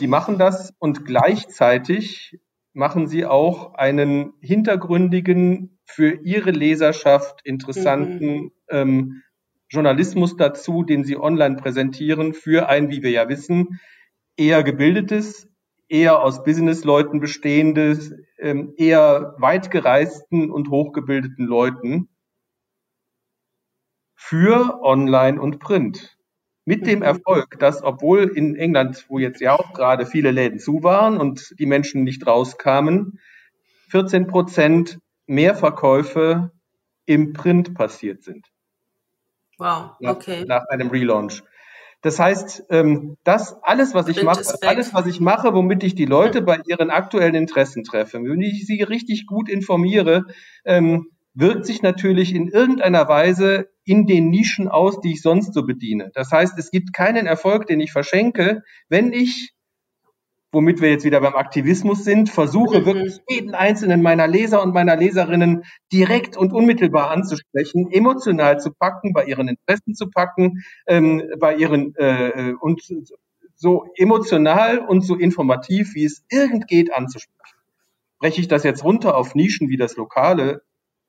Die 0.01 0.09
machen 0.09 0.39
das 0.39 0.75
und 0.81 1.05
gleichzeitig 1.05 2.41
machen 2.75 3.07
sie 3.07 3.25
auch 3.25 3.75
einen 3.75 4.35
hintergründigen 4.41 5.79
für 5.87 6.11
ihre 6.11 6.51
Leserschaft 6.51 7.41
interessanten 7.45 8.35
mhm. 8.35 8.53
ähm, 8.69 9.23
Journalismus 9.69 10.37
dazu, 10.37 10.83
den 10.83 11.05
sie 11.05 11.17
online 11.17 11.57
präsentieren, 11.57 12.35
für 12.35 12.69
ein, 12.69 12.91
wie 12.91 13.03
wir 13.03 13.11
ja 13.11 13.29
wissen, 13.29 13.81
eher 14.37 14.63
gebildetes, 14.63 15.49
eher 15.89 16.21
aus 16.21 16.45
Businessleuten 16.45 17.21
bestehendes, 17.21 18.13
ähm, 18.39 18.75
eher 18.77 19.35
weit 19.39 19.71
gereisten 19.71 20.51
und 20.51 20.69
hochgebildeten 20.71 21.47
Leuten 21.47 22.09
für 24.15 24.81
Online 24.83 25.41
und 25.41 25.61
Print. 25.61 26.17
Mit 26.65 26.87
dem 26.87 27.01
mhm. 27.01 27.05
Erfolg, 27.05 27.59
dass 27.59 27.83
obwohl 27.83 28.25
in 28.35 28.57
England, 28.57 29.05
wo 29.09 29.19
jetzt 29.19 29.41
ja 29.41 29.53
auch 29.53 29.75
gerade 29.75 30.07
viele 30.07 30.31
Läden 30.31 30.59
zu 30.59 30.83
waren 30.83 31.19
und 31.19 31.55
die 31.59 31.67
Menschen 31.67 32.05
nicht 32.05 32.27
rauskamen, 32.27 33.19
14 33.89 34.27
Prozent 34.27 34.99
mehr 35.27 35.55
Verkäufe 35.55 36.51
im 37.07 37.33
Print 37.33 37.75
passiert 37.75 38.23
sind. 38.23 38.47
Wow, 39.59 39.93
okay. 40.03 40.41
Nach, 40.47 40.63
nach 40.63 40.69
einem 40.69 40.89
Relaunch. 40.89 41.43
Das 42.05 42.19
heißt, 42.19 42.65
ähm, 42.69 43.17
das 43.25 43.57
alles, 43.63 43.95
was 43.95 44.09
ich 44.09 44.23
mache, 44.23 44.43
alles, 44.61 44.93
was 44.93 45.07
ich 45.07 45.21
mache, 45.21 45.55
womit 45.55 45.83
ich 45.85 45.95
die 45.95 46.05
Leute 46.05 46.43
bei 46.43 46.61
ihren 46.67 46.91
aktuellen 46.91 47.35
Interessen 47.35 47.83
treffe, 47.83 48.23
wenn 48.23 48.43
ich 48.43 48.67
sie 48.67 48.83
richtig 48.83 49.27
gut 49.27 49.49
informiere, 49.49 50.25
ähm, 50.67 51.07
wirkt 51.33 51.65
sich 51.65 51.81
natürlich 51.81 52.35
in 52.35 52.49
irgendeiner 52.49 53.09
Weise 53.09 53.71
in 53.85 54.07
den 54.07 54.31
Nischen 54.31 54.69
aus, 54.69 55.01
die 55.01 55.13
ich 55.13 55.23
sonst 55.23 55.55
so 55.55 55.65
bediene. 55.65 56.11
Das 56.15 56.31
heißt, 56.31 56.59
es 56.59 56.71
gibt 56.71 56.93
keinen 56.93 57.27
Erfolg, 57.27 57.67
den 57.67 57.81
ich 57.81 57.93
verschenke, 57.93 58.63
wenn 58.89 59.13
ich 59.13 59.55
womit 60.55 60.81
wir 60.81 60.89
jetzt 60.89 61.05
wieder 61.05 61.21
beim 61.21 61.35
Aktivismus 61.35 62.05
sind, 62.05 62.31
versuche 62.31 62.81
mhm. 62.81 62.87
wirklich 62.87 63.19
jeden 63.29 63.55
einzelnen 63.55 64.01
meiner 64.01 64.27
Leser 64.27 64.63
und 64.63 64.73
meiner 64.73 64.97
Leserinnen 64.97 65.65
direkt 65.93 66.37
und 66.37 66.53
unmittelbar 66.53 67.11
anzusprechen, 67.11 67.91
emotional 67.91 68.61
zu 68.61 68.73
packen, 68.73 69.13
bei 69.13 69.25
ihren 69.25 69.49
Interessen 69.49 69.95
zu 69.95 70.09
packen, 70.09 70.63
ähm, 70.87 71.23
bei 71.39 71.57
ihren 71.57 71.95
äh, 71.97 72.55
und 72.59 72.83
so 73.57 73.87
emotional 73.97 74.79
und 74.79 75.03
so 75.03 75.17
informativ, 75.17 75.95
wie 75.95 76.05
es 76.05 76.25
irgend 76.31 76.67
geht, 76.69 76.93
anzusprechen. 76.93 77.59
Breche 78.19 78.41
ich 78.41 78.49
das 78.49 78.65
jetzt 78.65 78.85
runter 78.85 79.17
auf 79.17 79.35
Nischen 79.35 79.69
wie 79.69 79.77
das 79.77 79.97
Lokale, 79.97 80.63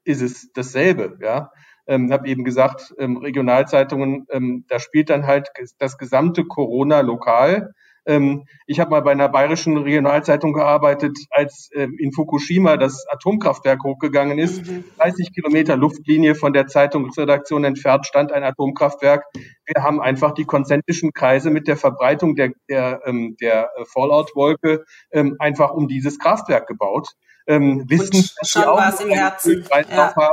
ist 0.03 0.21
es 0.21 0.51
dasselbe, 0.53 1.17
ja. 1.21 1.51
Ähm, 1.88 2.11
habe 2.11 2.27
eben 2.27 2.43
gesagt, 2.43 2.93
ähm, 2.97 3.17
Regionalzeitungen, 3.17 4.25
ähm, 4.29 4.65
da 4.67 4.79
spielt 4.79 5.09
dann 5.09 5.27
halt 5.27 5.49
das 5.79 5.97
gesamte 5.97 6.45
Corona 6.45 7.01
lokal 7.01 7.73
Ähm, 8.07 8.45
ich 8.67 8.79
habe 8.79 8.91
mal 8.91 9.01
bei 9.01 9.11
einer 9.11 9.29
bayerischen 9.29 9.77
Regionalzeitung 9.77 10.53
gearbeitet, 10.53 11.17
als 11.31 11.69
äh, 11.73 11.88
in 11.97 12.11
Fukushima 12.11 12.77
das 12.77 13.05
Atomkraftwerk 13.09 13.83
hochgegangen 13.83 14.38
ist. 14.38 14.61
30 14.97 15.29
mhm. 15.29 15.33
Kilometer 15.33 15.75
Luftlinie 15.75 16.36
von 16.36 16.53
der 16.53 16.67
Zeitungsredaktion 16.67 17.63
entfernt 17.63 18.05
stand 18.05 18.31
ein 18.31 18.43
Atomkraftwerk. 18.43 19.23
Wir 19.65 19.83
haben 19.83 20.01
einfach 20.01 20.33
die 20.33 20.45
konzentrischen 20.45 21.13
Kreise 21.13 21.49
mit 21.49 21.67
der 21.67 21.77
Verbreitung 21.77 22.36
der, 22.36 22.51
der, 22.69 23.01
ähm, 23.05 23.36
der 23.41 23.71
Fallout-Wolke 23.91 24.86
ähm, 25.11 25.36
einfach 25.39 25.71
um 25.71 25.88
dieses 25.88 26.19
Kraftwerk 26.19 26.67
gebaut. 26.67 27.09
Ähm, 27.47 27.86
wissen, 27.88 28.17
Und 28.17 28.33
dass 28.39 28.51
sie 28.51 28.67
auch 28.67 28.99
im 29.01 29.09
Herzen. 29.09 29.65
Ja. 29.89 30.15
haben 30.15 30.31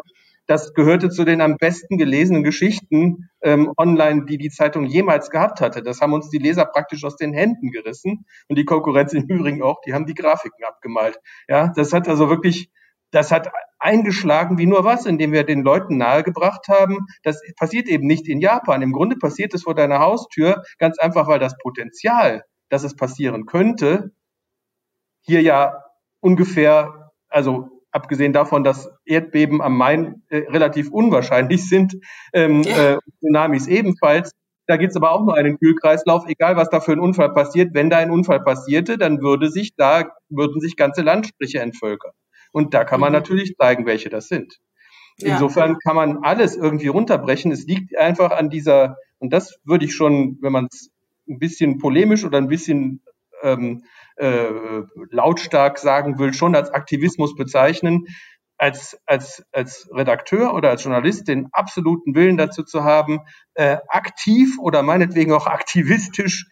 das 0.52 0.74
gehörte 0.74 1.08
zu 1.08 1.24
den 1.24 1.40
am 1.40 1.56
besten 1.56 1.96
gelesenen 1.96 2.42
Geschichten 2.42 3.30
ähm, 3.40 3.72
online, 3.78 4.26
die 4.26 4.36
die 4.36 4.50
Zeitung 4.50 4.84
jemals 4.84 5.30
gehabt 5.30 5.62
hatte. 5.62 5.82
Das 5.82 6.02
haben 6.02 6.12
uns 6.12 6.28
die 6.28 6.36
Leser 6.36 6.66
praktisch 6.66 7.04
aus 7.04 7.16
den 7.16 7.32
Händen 7.32 7.70
gerissen 7.70 8.26
und 8.48 8.58
die 8.58 8.66
Konkurrenz 8.66 9.14
im 9.14 9.24
Übrigen 9.24 9.62
auch. 9.62 9.80
Die 9.80 9.94
haben 9.94 10.04
die 10.04 10.12
Grafiken 10.12 10.62
abgemalt. 10.66 11.18
Ja, 11.48 11.72
das 11.74 11.94
hat 11.94 12.06
also 12.06 12.28
wirklich, 12.28 12.70
das 13.12 13.32
hat 13.32 13.50
eingeschlagen 13.78 14.58
wie 14.58 14.66
nur 14.66 14.84
was, 14.84 15.06
indem 15.06 15.32
wir 15.32 15.44
den 15.44 15.62
Leuten 15.62 15.96
nahegebracht 15.96 16.68
haben. 16.68 17.06
Das 17.22 17.40
passiert 17.58 17.88
eben 17.88 18.06
nicht 18.06 18.28
in 18.28 18.42
Japan. 18.42 18.82
Im 18.82 18.92
Grunde 18.92 19.16
passiert 19.16 19.54
es 19.54 19.62
vor 19.62 19.74
deiner 19.74 20.00
Haustür 20.00 20.64
ganz 20.76 20.98
einfach, 20.98 21.28
weil 21.28 21.38
das 21.38 21.56
Potenzial, 21.56 22.44
dass 22.68 22.84
es 22.84 22.94
passieren 22.94 23.46
könnte, 23.46 24.12
hier 25.22 25.40
ja 25.40 25.82
ungefähr, 26.20 27.10
also 27.30 27.81
abgesehen 27.92 28.32
davon, 28.32 28.64
dass 28.64 28.90
Erdbeben 29.04 29.62
am 29.62 29.76
Main 29.76 30.22
äh, 30.28 30.38
relativ 30.48 30.90
unwahrscheinlich 30.90 31.68
sind, 31.68 31.96
ähm, 32.32 32.62
ja. 32.62 32.94
äh, 32.94 32.98
Tsunamis 33.20 33.68
ebenfalls. 33.68 34.32
Da 34.66 34.76
gibt 34.76 34.90
es 34.90 34.96
aber 34.96 35.12
auch 35.12 35.24
nur 35.24 35.36
einen 35.36 35.58
Kühlkreislauf, 35.58 36.24
egal 36.26 36.56
was 36.56 36.70
da 36.70 36.80
für 36.80 36.92
ein 36.92 37.00
Unfall 37.00 37.32
passiert. 37.32 37.74
Wenn 37.74 37.90
da 37.90 37.98
ein 37.98 38.10
Unfall 38.10 38.40
passierte, 38.40 38.96
dann 38.96 39.20
würde 39.20 39.50
sich 39.50 39.74
da, 39.76 40.04
würden 40.28 40.60
sich 40.60 40.76
ganze 40.76 41.02
Landstriche 41.02 41.60
entvölkern. 41.60 42.12
Und 42.52 42.74
da 42.74 42.84
kann 42.84 43.00
man 43.00 43.10
mhm. 43.10 43.18
natürlich 43.18 43.56
zeigen, 43.56 43.86
welche 43.86 44.08
das 44.08 44.28
sind. 44.28 44.58
Ja. 45.18 45.34
Insofern 45.34 45.78
kann 45.78 45.96
man 45.96 46.18
alles 46.22 46.56
irgendwie 46.56 46.88
runterbrechen. 46.88 47.52
Es 47.52 47.66
liegt 47.66 47.96
einfach 47.96 48.30
an 48.30 48.50
dieser, 48.50 48.96
und 49.18 49.32
das 49.32 49.58
würde 49.64 49.84
ich 49.84 49.94
schon, 49.94 50.38
wenn 50.40 50.52
man 50.52 50.68
es 50.70 50.90
ein 51.28 51.38
bisschen 51.38 51.78
polemisch 51.78 52.24
oder 52.24 52.38
ein 52.38 52.48
bisschen 52.48 53.02
ähm, 53.42 53.84
äh, 54.22 54.84
lautstark 55.10 55.78
sagen 55.78 56.18
will, 56.18 56.32
schon 56.32 56.54
als 56.54 56.70
Aktivismus 56.70 57.34
bezeichnen, 57.34 58.06
als, 58.56 58.96
als, 59.06 59.42
als 59.50 59.90
Redakteur 59.92 60.54
oder 60.54 60.70
als 60.70 60.84
Journalist 60.84 61.26
den 61.26 61.48
absoluten 61.52 62.14
Willen 62.14 62.36
dazu 62.36 62.62
zu 62.62 62.84
haben, 62.84 63.20
äh, 63.54 63.78
aktiv 63.88 64.58
oder 64.60 64.84
meinetwegen 64.84 65.32
auch 65.32 65.48
aktivistisch 65.48 66.46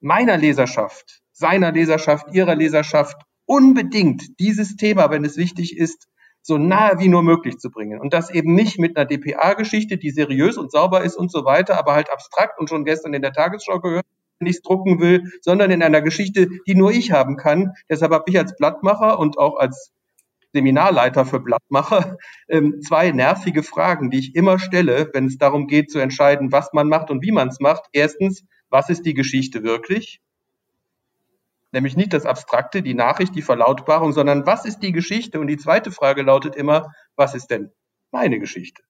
meiner 0.00 0.36
Leserschaft, 0.36 1.22
seiner 1.32 1.72
Leserschaft, 1.72 2.34
ihrer 2.34 2.54
Leserschaft 2.54 3.16
unbedingt 3.46 4.38
dieses 4.38 4.76
Thema, 4.76 5.10
wenn 5.10 5.24
es 5.24 5.38
wichtig 5.38 5.74
ist, 5.74 6.06
so 6.42 6.58
nahe 6.58 6.98
wie 6.98 7.08
nur 7.08 7.22
möglich 7.22 7.56
zu 7.58 7.70
bringen. 7.70 7.98
Und 7.98 8.12
das 8.12 8.30
eben 8.30 8.54
nicht 8.54 8.78
mit 8.78 8.96
einer 8.96 9.06
DPA-Geschichte, 9.06 9.96
die 9.96 10.10
seriös 10.10 10.58
und 10.58 10.70
sauber 10.70 11.02
ist 11.02 11.16
und 11.16 11.32
so 11.32 11.46
weiter, 11.46 11.78
aber 11.78 11.94
halt 11.94 12.10
abstrakt 12.10 12.60
und 12.60 12.68
schon 12.68 12.84
gestern 12.84 13.14
in 13.14 13.22
der 13.22 13.32
Tagesschau 13.32 13.80
gehört, 13.80 14.04
nichts 14.40 14.62
drucken 14.62 15.00
will, 15.00 15.32
sondern 15.40 15.70
in 15.70 15.82
einer 15.82 16.02
Geschichte, 16.02 16.48
die 16.66 16.74
nur 16.74 16.92
ich 16.92 17.12
haben 17.12 17.36
kann. 17.36 17.72
Deshalb 17.88 18.12
habe 18.12 18.24
ich 18.28 18.38
als 18.38 18.56
Blattmacher 18.56 19.18
und 19.18 19.38
auch 19.38 19.56
als 19.56 19.92
Seminarleiter 20.52 21.26
für 21.26 21.40
Blattmacher 21.40 22.16
ähm, 22.48 22.80
zwei 22.82 23.10
nervige 23.10 23.62
Fragen, 23.62 24.10
die 24.10 24.18
ich 24.18 24.34
immer 24.34 24.58
stelle, 24.58 25.10
wenn 25.12 25.26
es 25.26 25.38
darum 25.38 25.66
geht 25.66 25.90
zu 25.90 25.98
entscheiden, 25.98 26.52
was 26.52 26.72
man 26.72 26.88
macht 26.88 27.10
und 27.10 27.22
wie 27.22 27.32
man 27.32 27.48
es 27.48 27.60
macht. 27.60 27.84
Erstens, 27.92 28.44
was 28.70 28.88
ist 28.88 29.04
die 29.04 29.14
Geschichte 29.14 29.62
wirklich? 29.62 30.20
Nämlich 31.70 31.96
nicht 31.96 32.14
das 32.14 32.24
Abstrakte, 32.24 32.80
die 32.80 32.94
Nachricht, 32.94 33.34
die 33.34 33.42
Verlautbarung, 33.42 34.12
sondern 34.12 34.46
was 34.46 34.64
ist 34.64 34.78
die 34.78 34.92
Geschichte? 34.92 35.38
Und 35.38 35.48
die 35.48 35.58
zweite 35.58 35.90
Frage 35.90 36.22
lautet 36.22 36.56
immer, 36.56 36.92
was 37.14 37.34
ist 37.34 37.48
denn 37.48 37.72
meine 38.10 38.38
Geschichte? 38.38 38.82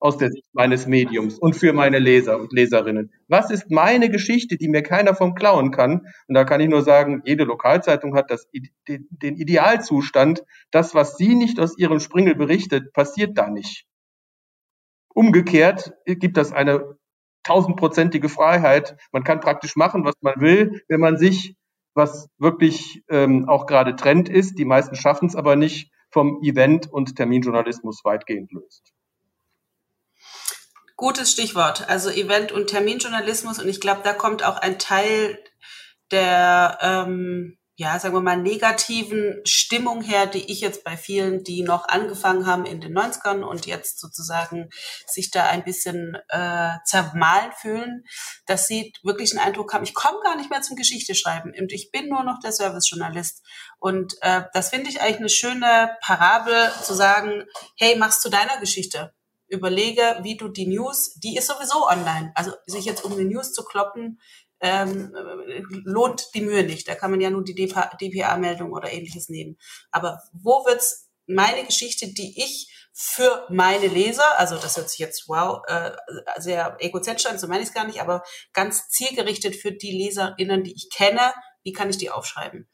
Aus 0.00 0.16
der 0.16 0.30
Sicht 0.30 0.46
meines 0.52 0.86
Mediums 0.86 1.38
und 1.38 1.56
für 1.56 1.72
meine 1.72 1.98
Leser 1.98 2.38
und 2.38 2.52
Leserinnen. 2.52 3.12
Was 3.26 3.50
ist 3.50 3.70
meine 3.70 4.10
Geschichte, 4.10 4.56
die 4.56 4.68
mir 4.68 4.82
keiner 4.82 5.14
vom 5.14 5.34
klauen 5.34 5.70
kann? 5.70 6.06
Und 6.28 6.34
da 6.34 6.44
kann 6.44 6.60
ich 6.60 6.68
nur 6.68 6.82
sagen, 6.82 7.22
jede 7.24 7.44
Lokalzeitung 7.44 8.14
hat 8.14 8.30
das, 8.30 8.48
den 8.86 9.36
Idealzustand. 9.36 10.44
Das, 10.70 10.94
was 10.94 11.16
sie 11.16 11.34
nicht 11.34 11.58
aus 11.58 11.76
ihrem 11.78 12.00
Springel 12.00 12.36
berichtet, 12.36 12.92
passiert 12.92 13.36
da 13.36 13.50
nicht. 13.50 13.86
Umgekehrt 15.14 15.92
gibt 16.06 16.36
das 16.36 16.52
eine 16.52 16.96
tausendprozentige 17.42 18.28
Freiheit. 18.28 18.96
Man 19.10 19.24
kann 19.24 19.40
praktisch 19.40 19.74
machen, 19.74 20.04
was 20.04 20.14
man 20.20 20.40
will, 20.40 20.82
wenn 20.88 21.00
man 21.00 21.16
sich, 21.16 21.56
was 21.94 22.28
wirklich 22.38 23.02
ähm, 23.08 23.48
auch 23.48 23.66
gerade 23.66 23.96
Trend 23.96 24.28
ist, 24.28 24.58
die 24.58 24.64
meisten 24.64 24.94
schaffen 24.94 25.26
es 25.26 25.34
aber 25.34 25.56
nicht, 25.56 25.90
vom 26.10 26.40
Event- 26.42 26.90
und 26.90 27.16
Terminjournalismus 27.16 28.02
weitgehend 28.04 28.52
löst. 28.52 28.92
Gutes 30.98 31.30
Stichwort. 31.30 31.88
Also 31.88 32.10
Event- 32.10 32.50
und 32.50 32.66
Terminjournalismus. 32.66 33.60
Und 33.60 33.68
ich 33.68 33.80
glaube, 33.80 34.00
da 34.02 34.12
kommt 34.12 34.42
auch 34.42 34.56
ein 34.56 34.80
Teil 34.80 35.38
der, 36.10 36.76
ähm, 36.82 37.56
ja, 37.76 38.00
sagen 38.00 38.16
wir 38.16 38.20
mal, 38.20 38.36
negativen 38.36 39.40
Stimmung 39.44 40.02
her, 40.02 40.26
die 40.26 40.50
ich 40.50 40.60
jetzt 40.60 40.82
bei 40.82 40.96
vielen, 40.96 41.44
die 41.44 41.62
noch 41.62 41.86
angefangen 41.86 42.46
haben 42.46 42.66
in 42.66 42.80
den 42.80 42.98
90ern 42.98 43.44
und 43.44 43.66
jetzt 43.66 44.00
sozusagen 44.00 44.70
sich 45.06 45.30
da 45.30 45.44
ein 45.44 45.62
bisschen 45.62 46.16
äh, 46.30 46.70
zermahlen 46.84 47.52
fühlen, 47.60 48.02
dass 48.46 48.66
sie 48.66 48.92
wirklich 49.04 49.30
einen 49.30 49.46
Eindruck 49.46 49.72
haben, 49.74 49.84
ich 49.84 49.94
komme 49.94 50.18
gar 50.24 50.34
nicht 50.34 50.50
mehr 50.50 50.62
zum 50.62 50.74
Geschichte 50.74 51.14
schreiben 51.14 51.52
und 51.56 51.72
ich 51.72 51.92
bin 51.92 52.08
nur 52.08 52.24
noch 52.24 52.40
der 52.40 52.50
Servicejournalist. 52.50 53.46
Und 53.78 54.14
äh, 54.22 54.42
das 54.52 54.70
finde 54.70 54.90
ich 54.90 55.00
eigentlich 55.00 55.18
eine 55.18 55.28
schöne 55.28 55.96
Parabel 56.00 56.72
zu 56.82 56.92
sagen, 56.92 57.44
hey, 57.76 57.96
machst 57.96 58.24
du 58.24 58.30
deiner 58.30 58.58
Geschichte 58.58 59.12
überlege, 59.48 60.18
wie 60.22 60.36
du 60.36 60.48
die 60.48 60.66
News, 60.66 61.14
die 61.14 61.36
ist 61.36 61.46
sowieso 61.46 61.86
online. 61.86 62.32
Also 62.34 62.52
sich 62.66 62.84
jetzt 62.84 63.04
um 63.04 63.16
die 63.16 63.24
News 63.24 63.52
zu 63.52 63.64
kloppen, 63.64 64.20
ähm, 64.60 65.12
lohnt 65.84 66.34
die 66.34 66.40
Mühe 66.40 66.64
nicht. 66.64 66.88
Da 66.88 66.94
kann 66.94 67.10
man 67.10 67.20
ja 67.20 67.30
nur 67.30 67.44
die 67.44 67.54
DPA-Meldung 67.54 68.72
oder 68.72 68.92
ähnliches 68.92 69.28
nehmen. 69.28 69.56
Aber 69.90 70.22
wo 70.32 70.64
wird's 70.66 71.08
meine 71.26 71.64
Geschichte, 71.64 72.08
die 72.08 72.42
ich 72.42 72.74
für 72.92 73.46
meine 73.48 73.86
Leser, 73.86 74.38
also 74.38 74.56
das 74.56 74.76
hört 74.76 74.90
sich 74.90 74.98
jetzt 74.98 75.28
wow, 75.28 75.62
äh, 75.68 75.92
sehr 76.38 76.76
egozentrisch 76.80 77.26
an, 77.26 77.38
so 77.38 77.46
meine 77.46 77.62
ich 77.62 77.68
es 77.68 77.74
gar 77.74 77.86
nicht, 77.86 78.00
aber 78.00 78.24
ganz 78.52 78.88
zielgerichtet 78.88 79.54
für 79.54 79.70
die 79.70 79.92
LeserInnen, 79.92 80.64
die 80.64 80.74
ich 80.74 80.90
kenne, 80.90 81.32
wie 81.62 81.72
kann 81.72 81.90
ich 81.90 81.98
die 81.98 82.10
aufschreiben? 82.10 82.68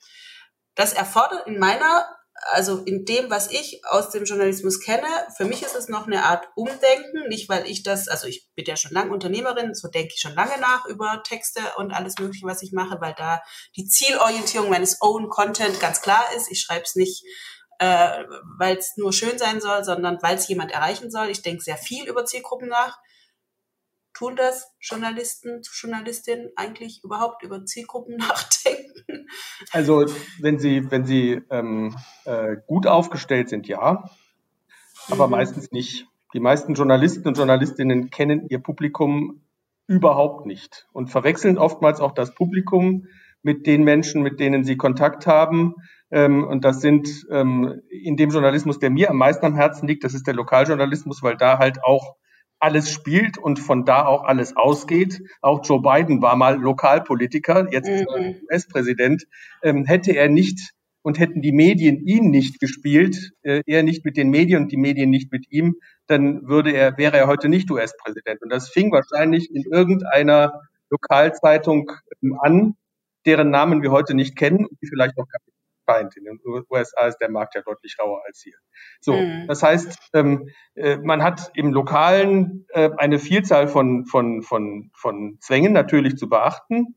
Das 0.75 0.93
erfordert 0.93 1.47
in 1.47 1.59
meiner 1.59 2.07
also 2.53 2.79
in 2.79 3.05
dem, 3.05 3.31
was 3.31 3.51
ich 3.51 3.81
aus 3.87 4.11
dem 4.11 4.25
Journalismus 4.25 4.81
kenne, 4.81 5.07
für 5.37 5.45
mich 5.45 5.63
ist 5.63 5.77
es 5.77 5.89
noch 5.89 6.07
eine 6.07 6.25
Art 6.25 6.49
Umdenken, 6.57 7.29
nicht 7.29 7.49
weil 7.49 7.67
ich 7.67 7.83
das, 7.83 8.09
also 8.09 8.27
ich 8.27 8.49
bin 8.55 8.65
ja 8.65 8.77
schon 8.77 8.93
lange 8.93 9.13
Unternehmerin, 9.13 9.75
so 9.75 9.89
denke 9.89 10.13
ich 10.15 10.21
schon 10.21 10.35
lange 10.35 10.59
nach 10.61 10.85
über 10.87 11.23
Texte 11.25 11.61
und 11.77 11.93
alles 11.93 12.19
Mögliche, 12.19 12.47
was 12.47 12.63
ich 12.63 12.73
mache, 12.73 13.01
weil 13.01 13.15
da 13.17 13.41
die 13.77 13.87
Zielorientierung 13.87 14.69
meines 14.69 15.01
Own 15.01 15.29
Content 15.29 15.79
ganz 15.81 16.01
klar 16.01 16.25
ist. 16.37 16.51
Ich 16.51 16.61
schreibe 16.61 16.83
es 16.85 16.97
nicht, 16.97 17.25
äh, 17.79 18.25
weil 18.59 18.77
es 18.77 18.97
nur 18.97 19.13
schön 19.13 19.39
sein 19.39 19.61
soll, 19.61 19.85
sondern 19.85 20.19
weil 20.21 20.37
es 20.37 20.49
jemand 20.49 20.73
erreichen 20.73 21.11
soll. 21.11 21.31
Ich 21.31 21.43
denke 21.43 21.63
sehr 21.63 21.79
viel 21.79 22.07
über 22.07 22.27
Zielgruppen 22.27 22.69
nach 22.69 22.99
tun 24.15 24.37
das 24.37 24.69
Journalisten, 24.81 25.61
Journalistinnen 25.73 26.51
eigentlich 26.57 27.03
überhaupt 27.03 27.43
über 27.43 27.65
Zielgruppen 27.65 28.17
nachdenken? 28.19 28.74
Also 29.73 30.07
wenn 30.41 30.59
sie, 30.59 30.91
wenn 30.91 31.05
sie 31.05 31.41
ähm, 31.51 31.97
äh, 32.25 32.57
gut 32.67 32.87
aufgestellt 32.87 33.49
sind, 33.49 33.67
ja, 33.69 34.05
aber 35.11 35.27
mhm. 35.27 35.33
meistens 35.33 35.73
nicht. 35.73 36.07
Die 36.33 36.41
meisten 36.41 36.75
Journalisten 36.75 37.29
und 37.29 37.37
Journalistinnen 37.37 38.11
kennen 38.11 38.47
ihr 38.49 38.59
Publikum 38.59 39.43
überhaupt 39.87 40.47
nicht 40.47 40.89
und 40.93 41.11
verwechseln 41.11 41.59
oftmals 41.59 42.01
auch 42.01 42.13
das 42.13 42.35
Publikum 42.35 43.07
mit 43.43 43.67
den 43.67 43.85
Menschen, 43.85 44.23
mit 44.23 44.41
denen 44.41 44.65
sie 44.65 44.77
Kontakt 44.77 45.27
haben. 45.27 45.75
Ähm, 46.11 46.45
und 46.45 46.65
das 46.65 46.81
sind 46.81 47.27
ähm, 47.31 47.83
in 47.89 48.17
dem 48.17 48.31
Journalismus, 48.31 48.79
der 48.79 48.91
mir 48.91 49.11
am 49.11 49.19
meisten 49.19 49.45
am 49.45 49.55
Herzen 49.55 49.87
liegt, 49.87 50.03
das 50.03 50.15
ist 50.15 50.27
der 50.27 50.35
Lokaljournalismus, 50.35 51.23
weil 51.23 51.37
da 51.37 51.59
halt 51.59 51.85
auch 51.85 52.17
alles 52.65 52.91
spielt 52.91 53.37
und 53.37 53.59
von 53.61 53.85
da 53.85 54.07
auch 54.07 54.25
alles 54.25 54.57
ausgeht. 54.57 55.23
Auch 55.43 55.61
Joe 55.65 55.83
Biden 55.83 56.23
war 56.23 56.35
mal 56.35 56.57
Lokalpolitiker, 56.57 57.71
jetzt 57.71 57.89
ist 57.89 58.07
er 58.09 58.21
mhm. 58.21 58.37
US-Präsident. 58.51 59.27
Ähm, 59.63 59.85
hätte 59.85 60.13
er 60.13 60.31
nicht 60.31 60.73
und 61.03 61.19
hätten 61.19 61.43
die 61.43 61.53
Medien 61.53 62.01
ihn 62.07 62.31
nicht 62.31 62.61
gespielt, 62.61 63.33
äh, 63.43 63.63
er 63.67 63.83
nicht 63.83 64.07
mit 64.07 64.17
den 64.17 64.31
Medien 64.31 64.63
und 64.63 64.73
die 64.73 64.79
Medien 64.79 65.11
nicht 65.11 65.31
mit 65.31 65.45
ihm, 65.51 65.77
dann 66.07 66.49
würde 66.49 66.73
er, 66.73 66.97
wäre 66.97 67.19
er 67.19 67.27
heute 67.27 67.51
nicht 67.51 67.71
US-Präsident. 67.71 68.41
Und 68.43 68.51
das 68.51 68.71
fing 68.71 68.91
wahrscheinlich 68.91 69.55
in 69.55 69.65
irgendeiner 69.71 70.63
Lokalzeitung 70.89 71.91
an, 72.41 72.77
deren 73.27 73.51
Namen 73.51 73.83
wir 73.83 73.91
heute 73.91 74.15
nicht 74.15 74.37
kennen 74.37 74.65
und 74.65 74.79
die 74.81 74.87
vielleicht 74.87 75.19
auch 75.19 75.29
gar 75.29 75.41
nicht 75.45 75.54
Feind. 75.85 76.17
In 76.17 76.25
den 76.25 76.41
USA 76.71 77.07
ist 77.07 77.19
der 77.19 77.31
Markt 77.31 77.55
ja 77.55 77.63
deutlich 77.63 77.97
rauer 78.01 78.23
als 78.27 78.41
hier. 78.43 78.57
So, 79.01 79.15
mhm. 79.15 79.47
das 79.47 79.63
heißt, 79.63 80.11
ähm, 80.15 80.49
äh, 80.75 80.97
man 80.97 81.23
hat 81.23 81.51
im 81.55 81.73
Lokalen 81.73 82.67
äh, 82.71 82.91
eine 82.97 83.19
Vielzahl 83.19 83.69
von, 83.69 84.07
von, 84.07 84.43
von, 84.43 84.91
von 84.95 85.39
Zwängen 85.41 85.73
natürlich 85.73 86.17
zu 86.17 86.29
beachten. 86.29 86.97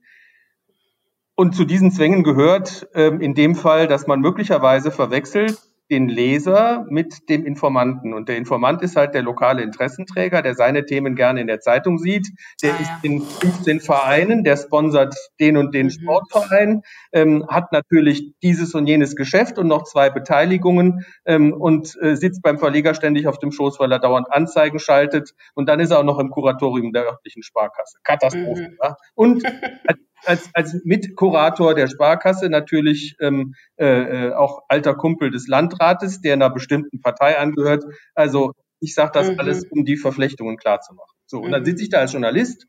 und 1.36 1.56
zu 1.56 1.66
diesen 1.66 1.92
Zwängen 1.92 2.24
gehört 2.24 2.88
ähm, 2.96 3.22
in 3.22 3.36
dem 3.36 3.56
Fall, 3.56 3.88
dass 3.88 4.08
man 4.08 4.22
möglicherweise 4.22 4.92
verwechselt 4.92 5.58
den 5.90 6.10
Leser 6.10 6.86
mit 6.90 7.30
dem 7.30 7.46
Informanten. 7.46 8.14
Und 8.14 8.30
der 8.30 8.38
Informant 8.38 8.82
ist 8.82 8.96
halt 8.96 9.14
der 9.14 9.22
lokale 9.22 9.62
Interessenträger, 9.62 10.42
der 10.42 10.56
seine 10.56 10.86
Themen 10.86 11.16
gerne 11.16 11.42
in 11.42 11.48
der 11.48 11.60
Zeitung 11.60 11.98
sieht. 11.98 12.28
Der 12.62 12.74
ah, 12.74 12.82
ist 12.82 12.92
in 13.04 13.22
15 13.22 13.80
Vereinen, 13.80 14.44
der 14.44 14.58
sponsert 14.58 15.16
den 15.40 15.58
und 15.58 15.74
den 15.74 15.88
mhm. 15.88 15.92
Sportverein, 15.92 16.82
ähm, 17.14 17.46
hat 17.48 17.72
natürlich 17.72 18.34
dieses 18.44 18.74
und 18.76 18.88
jenes 18.88 19.16
Geschäft 19.16 19.58
und 19.58 19.68
noch 19.68 19.84
zwei 19.84 20.10
Beteiligungen 20.10 21.06
ähm, 21.26 21.54
und 21.54 21.98
äh, 22.02 22.16
sitzt 22.16 22.42
beim 22.42 22.60
Verleger 22.60 22.94
ständig 22.94 23.28
auf 23.28 23.40
dem 23.40 23.52
Schoß, 23.52 23.80
weil 23.80 23.92
er 23.92 24.00
dauernd 24.00 24.32
Anzeigen 24.32 24.80
schaltet. 24.80 25.34
Und 25.56 25.70
dann 25.70 25.80
ist 25.80 25.92
er 25.92 26.00
auch 26.00 26.04
noch 26.04 26.20
im 26.20 26.30
Kuratorium 26.30 26.92
der 26.92 27.06
örtlichen 27.06 27.44
Sparkasse. 27.44 27.98
Katastrophe. 28.04 28.70
Mhm. 28.70 28.78
Ja? 28.82 28.98
Und 29.16 29.46
als, 29.46 30.00
als 30.28 30.76
Mitkurator 30.84 31.74
der 31.74 31.88
Sparkasse 31.88 32.50
natürlich 32.50 33.16
ähm, 33.20 33.56
äh, 33.78 33.86
äh, 34.28 34.34
auch 34.34 34.64
alter 34.68 34.96
Kumpel 34.96 35.32
des 35.32 35.48
Landrates, 35.48 36.22
der 36.22 36.34
einer 36.34 36.50
bestimmten 36.50 37.02
Partei 37.02 37.38
angehört. 37.38 37.86
Also 38.14 38.52
ich 38.80 38.94
sage 38.94 39.12
das 39.14 39.32
mhm. 39.32 39.40
alles, 39.40 39.66
um 39.70 39.86
die 39.86 39.98
Verflechtungen 39.98 40.58
klarzumachen. 40.58 41.18
So, 41.26 41.40
und 41.40 41.52
dann 41.52 41.62
mhm. 41.62 41.66
sitze 41.66 41.84
ich 41.84 41.90
da 41.90 42.00
als 42.00 42.14
Journalist, 42.14 42.68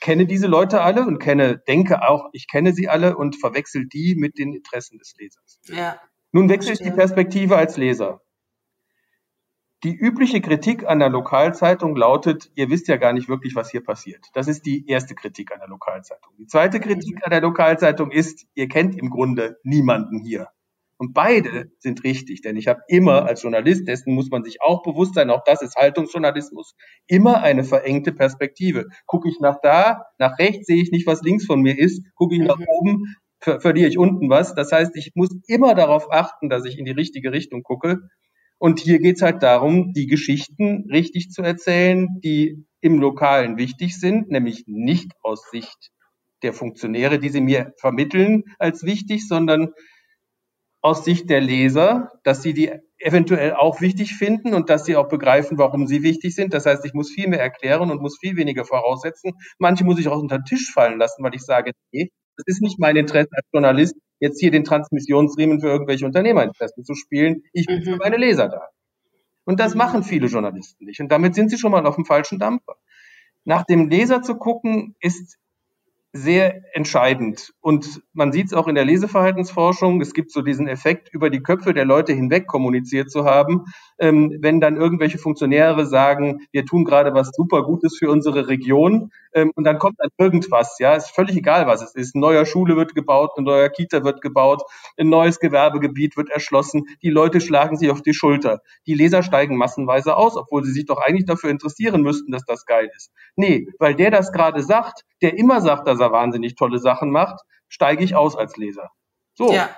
kenne 0.00 0.26
diese 0.26 0.46
Leute 0.46 0.80
alle 0.80 1.06
und 1.06 1.18
kenne, 1.18 1.62
denke 1.68 2.02
auch, 2.02 2.28
ich 2.32 2.46
kenne 2.48 2.72
sie 2.72 2.88
alle 2.88 3.16
und 3.16 3.36
verwechsel 3.36 3.86
die 3.86 4.14
mit 4.16 4.38
den 4.38 4.54
Interessen 4.54 4.98
des 4.98 5.14
Lesers. 5.18 5.58
Ja. 5.64 6.00
Nun 6.32 6.48
wechsle 6.48 6.72
ich 6.72 6.78
die 6.78 6.90
Perspektive 6.90 7.56
als 7.56 7.76
Leser. 7.76 8.22
Die 9.82 9.94
übliche 9.94 10.42
Kritik 10.42 10.86
an 10.86 10.98
der 10.98 11.08
Lokalzeitung 11.08 11.96
lautet, 11.96 12.50
ihr 12.54 12.68
wisst 12.68 12.88
ja 12.88 12.98
gar 12.98 13.14
nicht 13.14 13.30
wirklich, 13.30 13.54
was 13.54 13.70
hier 13.70 13.82
passiert. 13.82 14.26
Das 14.34 14.46
ist 14.46 14.66
die 14.66 14.86
erste 14.86 15.14
Kritik 15.14 15.52
an 15.52 15.60
der 15.60 15.68
Lokalzeitung. 15.68 16.34
Die 16.38 16.46
zweite 16.46 16.80
Kritik 16.80 17.24
an 17.24 17.30
der 17.30 17.40
Lokalzeitung 17.40 18.10
ist, 18.10 18.46
ihr 18.54 18.68
kennt 18.68 18.98
im 18.98 19.08
Grunde 19.08 19.56
niemanden 19.62 20.22
hier. 20.22 20.48
Und 20.98 21.14
beide 21.14 21.72
sind 21.78 22.04
richtig, 22.04 22.42
denn 22.42 22.56
ich 22.56 22.68
habe 22.68 22.82
immer 22.88 23.24
als 23.24 23.42
Journalist, 23.42 23.88
dessen 23.88 24.14
muss 24.14 24.28
man 24.28 24.44
sich 24.44 24.60
auch 24.60 24.82
bewusst 24.82 25.14
sein, 25.14 25.30
auch 25.30 25.44
das 25.46 25.62
ist 25.62 25.76
Haltungsjournalismus, 25.76 26.74
immer 27.06 27.40
eine 27.40 27.64
verengte 27.64 28.12
Perspektive. 28.12 28.84
Gucke 29.06 29.30
ich 29.30 29.40
nach 29.40 29.62
da, 29.62 30.04
nach 30.18 30.38
rechts 30.38 30.66
sehe 30.66 30.82
ich 30.82 30.90
nicht, 30.90 31.06
was 31.06 31.22
links 31.22 31.46
von 31.46 31.62
mir 31.62 31.78
ist, 31.78 32.04
gucke 32.16 32.34
ich 32.34 32.42
nach 32.42 32.58
mhm. 32.58 32.66
oben, 32.68 33.16
ver 33.38 33.62
verliere 33.62 33.88
ich 33.88 33.96
unten 33.96 34.28
was. 34.28 34.54
Das 34.54 34.72
heißt, 34.72 34.94
ich 34.94 35.12
muss 35.14 35.30
immer 35.46 35.74
darauf 35.74 36.12
achten, 36.12 36.50
dass 36.50 36.66
ich 36.66 36.78
in 36.78 36.84
die 36.84 36.90
richtige 36.90 37.32
Richtung 37.32 37.62
gucke. 37.62 38.00
Und 38.60 38.78
hier 38.78 38.98
geht's 38.98 39.22
halt 39.22 39.42
darum, 39.42 39.94
die 39.94 40.06
Geschichten 40.06 40.84
richtig 40.90 41.30
zu 41.30 41.40
erzählen, 41.40 42.20
die 42.22 42.66
im 42.82 43.00
Lokalen 43.00 43.56
wichtig 43.56 43.98
sind, 43.98 44.30
nämlich 44.30 44.64
nicht 44.66 45.12
aus 45.22 45.50
Sicht 45.50 45.90
der 46.42 46.52
Funktionäre, 46.52 47.18
die 47.18 47.30
sie 47.30 47.40
mir 47.40 47.72
vermitteln, 47.78 48.44
als 48.58 48.84
wichtig, 48.84 49.26
sondern 49.26 49.72
aus 50.82 51.06
Sicht 51.06 51.30
der 51.30 51.40
Leser, 51.40 52.10
dass 52.22 52.42
sie 52.42 52.52
die 52.52 52.70
eventuell 52.98 53.54
auch 53.54 53.80
wichtig 53.80 54.14
finden 54.14 54.52
und 54.52 54.68
dass 54.68 54.84
sie 54.84 54.96
auch 54.96 55.08
begreifen, 55.08 55.56
warum 55.56 55.86
sie 55.86 56.02
wichtig 56.02 56.34
sind. 56.34 56.52
Das 56.52 56.66
heißt, 56.66 56.84
ich 56.84 56.92
muss 56.92 57.10
viel 57.10 57.28
mehr 57.28 57.40
erklären 57.40 57.90
und 57.90 58.02
muss 58.02 58.18
viel 58.18 58.36
weniger 58.36 58.66
voraussetzen. 58.66 59.32
Manche 59.58 59.84
muss 59.84 59.98
ich 59.98 60.08
auch 60.08 60.20
unter 60.20 60.38
den 60.38 60.44
Tisch 60.44 60.70
fallen 60.70 60.98
lassen, 60.98 61.24
weil 61.24 61.34
ich 61.34 61.42
sage, 61.42 61.72
nee, 61.92 62.10
das 62.46 62.56
ist 62.56 62.62
nicht 62.62 62.78
mein 62.78 62.96
Interesse 62.96 63.30
als 63.32 63.46
Journalist, 63.52 63.96
jetzt 64.18 64.40
hier 64.40 64.50
den 64.50 64.64
Transmissionsriemen 64.64 65.60
für 65.60 65.68
irgendwelche 65.68 66.06
Unternehmerinteressen 66.06 66.84
zu 66.84 66.94
spielen. 66.94 67.42
Ich 67.52 67.66
bin 67.66 67.80
mhm. 67.80 67.84
für 67.84 67.96
meine 67.96 68.16
Leser 68.16 68.48
da. 68.48 68.68
Und 69.44 69.58
das 69.58 69.74
machen 69.74 70.02
viele 70.02 70.28
Journalisten 70.28 70.84
nicht. 70.84 71.00
Und 71.00 71.10
damit 71.10 71.34
sind 71.34 71.50
sie 71.50 71.58
schon 71.58 71.72
mal 71.72 71.86
auf 71.86 71.96
dem 71.96 72.04
falschen 72.04 72.38
Dampfer. 72.38 72.76
Nach 73.44 73.64
dem 73.64 73.88
Leser 73.88 74.22
zu 74.22 74.36
gucken, 74.36 74.94
ist 75.00 75.38
sehr 76.12 76.62
entscheidend. 76.74 77.52
Und 77.60 78.02
man 78.12 78.32
sieht 78.32 78.46
es 78.46 78.52
auch 78.52 78.66
in 78.66 78.74
der 78.74 78.84
Leseverhaltensforschung. 78.84 80.00
Es 80.00 80.12
gibt 80.12 80.32
so 80.32 80.42
diesen 80.42 80.66
Effekt, 80.66 81.08
über 81.12 81.30
die 81.30 81.42
Köpfe 81.42 81.72
der 81.72 81.84
Leute 81.84 82.12
hinweg 82.12 82.48
kommuniziert 82.48 83.10
zu 83.10 83.24
haben. 83.24 83.66
Ähm, 83.98 84.36
wenn 84.40 84.60
dann 84.60 84.76
irgendwelche 84.76 85.18
Funktionäre 85.18 85.86
sagen, 85.86 86.40
wir 86.50 86.64
tun 86.64 86.84
gerade 86.84 87.14
was 87.14 87.30
super 87.32 87.62
Gutes 87.62 87.96
für 87.96 88.10
unsere 88.10 88.48
Region, 88.48 89.10
ähm, 89.32 89.52
und 89.54 89.64
dann 89.64 89.78
kommt 89.78 89.98
dann 89.98 90.10
irgendwas, 90.18 90.76
ja, 90.78 90.94
ist 90.94 91.10
völlig 91.10 91.36
egal, 91.36 91.66
was 91.66 91.82
es 91.82 91.94
ist. 91.94 92.14
Ein 92.14 92.20
neuer 92.20 92.46
Schule 92.46 92.76
wird 92.76 92.94
gebaut, 92.94 93.30
ein 93.36 93.44
neuer 93.44 93.68
Kita 93.68 94.04
wird 94.04 94.20
gebaut, 94.20 94.62
ein 94.98 95.08
neues 95.08 95.38
Gewerbegebiet 95.38 96.16
wird 96.16 96.30
erschlossen. 96.30 96.84
Die 97.02 97.10
Leute 97.10 97.40
schlagen 97.40 97.76
sich 97.76 97.90
auf 97.90 98.02
die 98.02 98.14
Schulter. 98.14 98.60
Die 98.86 98.94
Leser 98.94 99.22
steigen 99.22 99.56
massenweise 99.56 100.16
aus, 100.16 100.36
obwohl 100.36 100.64
sie 100.64 100.72
sich 100.72 100.86
doch 100.86 100.98
eigentlich 100.98 101.26
dafür 101.26 101.50
interessieren 101.50 102.02
müssten, 102.02 102.32
dass 102.32 102.44
das 102.44 102.66
geil 102.66 102.90
ist. 102.96 103.12
Nee, 103.36 103.66
weil 103.78 103.94
der 103.94 104.10
das 104.10 104.32
gerade 104.32 104.62
sagt, 104.62 105.04
der 105.22 105.36
immer 105.38 105.60
sagt, 105.60 105.86
dass 105.86 106.00
er 106.00 106.12
wahnsinnig 106.12 106.54
tolle 106.54 106.78
Sachen 106.78 107.10
macht, 107.10 107.40
steige 107.68 108.04
ich 108.04 108.14
aus 108.14 108.36
als 108.36 108.56
Leser. 108.56 108.90
So. 109.34 109.52
Ja. 109.52 109.70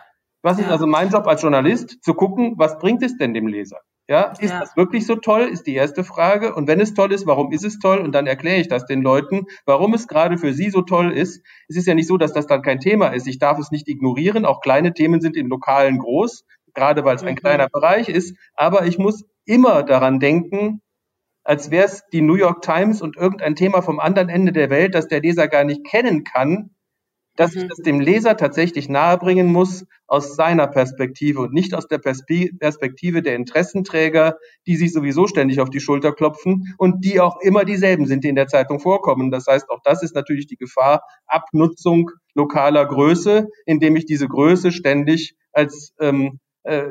Was 0.44 0.59
ist 0.59 0.68
also 0.68 0.88
mein 0.88 1.11
Job 1.11 1.28
als 1.28 1.40
Journalist? 1.42 2.03
Zu 2.03 2.14
gucken, 2.14 2.55
was 2.57 2.76
bringt 2.78 3.03
es 3.05 3.16
denn 3.16 3.32
dem 3.32 3.46
Leser? 3.46 3.80
Ja, 4.09 4.32
ist 4.40 4.50
ja. 4.50 4.61
das 4.61 4.76
wirklich 4.76 5.07
so 5.07 5.14
toll, 5.14 5.42
ist 5.42 5.66
die 5.66 5.74
erste 5.74 6.03
Frage. 6.03 6.55
Und 6.55 6.66
wenn 6.66 6.80
es 6.80 6.94
toll 6.94 7.12
ist, 7.12 7.26
warum 7.26 7.53
ist 7.53 7.64
es 7.64 7.78
toll? 7.78 7.98
Und 7.98 8.12
dann 8.12 8.26
erkläre 8.26 8.61
ich 8.61 8.68
das 8.68 8.84
den 8.86 9.00
Leuten, 9.00 9.46
warum 9.64 9.94
es 9.94 10.09
gerade 10.09 10.38
für 10.38 10.53
sie 10.53 10.70
so 10.70 10.82
toll 10.82 11.12
ist. 11.12 11.42
Es 11.68 11.76
ist 11.76 11.86
ja 11.86 11.94
nicht 11.94 12.09
so, 12.09 12.18
dass 12.18 12.32
das 12.32 12.46
dann 12.46 12.62
kein 12.62 12.80
Thema 12.80 13.09
ist. 13.09 13.28
Ich 13.28 13.38
darf 13.38 13.59
es 13.59 13.70
nicht 13.70 13.88
ignorieren. 13.88 14.44
Auch 14.44 14.61
kleine 14.61 14.92
Themen 14.92 15.20
sind 15.20 15.36
im 15.36 15.46
Lokalen 15.46 15.98
groß, 15.98 16.44
gerade 16.74 17.05
weil 17.05 17.16
es 17.16 17.22
ein 17.22 17.34
mhm. 17.34 17.38
kleiner 17.38 17.68
Bereich 17.68 18.09
ist. 18.09 18.36
Aber 18.55 18.86
ich 18.86 18.98
muss 18.98 19.24
immer 19.44 19.84
daran 19.84 20.18
denken, 20.18 20.82
als 21.44 21.70
wäre 21.70 21.86
es 21.86 22.05
die 22.12 22.22
New 22.22 22.36
York 22.36 22.62
Times 22.62 23.03
und 23.03 23.16
irgendein 23.16 23.57
Thema 23.57 23.82
vom 23.82 24.00
anderen 24.00 24.28
Ende 24.28 24.53
der 24.53 24.70
Welt, 24.70 24.94
das 24.94 25.09
der 25.09 25.20
Leser 25.20 25.48
gar 25.48 25.64
nicht 25.64 25.84
kennen 25.84 26.24
kann, 26.24 26.70
dass 27.36 27.54
ich 27.54 27.64
mhm. 27.64 27.68
das 27.68 27.78
dem 27.78 28.00
Leser 28.00 28.36
tatsächlich 28.36 28.88
nahebringen 28.88 29.46
muss 29.46 29.84
aus 30.06 30.36
seiner 30.36 30.66
Perspektive 30.66 31.40
und 31.40 31.52
nicht 31.52 31.74
aus 31.74 31.86
der 31.88 31.98
Perspektive 31.98 33.22
der 33.22 33.36
Interessenträger, 33.36 34.36
die 34.66 34.76
sich 34.76 34.92
sowieso 34.92 35.26
ständig 35.26 35.60
auf 35.60 35.70
die 35.70 35.80
Schulter 35.80 36.12
klopfen 36.12 36.74
und 36.76 37.04
die 37.04 37.20
auch 37.20 37.40
immer 37.40 37.64
dieselben 37.64 38.06
sind, 38.06 38.24
die 38.24 38.28
in 38.28 38.36
der 38.36 38.48
Zeitung 38.48 38.80
vorkommen. 38.80 39.30
Das 39.30 39.46
heißt, 39.46 39.70
auch 39.70 39.80
das 39.82 40.02
ist 40.02 40.14
natürlich 40.14 40.46
die 40.46 40.56
Gefahr 40.56 41.02
Abnutzung 41.26 42.10
lokaler 42.34 42.86
Größe, 42.86 43.48
indem 43.66 43.96
ich 43.96 44.04
diese 44.04 44.28
Größe 44.28 44.72
ständig 44.72 45.34
als 45.52 45.94
ähm, 46.00 46.40
äh, 46.64 46.90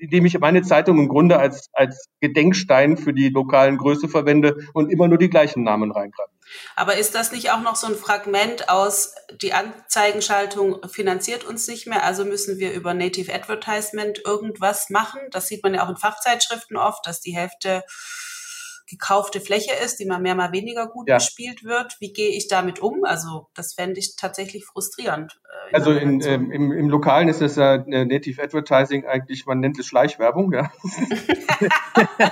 indem 0.00 0.26
ich 0.26 0.38
meine 0.38 0.62
Zeitung 0.62 0.98
im 0.98 1.08
Grunde 1.08 1.38
als, 1.38 1.70
als 1.72 2.08
Gedenkstein 2.20 2.96
für 2.96 3.14
die 3.14 3.30
lokalen 3.30 3.78
Größe 3.78 4.08
verwende 4.08 4.56
und 4.74 4.90
immer 4.90 5.08
nur 5.08 5.18
die 5.18 5.30
gleichen 5.30 5.62
Namen 5.62 5.92
reingreife. 5.92 6.30
Aber 6.76 6.96
ist 6.96 7.14
das 7.14 7.32
nicht 7.32 7.50
auch 7.50 7.60
noch 7.60 7.76
so 7.76 7.86
ein 7.86 7.96
Fragment 7.96 8.68
aus, 8.68 9.14
die 9.42 9.52
Anzeigenschaltung 9.52 10.86
finanziert 10.88 11.44
uns 11.44 11.66
nicht 11.68 11.86
mehr, 11.86 12.04
also 12.04 12.24
müssen 12.24 12.58
wir 12.58 12.72
über 12.72 12.94
Native 12.94 13.32
Advertisement 13.32 14.20
irgendwas 14.24 14.90
machen? 14.90 15.20
Das 15.30 15.48
sieht 15.48 15.62
man 15.62 15.74
ja 15.74 15.84
auch 15.84 15.90
in 15.90 15.96
Fachzeitschriften 15.96 16.76
oft, 16.76 17.06
dass 17.06 17.20
die 17.20 17.36
Hälfte 17.36 17.84
gekaufte 18.86 19.40
Fläche 19.40 19.72
ist, 19.84 19.98
die 19.98 20.04
mal 20.04 20.20
mehr, 20.20 20.34
mal 20.34 20.52
weniger 20.52 20.86
gut 20.86 21.08
ja. 21.08 21.16
bespielt 21.16 21.64
wird. 21.64 21.96
Wie 22.00 22.12
gehe 22.12 22.30
ich 22.30 22.48
damit 22.48 22.80
um? 22.80 23.04
Also 23.04 23.48
das 23.54 23.74
fände 23.74 23.98
ich 23.98 24.16
tatsächlich 24.16 24.64
frustrierend. 24.64 25.40
Äh, 25.70 25.74
also 25.74 25.92
in, 25.92 26.20
ähm, 26.20 26.50
im, 26.50 26.72
im 26.72 26.88
Lokalen 26.90 27.28
ist 27.28 27.40
das 27.40 27.56
ja 27.56 27.76
äh, 27.76 28.04
Native 28.04 28.42
Advertising 28.42 29.06
eigentlich, 29.06 29.46
man 29.46 29.60
nennt 29.60 29.78
es 29.78 29.86
Schleichwerbung. 29.86 30.52
Ja. 30.52 30.70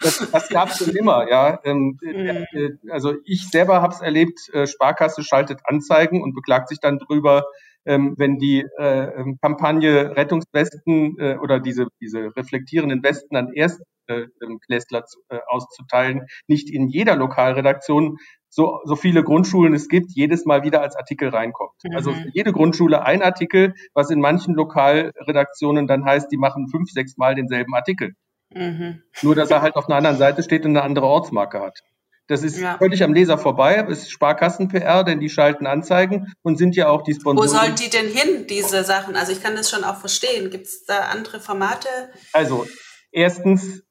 das 0.00 0.30
das 0.30 0.48
gab 0.48 0.70
es 0.70 0.78
schon 0.78 0.94
immer. 0.94 1.28
Ja. 1.28 1.60
Ähm, 1.64 1.98
mhm. 2.00 2.46
äh, 2.52 2.70
also 2.90 3.14
ich 3.24 3.48
selber 3.48 3.82
habe 3.82 3.94
es 3.94 4.00
erlebt, 4.00 4.48
äh, 4.52 4.66
Sparkasse 4.66 5.24
schaltet 5.24 5.60
Anzeigen 5.64 6.22
und 6.22 6.34
beklagt 6.34 6.68
sich 6.68 6.78
dann 6.78 6.98
drüber, 6.98 7.44
ähm, 7.84 8.14
wenn 8.16 8.38
die 8.38 8.64
äh, 8.78 9.20
ähm, 9.20 9.38
Kampagne 9.40 10.16
Rettungswesten 10.16 11.18
äh, 11.18 11.36
oder 11.36 11.60
diese, 11.60 11.88
diese 12.00 12.34
reflektierenden 12.36 13.02
Westen 13.02 13.36
an 13.36 13.52
Erstklässler 13.52 15.04
äh, 15.30 15.36
äh, 15.36 15.40
auszuteilen, 15.46 16.26
nicht 16.46 16.70
in 16.70 16.88
jeder 16.88 17.16
Lokalredaktion 17.16 18.18
so, 18.48 18.80
so 18.84 18.96
viele 18.96 19.24
Grundschulen 19.24 19.72
es 19.72 19.88
gibt, 19.88 20.12
jedes 20.14 20.44
Mal 20.44 20.62
wieder 20.62 20.82
als 20.82 20.94
Artikel 20.94 21.30
reinkommt. 21.30 21.72
Mhm. 21.84 21.96
Also 21.96 22.12
für 22.12 22.28
jede 22.34 22.52
Grundschule 22.52 23.02
ein 23.02 23.22
Artikel, 23.22 23.74
was 23.94 24.10
in 24.10 24.20
manchen 24.20 24.54
Lokalredaktionen 24.54 25.86
dann 25.86 26.04
heißt, 26.04 26.30
die 26.30 26.36
machen 26.36 26.68
fünf, 26.68 26.90
sechs 26.90 27.16
Mal 27.16 27.34
denselben 27.34 27.74
Artikel. 27.74 28.14
Mhm. 28.54 29.02
Nur, 29.22 29.34
dass 29.34 29.50
er 29.50 29.62
halt 29.62 29.76
auf 29.76 29.88
einer 29.88 29.96
anderen 29.96 30.18
Seite 30.18 30.42
steht 30.42 30.66
und 30.66 30.76
eine 30.76 30.82
andere 30.82 31.06
Ortsmarke 31.06 31.60
hat. 31.60 31.80
Das 32.28 32.42
ist 32.42 32.58
ja. 32.58 32.78
völlig 32.78 33.02
am 33.02 33.12
Leser 33.12 33.36
vorbei. 33.36 33.82
Das 33.82 33.98
ist 33.98 34.10
Sparkassen-PR, 34.10 35.04
denn 35.04 35.20
die 35.20 35.28
schalten 35.28 35.66
Anzeigen 35.66 36.32
und 36.42 36.56
sind 36.56 36.76
ja 36.76 36.88
auch 36.88 37.02
die 37.02 37.14
Sponsoren. 37.14 37.48
Wo 37.48 37.52
sollen 37.52 37.74
die 37.74 37.90
denn 37.90 38.06
hin, 38.06 38.46
diese 38.48 38.84
Sachen? 38.84 39.16
Also 39.16 39.32
ich 39.32 39.42
kann 39.42 39.56
das 39.56 39.70
schon 39.70 39.84
auch 39.84 39.96
verstehen. 39.96 40.50
Gibt 40.50 40.66
es 40.66 40.84
da 40.84 41.08
andere 41.10 41.40
Formate? 41.40 41.88
Also 42.32 42.66
erstens, 43.10 43.82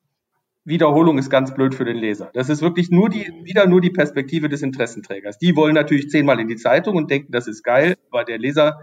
Wiederholung 0.64 1.18
ist 1.18 1.30
ganz 1.30 1.54
blöd 1.54 1.76
für 1.76 1.86
den 1.86 1.98
Leser. 1.98 2.30
Das 2.34 2.50
ist 2.50 2.62
wirklich 2.62 2.90
nur 2.90 3.10
die, 3.10 3.32
wieder 3.44 3.68
nur 3.68 3.82
die 3.82 3.90
Perspektive 3.90 4.48
des 4.48 4.62
Interessenträgers. 4.62 5.38
Die 5.38 5.56
wollen 5.56 5.74
natürlich 5.74 6.10
zehnmal 6.10 6.40
in 6.40 6.48
die 6.48 6.56
Zeitung 6.56 6.96
und 6.96 7.10
denken, 7.10 7.32
das 7.32 7.48
ist 7.48 7.64
geil, 7.64 7.98
aber 8.12 8.24
der 8.24 8.38
Leser, 8.38 8.80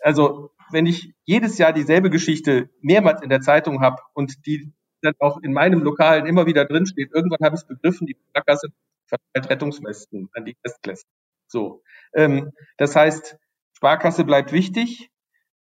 also 0.00 0.50
wenn 0.70 0.86
ich 0.86 1.14
jedes 1.24 1.58
Jahr 1.58 1.72
dieselbe 1.72 2.10
Geschichte 2.10 2.70
mehrmals 2.80 3.22
in 3.22 3.30
der 3.30 3.40
Zeitung 3.40 3.80
habe 3.80 4.02
und 4.14 4.46
die 4.46 4.72
dann 5.02 5.14
auch 5.18 5.38
in 5.42 5.52
meinem 5.52 5.82
Lokalen 5.82 6.26
immer 6.26 6.46
wieder 6.46 6.64
drinsteht. 6.64 7.10
Irgendwann 7.12 7.44
habe 7.44 7.54
ich 7.54 7.62
es 7.62 7.66
begriffen, 7.66 8.06
die 8.06 8.16
Sparkasse 8.30 8.68
verteilt 9.06 9.50
Rettungswesten 9.50 10.28
an 10.34 10.44
die 10.44 10.56
Festklässler. 10.62 11.10
So. 11.46 11.82
Ähm, 12.14 12.52
das 12.76 12.94
heißt, 12.94 13.38
Sparkasse 13.76 14.24
bleibt 14.24 14.52
wichtig. 14.52 15.10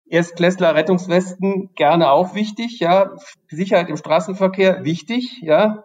Erstklässler 0.09 0.75
Rettungswesten 0.75 1.75
gerne 1.75 2.11
auch 2.11 2.35
wichtig, 2.35 2.79
ja. 2.79 3.17
Sicherheit 3.49 3.89
im 3.89 3.97
Straßenverkehr 3.97 4.85
wichtig, 4.85 5.41
ja. 5.43 5.85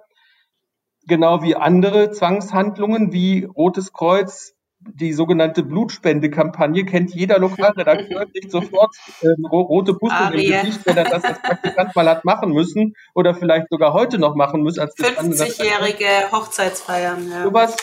Genau 1.07 1.41
wie 1.41 1.55
andere 1.55 2.11
Zwangshandlungen 2.11 3.11
wie 3.11 3.43
Rotes 3.43 3.91
Kreuz, 3.91 4.55
die 4.81 5.13
sogenannte 5.13 5.63
Blutspendekampagne 5.63 6.85
kennt 6.85 7.13
jeder 7.13 7.39
Lokalredakteur 7.39 8.25
nicht 8.33 8.51
sofort 8.51 8.95
äh, 9.21 9.27
rote 9.47 9.93
Puste 9.93 10.31
im 10.33 10.39
Gesicht, 10.39 10.85
wenn 10.85 10.97
er 10.97 11.03
das 11.05 11.23
als 11.23 11.41
Praktikant 11.41 11.95
mal 11.95 12.09
hat 12.09 12.25
machen 12.25 12.51
müssen 12.51 12.95
oder 13.13 13.35
vielleicht 13.35 13.67
sogar 13.69 13.93
heute 13.93 14.17
noch 14.17 14.35
machen 14.35 14.63
müssen. 14.63 14.79
Als 14.79 14.95
50-jährige 14.95 16.31
Hochzeitsfeiern. 16.31 17.29
Ja. 17.29 17.43
Sowas, 17.43 17.77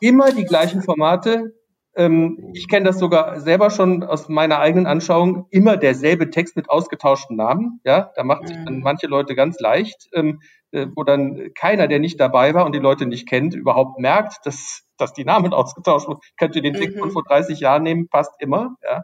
immer 0.00 0.32
die 0.32 0.44
gleichen 0.44 0.82
Formate. 0.82 1.54
Ähm, 1.94 2.50
ich 2.54 2.68
kenne 2.68 2.86
das 2.86 2.98
sogar 2.98 3.40
selber 3.40 3.70
schon 3.70 4.02
aus 4.02 4.28
meiner 4.28 4.58
eigenen 4.58 4.86
Anschauung. 4.86 5.46
Immer 5.50 5.76
derselbe 5.76 6.30
Text 6.30 6.56
mit 6.56 6.70
ausgetauschten 6.70 7.36
Namen. 7.36 7.80
Ja, 7.84 8.10
da 8.16 8.24
macht 8.24 8.48
sich 8.48 8.56
dann 8.64 8.76
mhm. 8.76 8.82
manche 8.82 9.06
Leute 9.06 9.34
ganz 9.34 9.60
leicht, 9.60 10.08
ähm, 10.14 10.40
äh, 10.40 10.61
wo 10.72 11.04
dann 11.04 11.52
keiner, 11.54 11.86
der 11.86 11.98
nicht 11.98 12.18
dabei 12.18 12.54
war 12.54 12.64
und 12.64 12.74
die 12.74 12.80
Leute 12.80 13.06
nicht 13.06 13.28
kennt, 13.28 13.54
überhaupt 13.54 13.98
merkt, 13.98 14.46
dass 14.46 14.84
dass 15.02 15.12
die 15.12 15.24
Namen 15.24 15.52
ausgetauscht 15.52 16.08
wurden. 16.08 16.20
Könnt 16.38 16.56
ihr 16.56 16.62
den 16.62 16.74
Text 16.74 16.96
mhm. 16.96 17.00
von 17.00 17.10
vor 17.10 17.24
30 17.24 17.60
Jahren 17.60 17.82
nehmen, 17.82 18.08
passt 18.08 18.32
immer. 18.38 18.76
Ja. 18.82 19.02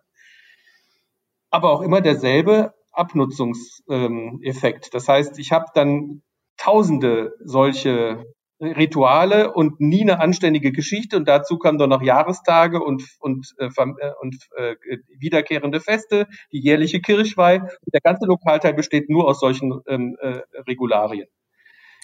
Aber 1.51 1.73
auch 1.73 1.83
immer 1.83 2.01
derselbe 2.01 2.75
Abnutzungseffekt. 2.93 4.95
Das 4.95 5.09
heißt, 5.09 5.39
ich 5.39 5.53
habe 5.53 5.66
dann 5.75 6.23
tausende 6.57 7.35
solche 7.41 8.25
Rituale 8.61 9.55
und 9.55 9.81
nie 9.81 10.03
eine 10.03 10.19
anständige 10.19 10.73
Geschichte 10.73 11.16
und 11.16 11.29
dazu 11.29 11.59
kommen 11.59 11.79
dann 11.79 11.91
noch 11.91 12.03
Jahrestage 12.03 12.83
und, 12.83 13.05
und, 13.21 13.55
äh, 13.59 13.66
äh 13.66 14.12
und 14.21 14.37
äh, 14.57 14.75
wiederkehrende 15.16 15.81
Feste, 15.81 16.27
die 16.51 16.59
jährliche 16.59 17.01
Kirchweih. 17.01 17.61
Der 17.87 18.01
ganze 18.01 18.27
Lokalteil 18.27 18.75
besteht 18.75 19.09
nur 19.09 19.29
aus 19.29 19.39
solchen 19.39 19.81
ähm, 19.87 20.16
äh, 20.21 20.41
Regularien. 20.66 21.29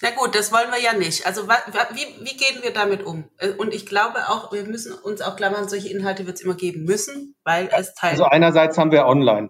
Na 0.04 0.10
gut, 0.10 0.34
das 0.34 0.52
wollen 0.52 0.70
wir 0.70 0.82
ja 0.82 0.92
nicht. 0.92 1.26
Also 1.26 1.48
wie, 1.48 2.24
wie 2.24 2.36
gehen 2.36 2.62
wir 2.62 2.74
damit 2.74 3.06
um? 3.06 3.24
Äh, 3.38 3.52
und 3.52 3.72
ich 3.72 3.86
glaube 3.86 4.18
auch, 4.28 4.52
wir 4.52 4.64
müssen 4.64 4.92
uns 4.92 5.22
auch 5.22 5.34
klar 5.34 5.50
machen, 5.50 5.66
solche 5.66 5.88
Inhalte 5.88 6.26
wird 6.26 6.36
es 6.36 6.42
immer 6.42 6.56
geben 6.56 6.84
müssen, 6.84 7.34
weil 7.42 7.70
es 7.74 7.94
Teil. 7.94 8.10
Also 8.10 8.24
einerseits 8.24 8.76
haben 8.76 8.92
wir 8.92 9.06
online. 9.06 9.48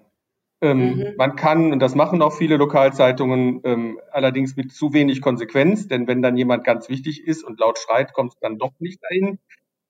Ähm, 0.60 0.94
mhm. 0.94 1.14
Man 1.16 1.34
kann, 1.34 1.72
und 1.72 1.80
das 1.80 1.96
machen 1.96 2.22
auch 2.22 2.32
viele 2.32 2.56
Lokalzeitungen, 2.56 3.62
ähm, 3.64 4.00
allerdings 4.12 4.54
mit 4.54 4.72
zu 4.72 4.92
wenig 4.92 5.20
Konsequenz, 5.20 5.88
denn 5.88 6.06
wenn 6.06 6.22
dann 6.22 6.36
jemand 6.36 6.62
ganz 6.62 6.88
wichtig 6.88 7.26
ist 7.26 7.42
und 7.42 7.58
laut 7.58 7.80
schreit, 7.80 8.12
kommt 8.12 8.34
es 8.34 8.38
dann 8.38 8.56
doch 8.56 8.74
nicht 8.78 9.02
dahin. 9.02 9.40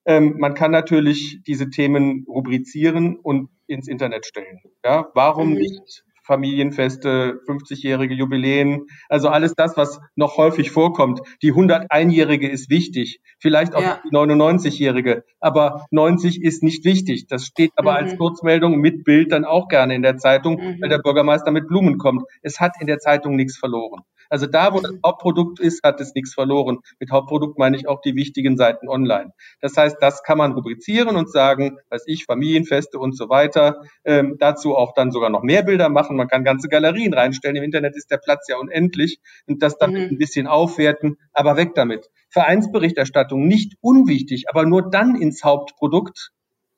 Ähm, 0.06 0.36
man 0.38 0.54
kann 0.54 0.70
natürlich 0.70 1.42
diese 1.46 1.68
Themen 1.68 2.24
rubrizieren 2.26 3.18
und 3.18 3.50
ins 3.66 3.86
Internet 3.86 4.24
stellen. 4.24 4.62
Ja, 4.82 5.10
warum 5.12 5.50
mhm. 5.50 5.56
nicht 5.56 6.04
Familienfeste, 6.24 7.40
50-jährige 7.46 8.14
Jubiläen, 8.14 8.86
also 9.08 9.28
alles 9.28 9.54
das, 9.54 9.76
was 9.76 10.00
noch 10.16 10.36
häufig 10.36 10.70
vorkommt. 10.70 11.20
Die 11.42 11.52
101-jährige 11.52 12.48
ist 12.48 12.70
wichtig, 12.70 13.20
vielleicht 13.38 13.74
auch 13.74 13.82
ja. 13.82 14.00
die 14.04 14.14
99-jährige, 14.14 15.24
aber 15.40 15.86
90 15.90 16.42
ist 16.42 16.62
nicht 16.62 16.84
wichtig. 16.84 17.26
Das 17.28 17.44
steht 17.44 17.72
aber 17.76 17.92
mhm. 17.92 17.96
als 17.96 18.18
Kurzmeldung 18.18 18.76
mit 18.76 19.04
Bild 19.04 19.32
dann 19.32 19.44
auch 19.44 19.68
gerne 19.68 19.94
in 19.94 20.02
der 20.02 20.16
Zeitung, 20.16 20.56
mhm. 20.56 20.80
weil 20.80 20.88
der 20.88 20.98
Bürgermeister 20.98 21.50
mit 21.50 21.68
Blumen 21.68 21.98
kommt. 21.98 22.24
Es 22.42 22.60
hat 22.60 22.72
in 22.80 22.86
der 22.86 22.98
Zeitung 22.98 23.36
nichts 23.36 23.56
verloren. 23.56 24.02
Also 24.28 24.46
da, 24.46 24.72
wo 24.72 24.80
das 24.80 24.92
mhm. 24.92 25.00
Hauptprodukt 25.04 25.60
ist, 25.60 25.82
hat 25.82 26.00
es 26.00 26.14
nichts 26.14 26.34
verloren. 26.34 26.78
Mit 26.98 27.10
Hauptprodukt 27.10 27.58
meine 27.58 27.76
ich 27.76 27.88
auch 27.88 28.00
die 28.00 28.14
wichtigen 28.14 28.56
Seiten 28.56 28.88
online. 28.88 29.32
Das 29.60 29.76
heißt, 29.76 29.96
das 30.00 30.22
kann 30.22 30.38
man 30.38 30.52
rubrizieren 30.52 31.16
und 31.16 31.30
sagen, 31.30 31.78
weiß 31.90 32.04
ich, 32.06 32.24
Familienfeste 32.24 32.98
und 32.98 33.16
so 33.16 33.28
weiter. 33.28 33.82
Ähm, 34.04 34.36
dazu 34.38 34.76
auch 34.76 34.94
dann 34.94 35.10
sogar 35.10 35.30
noch 35.30 35.42
mehr 35.42 35.62
Bilder 35.62 35.88
machen. 35.88 36.16
Man 36.16 36.28
kann 36.28 36.44
ganze 36.44 36.68
Galerien 36.68 37.14
reinstellen. 37.14 37.56
Im 37.56 37.64
Internet 37.64 37.96
ist 37.96 38.10
der 38.10 38.18
Platz 38.18 38.48
ja 38.48 38.56
unendlich 38.56 39.18
und 39.46 39.62
das 39.62 39.78
dann 39.78 39.92
mhm. 39.92 40.08
ein 40.10 40.18
bisschen 40.18 40.46
aufwerten, 40.46 41.16
aber 41.32 41.56
weg 41.56 41.74
damit. 41.74 42.10
Vereinsberichterstattung 42.30 43.46
nicht 43.46 43.74
unwichtig, 43.80 44.46
aber 44.48 44.66
nur 44.66 44.90
dann 44.90 45.16
ins 45.16 45.44
Hauptprodukt 45.44 46.32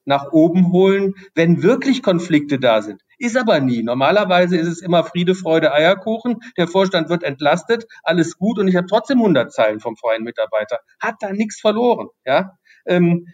nach 0.05 0.33
oben 0.33 0.73
holen, 0.73 1.15
wenn 1.35 1.63
wirklich 1.63 2.03
Konflikte 2.03 2.59
da 2.59 2.81
sind. 2.81 3.03
Ist 3.19 3.37
aber 3.37 3.61
nie. 3.61 3.83
Normalerweise 3.83 4.57
ist 4.57 4.69
es 4.69 4.83
immer 4.83 5.03
Friede, 5.05 5.35
Freude, 5.35 5.73
Eierkuchen. 5.73 6.41
Der 6.59 6.69
Vorstand 6.69 7.09
wird 7.09 7.23
entlastet, 7.23 7.87
alles 8.03 8.37
gut 8.37 8.59
und 8.59 8.69
ich 8.69 8.77
habe 8.77 8.87
trotzdem 8.87 9.19
100 9.19 9.53
Zeilen 9.53 9.81
vom 9.81 9.97
freien 9.97 10.23
Mitarbeiter. 10.23 10.81
Hat 11.01 11.17
da 11.21 11.33
nichts 11.33 11.59
verloren. 11.61 12.09
Ja. 12.27 12.59
Ähm, 12.87 13.27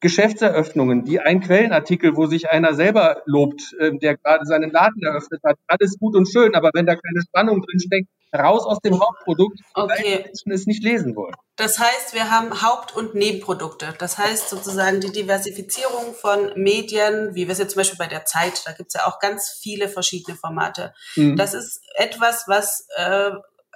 Geschäftseröffnungen, 0.00 1.04
die 1.04 1.20
ein 1.20 1.40
Quellenartikel, 1.40 2.16
wo 2.16 2.26
sich 2.26 2.50
einer 2.50 2.74
selber 2.74 3.22
lobt, 3.26 3.74
äh, 3.80 3.96
der 3.98 4.16
gerade 4.16 4.44
seinen 4.44 4.70
Laden 4.70 5.02
eröffnet 5.02 5.40
hat, 5.44 5.56
alles 5.66 5.98
gut 5.98 6.14
und 6.14 6.26
schön, 6.30 6.54
aber 6.54 6.70
wenn 6.74 6.86
da 6.86 6.94
keine 6.94 7.20
Spannung 7.22 7.62
drin 7.62 7.80
steckt, 7.80 8.08
raus 8.36 8.64
aus 8.64 8.78
dem 8.80 9.00
Hauptprodukt, 9.00 9.58
okay. 9.74 9.88
weil 9.88 10.22
Menschen 10.24 10.52
es 10.52 10.66
nicht 10.66 10.82
lesen 10.82 11.16
wollen. 11.16 11.34
Das 11.56 11.78
heißt, 11.78 12.14
wir 12.14 12.30
haben 12.30 12.62
Haupt- 12.62 12.94
und 12.94 13.14
Nebenprodukte. 13.14 13.94
Das 13.98 14.18
heißt 14.18 14.50
sozusagen 14.50 15.00
die 15.00 15.12
Diversifizierung 15.12 16.14
von 16.14 16.52
Medien, 16.54 17.34
wie 17.34 17.46
wir 17.46 17.52
es 17.52 17.58
jetzt 17.58 17.72
zum 17.72 17.80
Beispiel 17.80 17.98
bei 17.98 18.06
der 18.06 18.24
Zeit, 18.24 18.62
da 18.66 18.72
gibt 18.72 18.88
es 18.88 19.00
ja 19.00 19.06
auch 19.06 19.18
ganz 19.18 19.58
viele 19.62 19.88
verschiedene 19.88 20.36
Formate. 20.36 20.92
Mhm. 21.16 21.36
Das 21.36 21.54
ist 21.54 21.80
etwas, 21.96 22.44
was 22.46 22.86
äh, 22.96 23.30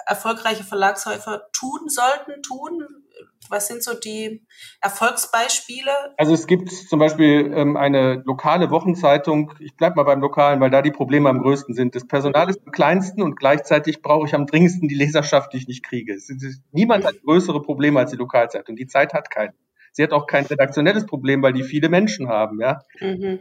erfolgreiche 0.07 0.65
Verlagshäuser 0.65 1.49
tun 1.53 1.89
sollten, 1.89 2.43
tun, 2.43 3.02
was 3.49 3.69
sind 3.69 3.83
so 3.83 3.95
die 3.95 4.45
Erfolgsbeispiele? 4.81 5.91
Also 6.17 6.33
es 6.33 6.47
gibt 6.47 6.71
zum 6.71 6.99
Beispiel 6.99 7.53
ähm, 7.55 7.77
eine 7.77 8.23
lokale 8.25 8.71
Wochenzeitung, 8.71 9.53
ich 9.61 9.77
bleibe 9.77 9.97
mal 9.97 10.05
beim 10.05 10.21
Lokalen, 10.21 10.61
weil 10.61 10.71
da 10.71 10.83
die 10.83 10.91
Probleme 10.91 11.29
am 11.29 11.43
größten 11.43 11.75
sind. 11.75 11.95
Das 11.95 12.07
Personal 12.07 12.49
ist 12.49 12.61
am 12.65 12.73
kleinsten 12.73 13.23
und 13.23 13.37
gleichzeitig 13.37 14.03
brauche 14.03 14.27
ich 14.27 14.35
am 14.35 14.47
dringendsten 14.47 14.89
die 14.89 14.95
Leserschaft, 14.95 15.53
die 15.53 15.59
ich 15.59 15.69
nicht 15.69 15.85
kriege. 15.85 16.15
Ist, 16.15 16.33
niemand 16.73 17.05
hat 17.05 17.21
größere 17.23 17.63
Probleme 17.63 18.01
als 18.01 18.11
die 18.11 18.17
Lokalzeitung. 18.17 18.77
Die 18.77 18.87
Zeit 18.87 19.13
hat 19.13 19.31
keinen. 19.31 19.53
Sie 19.93 20.03
hat 20.03 20.13
auch 20.13 20.27
kein 20.27 20.47
redaktionelles 20.47 21.05
Problem, 21.05 21.43
weil 21.43 21.53
die 21.53 21.65
viele 21.65 21.91
Menschen 21.91 22.29
haben. 22.29 22.61
Ja. 22.61 22.83
Mhm. 23.01 23.41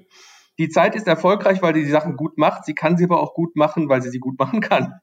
Die 0.62 0.70
Zeit 0.70 0.94
ist 0.96 1.08
erfolgreich, 1.08 1.64
weil 1.64 1.74
sie 1.74 1.84
die 1.84 1.90
Sachen 1.90 2.16
gut 2.16 2.38
macht. 2.38 2.66
Sie 2.66 2.76
kann 2.76 2.96
sie 2.96 3.06
aber 3.06 3.20
auch 3.20 3.34
gut 3.34 3.56
machen, 3.56 3.90
weil 3.90 4.04
sie 4.04 4.12
sie 4.12 4.20
gut 4.20 4.38
machen 4.40 4.62
kann. 4.62 4.94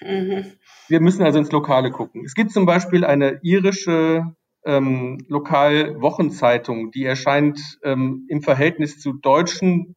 Mhm. 0.00 0.44
Wir 0.86 1.00
müssen 1.00 1.24
also 1.24 1.40
ins 1.40 1.50
Lokale 1.50 1.90
gucken. 1.90 2.22
Es 2.24 2.34
gibt 2.34 2.52
zum 2.52 2.66
Beispiel 2.66 3.04
eine 3.04 3.40
irische 3.42 4.32
ähm, 4.64 5.24
Lokalwochenzeitung, 5.26 6.92
die 6.92 7.04
erscheint 7.04 7.58
ähm, 7.82 8.26
im 8.28 8.42
Verhältnis 8.42 9.00
zu 9.00 9.12
deutschen 9.12 9.96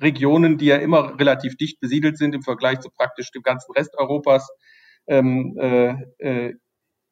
Regionen, 0.00 0.58
die 0.58 0.66
ja 0.66 0.78
immer 0.78 1.16
relativ 1.16 1.56
dicht 1.56 1.78
besiedelt 1.78 2.18
sind 2.18 2.34
im 2.34 2.42
Vergleich 2.42 2.80
zu 2.80 2.90
praktisch 2.90 3.30
dem 3.30 3.42
ganzen 3.42 3.70
Rest 3.70 3.96
Europas, 3.96 4.50
ähm, 5.06 5.56
äh, 5.60 5.94
äh, 6.18 6.54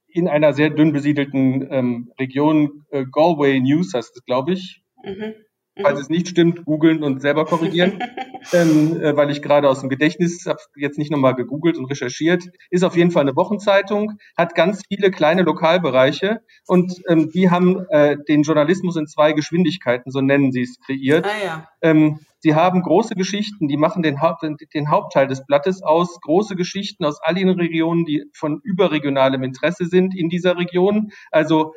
in 0.08 0.26
einer 0.26 0.54
sehr 0.54 0.70
dünn 0.70 0.92
besiedelten 0.92 1.68
ähm, 1.70 2.12
Region. 2.18 2.84
Äh, 2.90 3.04
Galway 3.12 3.60
News 3.60 3.94
heißt 3.94 4.16
es, 4.16 4.24
glaube 4.24 4.54
ich. 4.54 4.82
Mhm. 5.04 5.34
Falls 5.80 6.00
es 6.00 6.08
nicht 6.08 6.28
stimmt, 6.28 6.64
googeln 6.64 7.02
und 7.02 7.20
selber 7.20 7.44
korrigieren, 7.44 7.98
ähm, 8.52 9.00
äh, 9.00 9.16
weil 9.16 9.30
ich 9.30 9.42
gerade 9.42 9.68
aus 9.68 9.80
dem 9.80 9.88
Gedächtnis 9.88 10.46
habe 10.46 10.60
jetzt 10.76 10.98
nicht 10.98 11.10
nochmal 11.10 11.34
gegoogelt 11.34 11.76
und 11.76 11.86
recherchiert. 11.86 12.44
Ist 12.70 12.84
auf 12.84 12.96
jeden 12.96 13.10
Fall 13.10 13.22
eine 13.22 13.34
Wochenzeitung, 13.34 14.12
hat 14.36 14.54
ganz 14.54 14.82
viele 14.86 15.10
kleine 15.10 15.42
Lokalbereiche 15.42 16.40
und 16.66 17.02
ähm, 17.08 17.30
die 17.32 17.50
haben 17.50 17.84
äh, 17.88 18.16
den 18.28 18.42
Journalismus 18.42 18.96
in 18.96 19.06
zwei 19.08 19.32
Geschwindigkeiten, 19.32 20.12
so 20.12 20.20
nennen 20.20 20.52
sie 20.52 20.62
es, 20.62 20.78
kreiert. 20.78 21.26
Ah, 21.26 21.44
ja. 21.44 21.68
ähm, 21.82 22.20
sie 22.38 22.54
haben 22.54 22.82
große 22.82 23.16
Geschichten, 23.16 23.66
die 23.66 23.76
machen 23.76 24.04
den, 24.04 24.20
Haupt, 24.20 24.44
den 24.74 24.90
Hauptteil 24.90 25.26
des 25.26 25.44
Blattes 25.44 25.82
aus, 25.82 26.20
große 26.20 26.54
Geschichten 26.54 27.04
aus 27.04 27.20
all 27.20 27.34
den 27.34 27.48
Regionen, 27.48 28.04
die 28.04 28.24
von 28.32 28.60
überregionalem 28.62 29.42
Interesse 29.42 29.86
sind 29.86 30.14
in 30.16 30.28
dieser 30.28 30.56
Region. 30.56 31.10
Also 31.32 31.74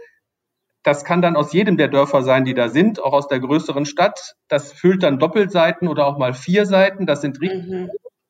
das 0.88 1.04
kann 1.04 1.22
dann 1.22 1.36
aus 1.36 1.52
jedem 1.52 1.76
der 1.76 1.90
Dörfer 1.90 2.22
sein, 2.22 2.46
die 2.46 2.54
da 2.54 2.70
sind, 2.70 3.04
auch 3.04 3.12
aus 3.12 3.28
der 3.28 3.42
größeren 3.42 3.86
Stadt. 3.86 4.36
Das 4.48 4.72
füllt 4.72 5.04
dann 5.04 5.20
Doppelseiten 5.20 5.90
oder 5.90 6.08
auch 6.08 6.18
mal 6.18 6.34
vier 6.34 6.66
Seiten. 6.66 7.06
Das 7.06 7.20
sind 7.20 7.42
richtig 7.42 7.68
mhm. 7.68 7.90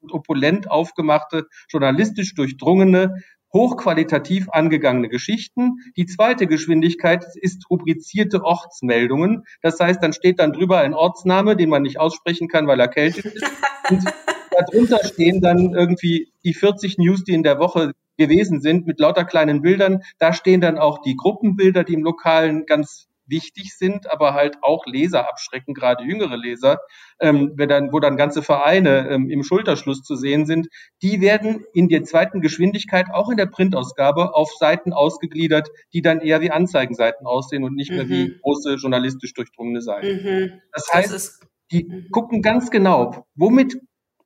opulent 0.10 0.72
aufgemachte, 0.72 1.46
journalistisch 1.70 2.34
durchdrungene, 2.34 3.18
hochqualitativ 3.54 4.50
angegangene 4.50 5.08
Geschichten. 5.08 5.76
Die 5.98 6.08
zweite 6.08 6.48
Geschwindigkeit 6.48 7.26
ist 7.36 7.70
rubrizierte 7.70 8.44
Ortsmeldungen. 8.44 9.44
Das 9.62 9.80
heißt, 9.80 10.02
dann 10.02 10.14
steht 10.14 10.40
dann 10.40 10.52
drüber 10.52 10.80
ein 10.80 10.96
Ortsname, 10.96 11.58
den 11.58 11.70
man 11.70 11.84
nicht 11.84 12.00
aussprechen 12.00 12.48
kann, 12.48 12.66
weil 12.66 12.80
er 12.80 12.88
kältet 12.88 13.26
ist. 13.26 13.46
Und 13.92 14.04
darunter 14.50 15.06
stehen 15.06 15.42
dann 15.42 15.76
irgendwie 15.76 16.34
die 16.44 16.56
40 16.56 16.98
News, 16.98 17.24
die 17.24 17.34
in 17.34 17.44
der 17.44 17.60
Woche 17.60 17.92
gewesen 18.18 18.62
sind, 18.62 18.88
mit 18.88 19.00
lauter 19.00 19.26
kleinen 19.26 19.62
Bildern. 19.62 20.02
Da 20.20 20.34
stehen 20.34 20.62
dann 20.62 20.78
auch 20.78 21.02
die 21.02 21.16
Gruppenbilder, 21.16 21.84
die 21.84 21.94
im 21.94 22.04
Lokalen 22.04 22.66
ganz 22.66 23.08
wichtig 23.28 23.76
sind, 23.78 24.10
aber 24.10 24.34
halt 24.34 24.58
auch 24.62 24.86
Leser 24.86 25.30
abschrecken, 25.30 25.74
gerade 25.74 26.04
jüngere 26.04 26.38
Leser, 26.38 26.80
ähm, 27.20 27.52
wenn 27.56 27.70
dann, 27.70 27.92
wo 27.92 28.00
dann 28.00 28.18
ganze 28.18 28.42
Vereine 28.42 29.10
ähm, 29.10 29.30
im 29.30 29.44
Schulterschluss 29.44 30.02
zu 30.02 30.16
sehen 30.16 30.46
sind, 30.46 30.68
die 31.02 31.22
werden 31.22 31.66
in 31.74 31.90
der 31.90 32.04
zweiten 32.04 32.42
Geschwindigkeit 32.42 33.08
auch 33.12 33.30
in 33.30 33.38
der 33.38 33.48
Printausgabe 33.48 34.34
auf 34.34 34.52
Seiten 34.58 34.94
ausgegliedert, 34.94 35.70
die 35.94 36.02
dann 36.02 36.22
eher 36.22 36.42
wie 36.42 36.52
Anzeigenseiten 36.52 37.28
aussehen 37.28 37.64
und 37.64 37.76
nicht 37.76 37.92
mhm. 37.92 37.98
mehr 37.98 38.10
wie 38.10 38.28
mhm. 38.30 38.40
große 38.42 38.76
journalistisch 38.76 39.34
durchdrungene 39.34 39.82
Seiten. 39.82 40.24
Mhm. 40.24 40.62
Das 40.72 40.88
heißt, 40.94 41.14
das 41.14 41.40
Die 41.72 41.84
mhm. 41.84 42.08
gucken 42.12 42.42
ganz 42.42 42.72
genau, 42.72 43.26
womit 43.36 43.78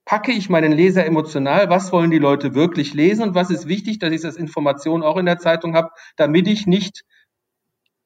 packe 0.05 0.31
ich 0.31 0.49
meinen 0.49 0.71
Leser 0.71 1.05
emotional, 1.05 1.69
was 1.69 1.91
wollen 1.91 2.11
die 2.11 2.19
Leute 2.19 2.53
wirklich 2.55 2.93
lesen 2.93 3.23
und 3.23 3.35
was 3.35 3.49
ist 3.49 3.67
wichtig, 3.67 3.99
dass 3.99 4.11
ich 4.11 4.21
das 4.21 4.35
Information 4.35 5.03
auch 5.03 5.17
in 5.17 5.25
der 5.25 5.39
Zeitung 5.39 5.75
habe, 5.75 5.89
damit 6.15 6.47
ich 6.47 6.67
nicht 6.67 7.03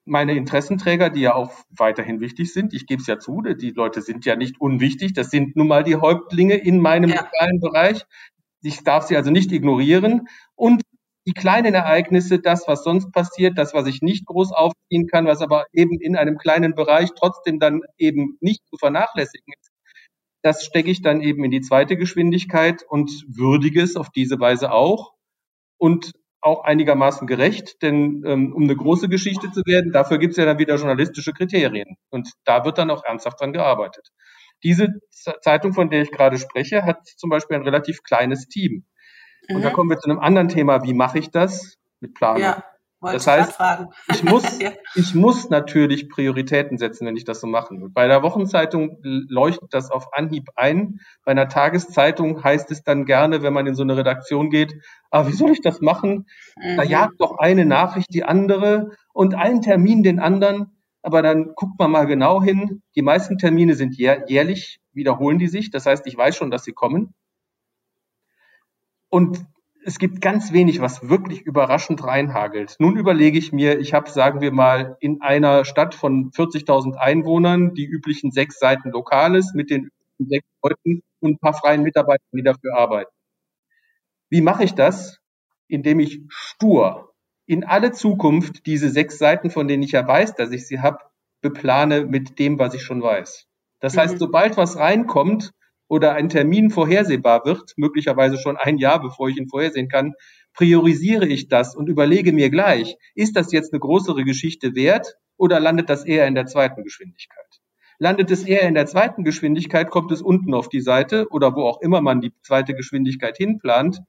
meine 0.05 0.33
Interessenträger, 0.33 1.09
die 1.09 1.21
ja 1.21 1.33
auch 1.33 1.51
weiterhin 1.69 2.19
wichtig 2.19 2.53
sind, 2.53 2.73
ich 2.73 2.85
gebe 2.85 3.01
es 3.01 3.07
ja 3.07 3.17
zu, 3.17 3.41
die 3.41 3.71
Leute 3.71 4.01
sind 4.01 4.23
ja 4.25 4.35
nicht 4.35 4.61
unwichtig, 4.61 5.13
das 5.13 5.31
sind 5.31 5.55
nun 5.55 5.67
mal 5.67 5.83
die 5.83 5.95
Häuptlinge 5.95 6.55
in 6.55 6.79
meinem 6.79 7.09
ja. 7.09 7.21
lokalen 7.21 7.59
Bereich. 7.59 8.05
Ich 8.61 8.83
darf 8.83 9.05
sie 9.05 9.15
also 9.15 9.31
nicht 9.31 9.51
ignorieren. 9.51 10.27
Und 10.55 10.83
die 11.27 11.33
kleinen 11.33 11.73
Ereignisse, 11.73 12.39
das, 12.39 12.67
was 12.67 12.83
sonst 12.83 13.11
passiert, 13.11 13.57
das, 13.57 13.73
was 13.73 13.87
ich 13.87 14.01
nicht 14.01 14.27
groß 14.27 14.51
aufziehen 14.51 15.07
kann, 15.07 15.25
was 15.25 15.41
aber 15.41 15.65
eben 15.73 15.99
in 15.99 16.15
einem 16.15 16.37
kleinen 16.37 16.75
Bereich 16.75 17.09
trotzdem 17.17 17.59
dann 17.59 17.81
eben 17.97 18.37
nicht 18.41 18.61
zu 18.67 18.77
vernachlässigen 18.77 19.53
ist, 19.59 19.71
das 20.45 20.63
stecke 20.63 20.91
ich 20.91 21.01
dann 21.01 21.21
eben 21.21 21.43
in 21.43 21.49
die 21.49 21.61
zweite 21.61 21.97
Geschwindigkeit 21.97 22.85
und 22.87 23.09
würdige 23.27 23.81
es 23.81 23.95
auf 23.95 24.11
diese 24.11 24.39
Weise 24.39 24.71
auch 24.71 25.13
und 25.77 26.11
auch 26.39 26.63
einigermaßen 26.63 27.25
gerecht, 27.25 27.81
denn 27.81 28.21
ähm, 28.27 28.53
um 28.53 28.61
eine 28.61 28.75
große 28.75 29.09
Geschichte 29.09 29.51
zu 29.51 29.61
werden, 29.65 29.91
dafür 29.91 30.19
gibt 30.19 30.33
es 30.33 30.37
ja 30.37 30.45
dann 30.45 30.59
wieder 30.59 30.75
journalistische 30.75 31.33
Kriterien 31.33 31.97
und 32.11 32.29
da 32.43 32.63
wird 32.63 32.77
dann 32.77 32.91
auch 32.91 33.03
ernsthaft 33.03 33.41
dran 33.41 33.53
gearbeitet. 33.53 34.09
Diese 34.63 34.89
Zeitung, 35.41 35.73
von 35.73 35.89
der 35.89 36.03
ich 36.03 36.11
gerade 36.11 36.37
spreche, 36.37 36.83
hat 36.83 37.07
zum 37.07 37.31
Beispiel 37.31 37.57
ein 37.57 37.63
relativ 37.63 38.03
kleines 38.03 38.47
Team. 38.47 38.85
Und 39.49 39.57
mhm. 39.57 39.61
da 39.63 39.71
kommen 39.71 39.89
wir 39.89 39.97
zu 39.97 40.11
einem 40.11 40.19
anderen 40.19 40.49
Thema. 40.49 40.83
Wie 40.83 40.93
mache 40.93 41.17
ich 41.17 41.31
das? 41.31 41.79
Mit 41.99 42.13
Planung. 42.13 42.43
Ja. 42.43 42.63
Das 43.13 43.27
heißt, 43.27 43.59
ich 44.11 44.23
muss, 44.23 44.43
ja. 44.59 44.71
ich 44.95 45.13
muss 45.13 45.49
natürlich 45.49 46.09
Prioritäten 46.09 46.77
setzen, 46.77 47.05
wenn 47.05 47.15
ich 47.15 47.25
das 47.25 47.41
so 47.41 47.47
machen 47.47 47.81
will. 47.81 47.89
Bei 47.89 48.03
einer 48.03 48.23
Wochenzeitung 48.23 48.97
leuchtet 49.01 49.73
das 49.73 49.91
auf 49.91 50.13
Anhieb 50.13 50.49
ein. 50.55 50.99
Bei 51.23 51.31
einer 51.31 51.47
Tageszeitung 51.47 52.43
heißt 52.43 52.71
es 52.71 52.83
dann 52.83 53.05
gerne, 53.05 53.41
wenn 53.41 53.53
man 53.53 53.67
in 53.67 53.75
so 53.75 53.83
eine 53.83 53.97
Redaktion 53.97 54.49
geht, 54.49 54.75
ah, 55.11 55.27
wie 55.27 55.33
soll 55.33 55.51
ich 55.51 55.61
das 55.61 55.81
machen? 55.81 56.27
Mhm. 56.57 56.77
Da 56.77 56.83
jagt 56.83 57.19
doch 57.19 57.37
eine 57.37 57.65
Nachricht 57.65 58.13
die 58.13 58.23
andere 58.23 58.91
und 59.13 59.35
einen 59.35 59.61
Termin 59.61 60.03
den 60.03 60.19
anderen. 60.19 60.71
Aber 61.01 61.21
dann 61.21 61.53
guckt 61.55 61.77
man 61.77 61.91
mal 61.91 62.07
genau 62.07 62.41
hin. 62.41 62.81
Die 62.95 63.03
meisten 63.03 63.37
Termine 63.37 63.75
sind 63.75 63.95
jährlich, 63.95 64.79
wiederholen 64.91 65.37
die 65.37 65.47
sich. 65.47 65.69
Das 65.69 65.85
heißt, 65.85 66.07
ich 66.07 66.17
weiß 66.17 66.35
schon, 66.35 66.49
dass 66.49 66.63
sie 66.63 66.73
kommen. 66.73 67.13
Und 69.09 69.45
es 69.87 69.99
gibt 69.99 70.19
ganz 70.19 70.51
wenig, 70.51 70.81
was 70.81 71.09
wirklich 71.09 71.43
überraschend 71.43 72.03
reinhagelt. 72.03 72.75
Nun 72.79 72.97
überlege 72.97 73.37
ich 73.37 73.53
mir, 73.53 73.79
ich 73.79 73.93
habe, 73.93 74.09
sagen 74.09 74.41
wir 74.41 74.51
mal, 74.51 74.97
in 74.99 75.21
einer 75.21 75.63
Stadt 75.63 75.93
von 75.93 76.31
40.000 76.31 76.95
Einwohnern 76.95 77.75
die 77.75 77.85
üblichen 77.85 78.31
sechs 78.31 78.57
Seiten 78.57 78.89
Lokales 78.89 79.53
mit 79.53 79.69
den 79.69 79.91
sechs 80.17 80.47
Leuten 80.63 81.03
und 81.19 81.33
ein 81.33 81.37
paar 81.37 81.53
freien 81.53 81.83
Mitarbeitern, 81.83 82.25
die 82.33 82.41
dafür 82.41 82.75
arbeiten. 82.75 83.11
Wie 84.31 84.41
mache 84.41 84.63
ich 84.63 84.73
das? 84.73 85.19
Indem 85.67 85.99
ich 85.99 86.21
stur 86.29 87.13
in 87.45 87.63
alle 87.63 87.91
Zukunft 87.91 88.65
diese 88.65 88.89
sechs 88.89 89.19
Seiten, 89.19 89.51
von 89.51 89.67
denen 89.67 89.83
ich 89.83 89.91
ja 89.91 90.07
weiß, 90.07 90.33
dass 90.33 90.51
ich 90.51 90.67
sie 90.67 90.79
habe, 90.79 90.97
beplane 91.41 92.05
mit 92.05 92.39
dem, 92.39 92.57
was 92.57 92.73
ich 92.73 92.81
schon 92.81 93.03
weiß. 93.03 93.45
Das 93.81 93.95
heißt, 93.95 94.15
mhm. 94.15 94.19
sobald 94.19 94.57
was 94.57 94.77
reinkommt, 94.77 95.51
oder 95.87 96.13
ein 96.13 96.29
Termin 96.29 96.69
vorhersehbar 96.69 97.45
wird, 97.45 97.73
möglicherweise 97.77 98.37
schon 98.37 98.57
ein 98.57 98.77
Jahr, 98.77 99.01
bevor 99.01 99.29
ich 99.29 99.37
ihn 99.37 99.47
vorhersehen 99.47 99.87
kann, 99.87 100.13
priorisiere 100.53 101.27
ich 101.27 101.47
das 101.47 101.75
und 101.75 101.89
überlege 101.89 102.33
mir 102.33 102.49
gleich, 102.49 102.97
ist 103.13 103.35
das 103.35 103.51
jetzt 103.51 103.73
eine 103.73 103.79
größere 103.79 104.23
Geschichte 104.23 104.73
wert 104.75 105.17
oder 105.37 105.59
landet 105.59 105.89
das 105.89 106.05
eher 106.05 106.27
in 106.27 106.35
der 106.35 106.45
zweiten 106.45 106.83
Geschwindigkeit? 106.83 107.61
Landet 107.97 108.31
es 108.31 108.43
eher 108.43 108.63
in 108.63 108.73
der 108.73 108.87
zweiten 108.87 109.23
Geschwindigkeit, 109.23 109.89
kommt 109.89 110.11
es 110.11 110.21
unten 110.21 110.53
auf 110.53 110.69
die 110.69 110.81
Seite 110.81 111.27
oder 111.29 111.55
wo 111.55 111.63
auch 111.63 111.81
immer 111.81 112.01
man 112.01 112.19
die 112.19 112.33
zweite 112.41 112.73
Geschwindigkeit 112.73 113.37
hinplant 113.37 114.01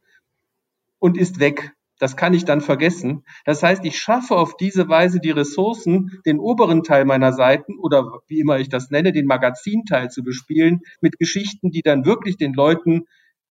und 0.98 1.16
ist 1.16 1.38
weg. 1.38 1.75
Das 1.98 2.16
kann 2.16 2.34
ich 2.34 2.44
dann 2.44 2.60
vergessen. 2.60 3.24
Das 3.44 3.62
heißt, 3.62 3.84
ich 3.84 3.98
schaffe 3.98 4.36
auf 4.36 4.56
diese 4.56 4.88
Weise 4.88 5.20
die 5.20 5.30
Ressourcen, 5.30 6.20
den 6.26 6.38
oberen 6.38 6.82
Teil 6.82 7.04
meiner 7.04 7.32
Seiten 7.32 7.78
oder 7.78 8.20
wie 8.28 8.40
immer 8.40 8.58
ich 8.58 8.68
das 8.68 8.90
nenne, 8.90 9.12
den 9.12 9.26
Magazinteil 9.26 10.10
zu 10.10 10.22
bespielen 10.22 10.80
mit 11.00 11.18
Geschichten, 11.18 11.70
die 11.70 11.82
dann 11.82 12.04
wirklich 12.04 12.36
den 12.36 12.52
Leuten 12.52 13.06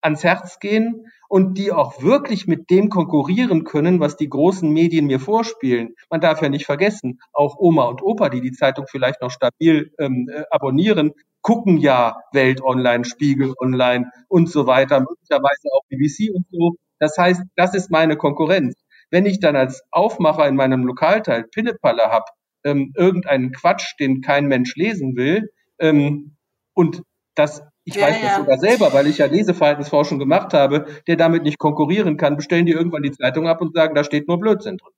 ans 0.01 0.23
Herz 0.23 0.59
gehen 0.59 1.07
und 1.29 1.57
die 1.57 1.71
auch 1.71 2.01
wirklich 2.01 2.47
mit 2.47 2.69
dem 2.69 2.89
konkurrieren 2.89 3.63
können, 3.63 3.99
was 3.99 4.15
die 4.15 4.29
großen 4.29 4.69
Medien 4.71 5.07
mir 5.07 5.19
vorspielen. 5.19 5.95
Man 6.09 6.21
darf 6.21 6.41
ja 6.41 6.49
nicht 6.49 6.65
vergessen, 6.65 7.19
auch 7.33 7.57
Oma 7.57 7.85
und 7.85 8.01
Opa, 8.01 8.29
die 8.29 8.41
die 8.41 8.51
Zeitung 8.51 8.85
vielleicht 8.89 9.21
noch 9.21 9.31
stabil 9.31 9.91
ähm, 9.99 10.29
äh, 10.31 10.43
abonnieren, 10.51 11.11
gucken 11.41 11.77
ja 11.77 12.17
Welt 12.31 12.61
Online, 12.61 13.05
Spiegel 13.05 13.53
Online 13.59 14.11
und 14.27 14.49
so 14.49 14.67
weiter, 14.67 14.99
möglicherweise 14.99 15.69
auch 15.73 15.81
BBC 15.89 16.33
und 16.33 16.45
so. 16.51 16.75
Das 16.99 17.17
heißt, 17.17 17.41
das 17.55 17.73
ist 17.73 17.91
meine 17.91 18.17
Konkurrenz. 18.17 18.75
Wenn 19.09 19.25
ich 19.25 19.39
dann 19.39 19.55
als 19.55 19.83
Aufmacher 19.91 20.47
in 20.47 20.55
meinem 20.55 20.85
Lokalteil 20.85 21.45
Pillepalle 21.45 22.03
habe, 22.03 22.25
ähm, 22.65 22.91
irgendeinen 22.95 23.51
Quatsch, 23.51 23.93
den 23.99 24.21
kein 24.21 24.47
Mensch 24.47 24.75
lesen 24.75 25.15
will, 25.15 25.49
ähm, 25.79 26.35
und 26.73 27.01
das, 27.35 27.63
ich 27.85 27.95
ja, 27.95 28.07
weiß 28.07 28.21
das 28.21 28.31
ja. 28.31 28.37
sogar 28.37 28.57
selber, 28.57 28.93
weil 28.93 29.07
ich 29.07 29.19
ja 29.19 29.27
Leseverhaltensforschung 29.27 30.19
gemacht 30.19 30.53
habe, 30.53 30.85
der 31.07 31.15
damit 31.15 31.43
nicht 31.43 31.59
konkurrieren 31.59 32.17
kann, 32.17 32.35
bestellen 32.35 32.65
die 32.65 32.73
irgendwann 32.73 33.03
die 33.03 33.11
Zeitung 33.11 33.47
ab 33.47 33.61
und 33.61 33.73
sagen, 33.73 33.95
da 33.95 34.03
steht 34.03 34.27
nur 34.27 34.39
Blödsinn 34.39 34.77
drin. 34.77 34.93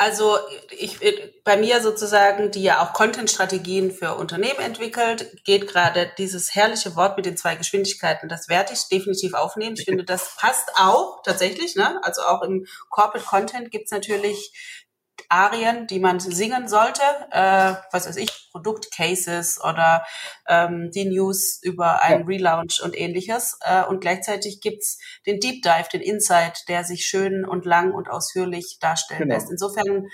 Also 0.00 0.38
ich 0.70 0.98
bei 1.44 1.58
mir 1.58 1.82
sozusagen, 1.82 2.50
die 2.50 2.62
ja 2.62 2.82
auch 2.82 2.94
Content-Strategien 2.94 3.90
für 3.90 4.14
Unternehmen 4.14 4.60
entwickelt, 4.60 5.44
geht 5.44 5.68
gerade 5.68 6.10
dieses 6.16 6.54
herrliche 6.54 6.96
Wort 6.96 7.18
mit 7.18 7.26
den 7.26 7.36
zwei 7.36 7.54
Geschwindigkeiten. 7.54 8.26
Das 8.26 8.48
werde 8.48 8.72
ich 8.72 8.88
definitiv 8.88 9.34
aufnehmen. 9.34 9.76
Ich 9.76 9.84
finde, 9.84 10.04
das 10.04 10.36
passt 10.36 10.70
auch 10.74 11.22
tatsächlich. 11.22 11.76
Ne? 11.76 12.02
Also 12.02 12.22
auch 12.22 12.40
im 12.40 12.66
Corporate 12.88 13.26
Content 13.26 13.70
gibt's 13.70 13.90
natürlich 13.90 14.79
Arien, 15.28 15.86
die 15.86 16.00
man 16.00 16.20
singen 16.20 16.68
sollte, 16.68 17.02
äh, 17.30 17.74
was 17.92 18.08
weiß 18.08 18.16
ich, 18.16 18.48
Produktcases 18.52 19.60
oder 19.62 20.04
ähm, 20.48 20.90
die 20.92 21.04
News 21.04 21.60
über 21.62 22.02
einen 22.02 22.20
ja. 22.20 22.26
Relaunch 22.26 22.82
und 22.82 22.98
ähnliches. 22.98 23.58
Äh, 23.62 23.84
und 23.84 24.00
gleichzeitig 24.00 24.60
gibt's 24.60 24.98
den 25.26 25.40
Deep 25.40 25.62
Dive, 25.62 25.88
den 25.92 26.00
Insight, 26.00 26.64
der 26.68 26.84
sich 26.84 27.06
schön 27.06 27.44
und 27.44 27.64
lang 27.64 27.92
und 27.92 28.08
ausführlich 28.08 28.78
darstellen 28.80 29.22
genau. 29.22 29.34
lässt. 29.34 29.50
Insofern 29.50 30.06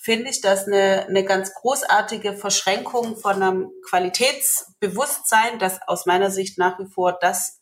finde 0.00 0.30
ich 0.30 0.40
das 0.40 0.66
eine, 0.66 1.06
eine 1.08 1.24
ganz 1.24 1.54
großartige 1.54 2.34
Verschränkung 2.34 3.16
von 3.16 3.42
einem 3.42 3.70
Qualitätsbewusstsein, 3.88 5.58
das 5.58 5.80
aus 5.86 6.04
meiner 6.04 6.30
Sicht 6.30 6.58
nach 6.58 6.78
wie 6.78 6.86
vor 6.86 7.18
das 7.20 7.60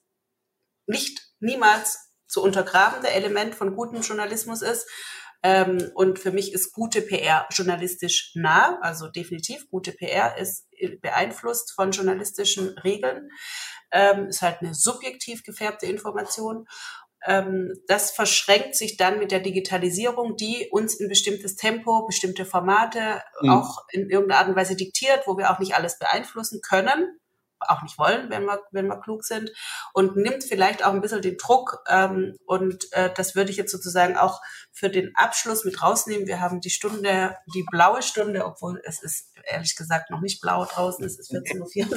nicht 0.87 1.21
niemals 1.39 2.13
zu 2.27 2.43
untergrabende 2.43 3.11
Element 3.11 3.55
von 3.55 3.77
gutem 3.77 4.01
Journalismus 4.01 4.63
ist 4.63 4.89
ähm, 5.43 5.91
und 5.95 6.19
für 6.19 6.31
mich 6.31 6.53
ist 6.53 6.73
gute 6.73 7.03
PR 7.03 7.47
journalistisch 7.51 8.33
nah, 8.35 8.79
also 8.81 9.09
definitiv 9.09 9.69
gute 9.71 9.93
PR 9.93 10.37
ist 10.39 10.69
beeinflusst 11.01 11.73
von 11.75 11.91
journalistischen 11.91 12.79
Regeln, 12.79 13.29
ähm, 13.91 14.29
ist 14.29 14.43
halt 14.43 14.61
eine 14.61 14.75
subjektiv 14.75 15.43
gefärbte 15.43 15.87
Information. 15.87 16.67
Ähm, 17.25 17.73
das 17.89 18.13
verschränkt 18.13 18.77
sich 18.77 18.97
dann 18.97 19.19
mit 19.19 19.33
der 19.33 19.41
Digitalisierung, 19.41 20.37
die 20.37 20.69
uns 20.71 20.99
ein 21.01 21.09
bestimmtes 21.09 21.57
Tempo, 21.57 22.07
bestimmte 22.07 22.45
Formate 22.45 23.23
mhm. 23.41 23.51
auch 23.51 23.79
in 23.91 24.11
irgendeiner 24.11 24.41
Art 24.41 24.49
und 24.49 24.57
Weise 24.57 24.77
diktiert, 24.77 25.23
wo 25.27 25.37
wir 25.37 25.51
auch 25.51 25.59
nicht 25.59 25.75
alles 25.75 25.99
beeinflussen 25.99 26.61
können 26.61 27.19
auch 27.69 27.83
nicht 27.83 27.99
wollen, 27.99 28.31
wenn 28.31 28.45
wir, 28.45 28.61
wenn 28.71 28.87
wir 28.87 29.01
klug 29.01 29.25
sind 29.25 29.51
und 29.93 30.17
nimmt 30.17 30.45
vielleicht 30.45 30.85
auch 30.85 30.93
ein 30.93 31.01
bisschen 31.01 31.23
den 31.23 31.37
Druck 31.37 31.83
ähm, 31.89 32.37
und 32.47 32.93
äh, 32.93 33.11
das 33.15 33.35
würde 33.35 33.51
ich 33.51 33.57
jetzt 33.57 33.73
sozusagen 33.73 34.17
auch 34.17 34.41
für 34.73 34.89
den 34.89 35.13
Abschluss 35.15 35.65
mit 35.65 35.83
rausnehmen. 35.83 36.27
Wir 36.27 36.41
haben 36.41 36.61
die 36.61 36.71
Stunde, 36.71 37.37
die 37.55 37.65
blaue 37.71 38.03
Stunde, 38.03 38.45
obwohl 38.45 38.81
es 38.85 39.03
ist 39.03 39.33
ehrlich 39.45 39.77
gesagt 39.77 40.11
noch 40.11 40.21
nicht 40.21 40.41
blau 40.41 40.65
draußen, 40.65 41.05
es 41.05 41.19
ist 41.19 41.31
14.44 41.33 41.91
Uhr 41.91 41.93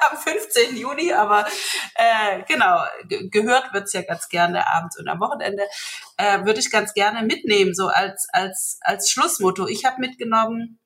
am 0.10 0.18
15. 0.18 0.76
Juni, 0.76 1.12
aber 1.12 1.46
äh, 1.94 2.42
genau, 2.48 2.84
gehört 3.30 3.72
wird's 3.72 3.92
ja 3.92 4.02
ganz 4.02 4.28
gerne 4.28 4.66
abends 4.66 4.98
und 4.98 5.08
am 5.08 5.20
Wochenende, 5.20 5.64
äh, 6.16 6.44
würde 6.44 6.60
ich 6.60 6.70
ganz 6.70 6.94
gerne 6.94 7.22
mitnehmen, 7.22 7.74
so 7.74 7.88
als, 7.88 8.26
als, 8.32 8.78
als 8.80 9.10
Schlussmotto. 9.10 9.66
Ich 9.66 9.84
habe 9.84 10.00
mitgenommen, 10.00 10.78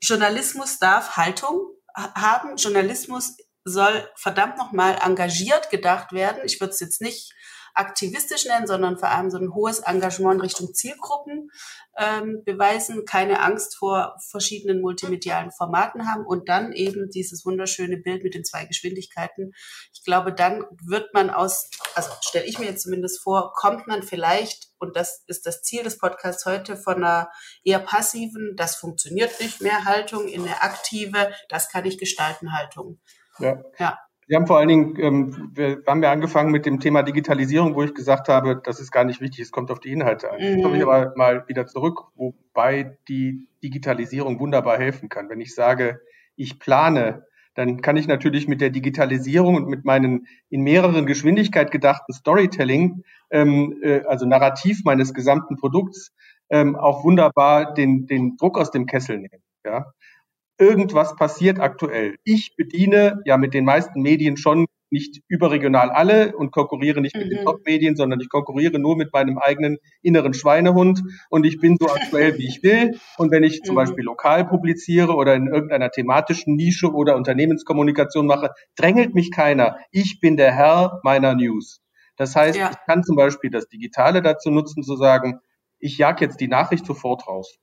Journalismus 0.00 0.78
darf 0.78 1.16
Haltung 1.16 1.75
haben, 1.96 2.56
Journalismus 2.56 3.36
soll 3.64 4.08
verdammt 4.16 4.58
nochmal 4.58 4.98
engagiert 5.02 5.70
gedacht 5.70 6.12
werden. 6.12 6.42
Ich 6.44 6.60
würde 6.60 6.72
es 6.72 6.80
jetzt 6.80 7.00
nicht 7.00 7.32
aktivistisch 7.76 8.46
nennen, 8.46 8.66
sondern 8.66 8.98
vor 8.98 9.10
allem 9.10 9.30
so 9.30 9.38
ein 9.38 9.54
hohes 9.54 9.80
Engagement 9.80 10.36
in 10.36 10.40
Richtung 10.40 10.74
Zielgruppen 10.74 11.50
ähm, 11.98 12.42
beweisen, 12.44 13.04
keine 13.04 13.42
Angst 13.42 13.76
vor 13.76 14.16
verschiedenen 14.30 14.80
multimedialen 14.80 15.52
Formaten 15.52 16.10
haben 16.10 16.26
und 16.26 16.48
dann 16.48 16.72
eben 16.72 17.10
dieses 17.10 17.44
wunderschöne 17.44 17.98
Bild 17.98 18.24
mit 18.24 18.34
den 18.34 18.44
zwei 18.44 18.64
Geschwindigkeiten. 18.64 19.52
Ich 19.92 20.04
glaube, 20.04 20.32
dann 20.32 20.64
wird 20.82 21.14
man 21.14 21.30
aus, 21.30 21.70
also 21.94 22.10
stelle 22.22 22.46
ich 22.46 22.58
mir 22.58 22.66
jetzt 22.66 22.82
zumindest 22.82 23.22
vor, 23.22 23.52
kommt 23.54 23.86
man 23.86 24.02
vielleicht, 24.02 24.68
und 24.78 24.96
das 24.96 25.22
ist 25.26 25.46
das 25.46 25.62
Ziel 25.62 25.82
des 25.82 25.98
Podcasts 25.98 26.44
heute, 26.46 26.76
von 26.76 26.96
einer 26.96 27.30
eher 27.64 27.80
passiven, 27.80 28.54
das 28.56 28.76
funktioniert 28.76 29.40
nicht 29.40 29.60
mehr 29.60 29.84
Haltung 29.84 30.28
in 30.28 30.42
eine 30.42 30.62
aktive, 30.62 31.32
das 31.48 31.68
kann 31.68 31.84
ich 31.84 31.98
gestalten 31.98 32.52
Haltung. 32.52 33.00
Ja. 33.38 33.62
ja. 33.78 33.98
Wir 34.28 34.36
haben 34.36 34.46
vor 34.46 34.58
allen 34.58 34.68
Dingen, 34.68 34.96
ähm, 34.98 35.50
wir 35.54 35.82
haben 35.86 36.02
ja 36.02 36.10
angefangen 36.10 36.50
mit 36.50 36.66
dem 36.66 36.80
Thema 36.80 37.02
Digitalisierung, 37.02 37.76
wo 37.76 37.84
ich 37.84 37.94
gesagt 37.94 38.28
habe, 38.28 38.60
das 38.62 38.80
ist 38.80 38.90
gar 38.90 39.04
nicht 39.04 39.20
wichtig, 39.20 39.40
es 39.40 39.52
kommt 39.52 39.70
auf 39.70 39.78
die 39.78 39.92
Inhalte 39.92 40.32
an. 40.32 40.40
Jetzt 40.40 40.62
komme 40.62 40.76
ich 40.76 40.82
mhm. 40.82 40.88
aber 40.88 41.12
mal 41.16 41.48
wieder 41.48 41.66
zurück, 41.66 42.08
wobei 42.16 42.98
die 43.08 43.48
Digitalisierung 43.62 44.40
wunderbar 44.40 44.78
helfen 44.78 45.08
kann. 45.08 45.28
Wenn 45.28 45.40
ich 45.40 45.54
sage, 45.54 46.00
ich 46.34 46.58
plane, 46.58 47.24
dann 47.54 47.80
kann 47.80 47.96
ich 47.96 48.08
natürlich 48.08 48.48
mit 48.48 48.60
der 48.60 48.70
Digitalisierung 48.70 49.54
und 49.54 49.68
mit 49.68 49.84
meinen 49.84 50.26
in 50.50 50.62
mehreren 50.62 51.06
Geschwindigkeit 51.06 51.70
gedachten 51.70 52.12
Storytelling, 52.12 53.04
ähm, 53.30 53.78
äh, 53.82 54.02
also 54.06 54.26
Narrativ 54.26 54.82
meines 54.84 55.14
gesamten 55.14 55.56
Produkts, 55.56 56.12
ähm, 56.50 56.76
auch 56.76 57.04
wunderbar 57.04 57.74
den, 57.74 58.06
den 58.06 58.36
Druck 58.36 58.58
aus 58.58 58.72
dem 58.72 58.86
Kessel 58.86 59.18
nehmen. 59.18 59.42
Ja? 59.64 59.86
Irgendwas 60.58 61.16
passiert 61.16 61.60
aktuell. 61.60 62.16
Ich 62.24 62.54
bediene 62.56 63.20
ja 63.24 63.36
mit 63.36 63.54
den 63.54 63.64
meisten 63.64 64.02
Medien 64.02 64.36
schon 64.36 64.66
nicht 64.90 65.20
überregional 65.28 65.90
alle 65.90 66.36
und 66.36 66.52
konkurriere 66.52 67.00
nicht 67.00 67.16
mhm. 67.16 67.22
mit 67.22 67.32
den 67.32 67.40
mhm. 67.40 67.44
Top-Medien, 67.44 67.96
sondern 67.96 68.20
ich 68.20 68.28
konkurriere 68.28 68.78
nur 68.78 68.96
mit 68.96 69.12
meinem 69.12 69.38
eigenen 69.38 69.78
inneren 70.02 70.32
Schweinehund 70.32 71.02
und 71.28 71.44
ich 71.44 71.58
bin 71.60 71.76
so 71.78 71.88
aktuell, 71.94 72.38
wie 72.38 72.46
ich 72.46 72.62
will. 72.62 72.98
Und 73.18 73.30
wenn 73.32 73.42
ich 73.42 73.62
zum 73.62 73.74
mhm. 73.74 73.78
Beispiel 73.78 74.04
lokal 74.04 74.46
publiziere 74.46 75.14
oder 75.14 75.34
in 75.34 75.48
irgendeiner 75.48 75.90
thematischen 75.90 76.54
Nische 76.54 76.92
oder 76.92 77.16
Unternehmenskommunikation 77.16 78.26
mache, 78.26 78.50
drängelt 78.76 79.14
mich 79.14 79.30
keiner. 79.30 79.76
Ich 79.90 80.20
bin 80.20 80.36
der 80.36 80.52
Herr 80.52 81.00
meiner 81.02 81.34
News. 81.34 81.82
Das 82.16 82.34
heißt, 82.34 82.58
ja. 82.58 82.70
ich 82.70 82.76
kann 82.86 83.02
zum 83.02 83.16
Beispiel 83.16 83.50
das 83.50 83.68
Digitale 83.68 84.22
dazu 84.22 84.50
nutzen, 84.50 84.82
zu 84.82 84.96
sagen, 84.96 85.40
ich 85.78 85.98
jag 85.98 86.20
jetzt 86.20 86.40
die 86.40 86.48
Nachricht 86.48 86.86
sofort 86.86 87.26
raus. 87.26 87.58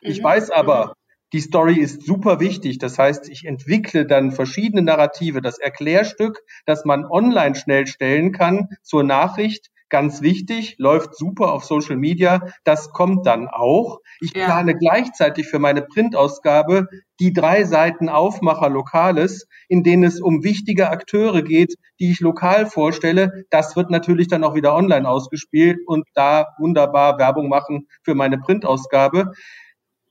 Ich 0.00 0.20
mhm. 0.20 0.24
weiß 0.24 0.50
aber, 0.50 0.86
mhm. 0.86 0.92
Die 1.34 1.40
Story 1.40 1.80
ist 1.80 2.06
super 2.06 2.38
wichtig. 2.38 2.78
Das 2.78 2.96
heißt, 2.96 3.28
ich 3.28 3.44
entwickle 3.44 4.06
dann 4.06 4.30
verschiedene 4.30 4.82
Narrative. 4.82 5.42
Das 5.42 5.58
Erklärstück, 5.58 6.40
das 6.64 6.84
man 6.84 7.04
online 7.04 7.56
schnell 7.56 7.88
stellen 7.88 8.30
kann 8.30 8.68
zur 8.84 9.02
Nachricht, 9.02 9.72
ganz 9.88 10.22
wichtig, 10.22 10.76
läuft 10.78 11.16
super 11.16 11.52
auf 11.52 11.64
Social 11.64 11.96
Media. 11.96 12.52
Das 12.62 12.92
kommt 12.92 13.26
dann 13.26 13.48
auch. 13.48 13.98
Ich 14.20 14.32
ja. 14.32 14.44
plane 14.44 14.76
gleichzeitig 14.76 15.48
für 15.48 15.58
meine 15.58 15.82
Printausgabe 15.82 16.86
die 17.18 17.32
drei 17.32 17.64
Seiten 17.64 18.08
Aufmacher 18.08 18.68
Lokales, 18.68 19.48
in 19.66 19.82
denen 19.82 20.04
es 20.04 20.20
um 20.20 20.44
wichtige 20.44 20.90
Akteure 20.90 21.42
geht, 21.42 21.74
die 21.98 22.12
ich 22.12 22.20
lokal 22.20 22.66
vorstelle. 22.66 23.44
Das 23.50 23.74
wird 23.74 23.90
natürlich 23.90 24.28
dann 24.28 24.44
auch 24.44 24.54
wieder 24.54 24.76
online 24.76 25.08
ausgespielt 25.08 25.80
und 25.84 26.04
da 26.14 26.46
wunderbar 26.58 27.18
Werbung 27.18 27.48
machen 27.48 27.88
für 28.04 28.14
meine 28.14 28.38
Printausgabe. 28.38 29.32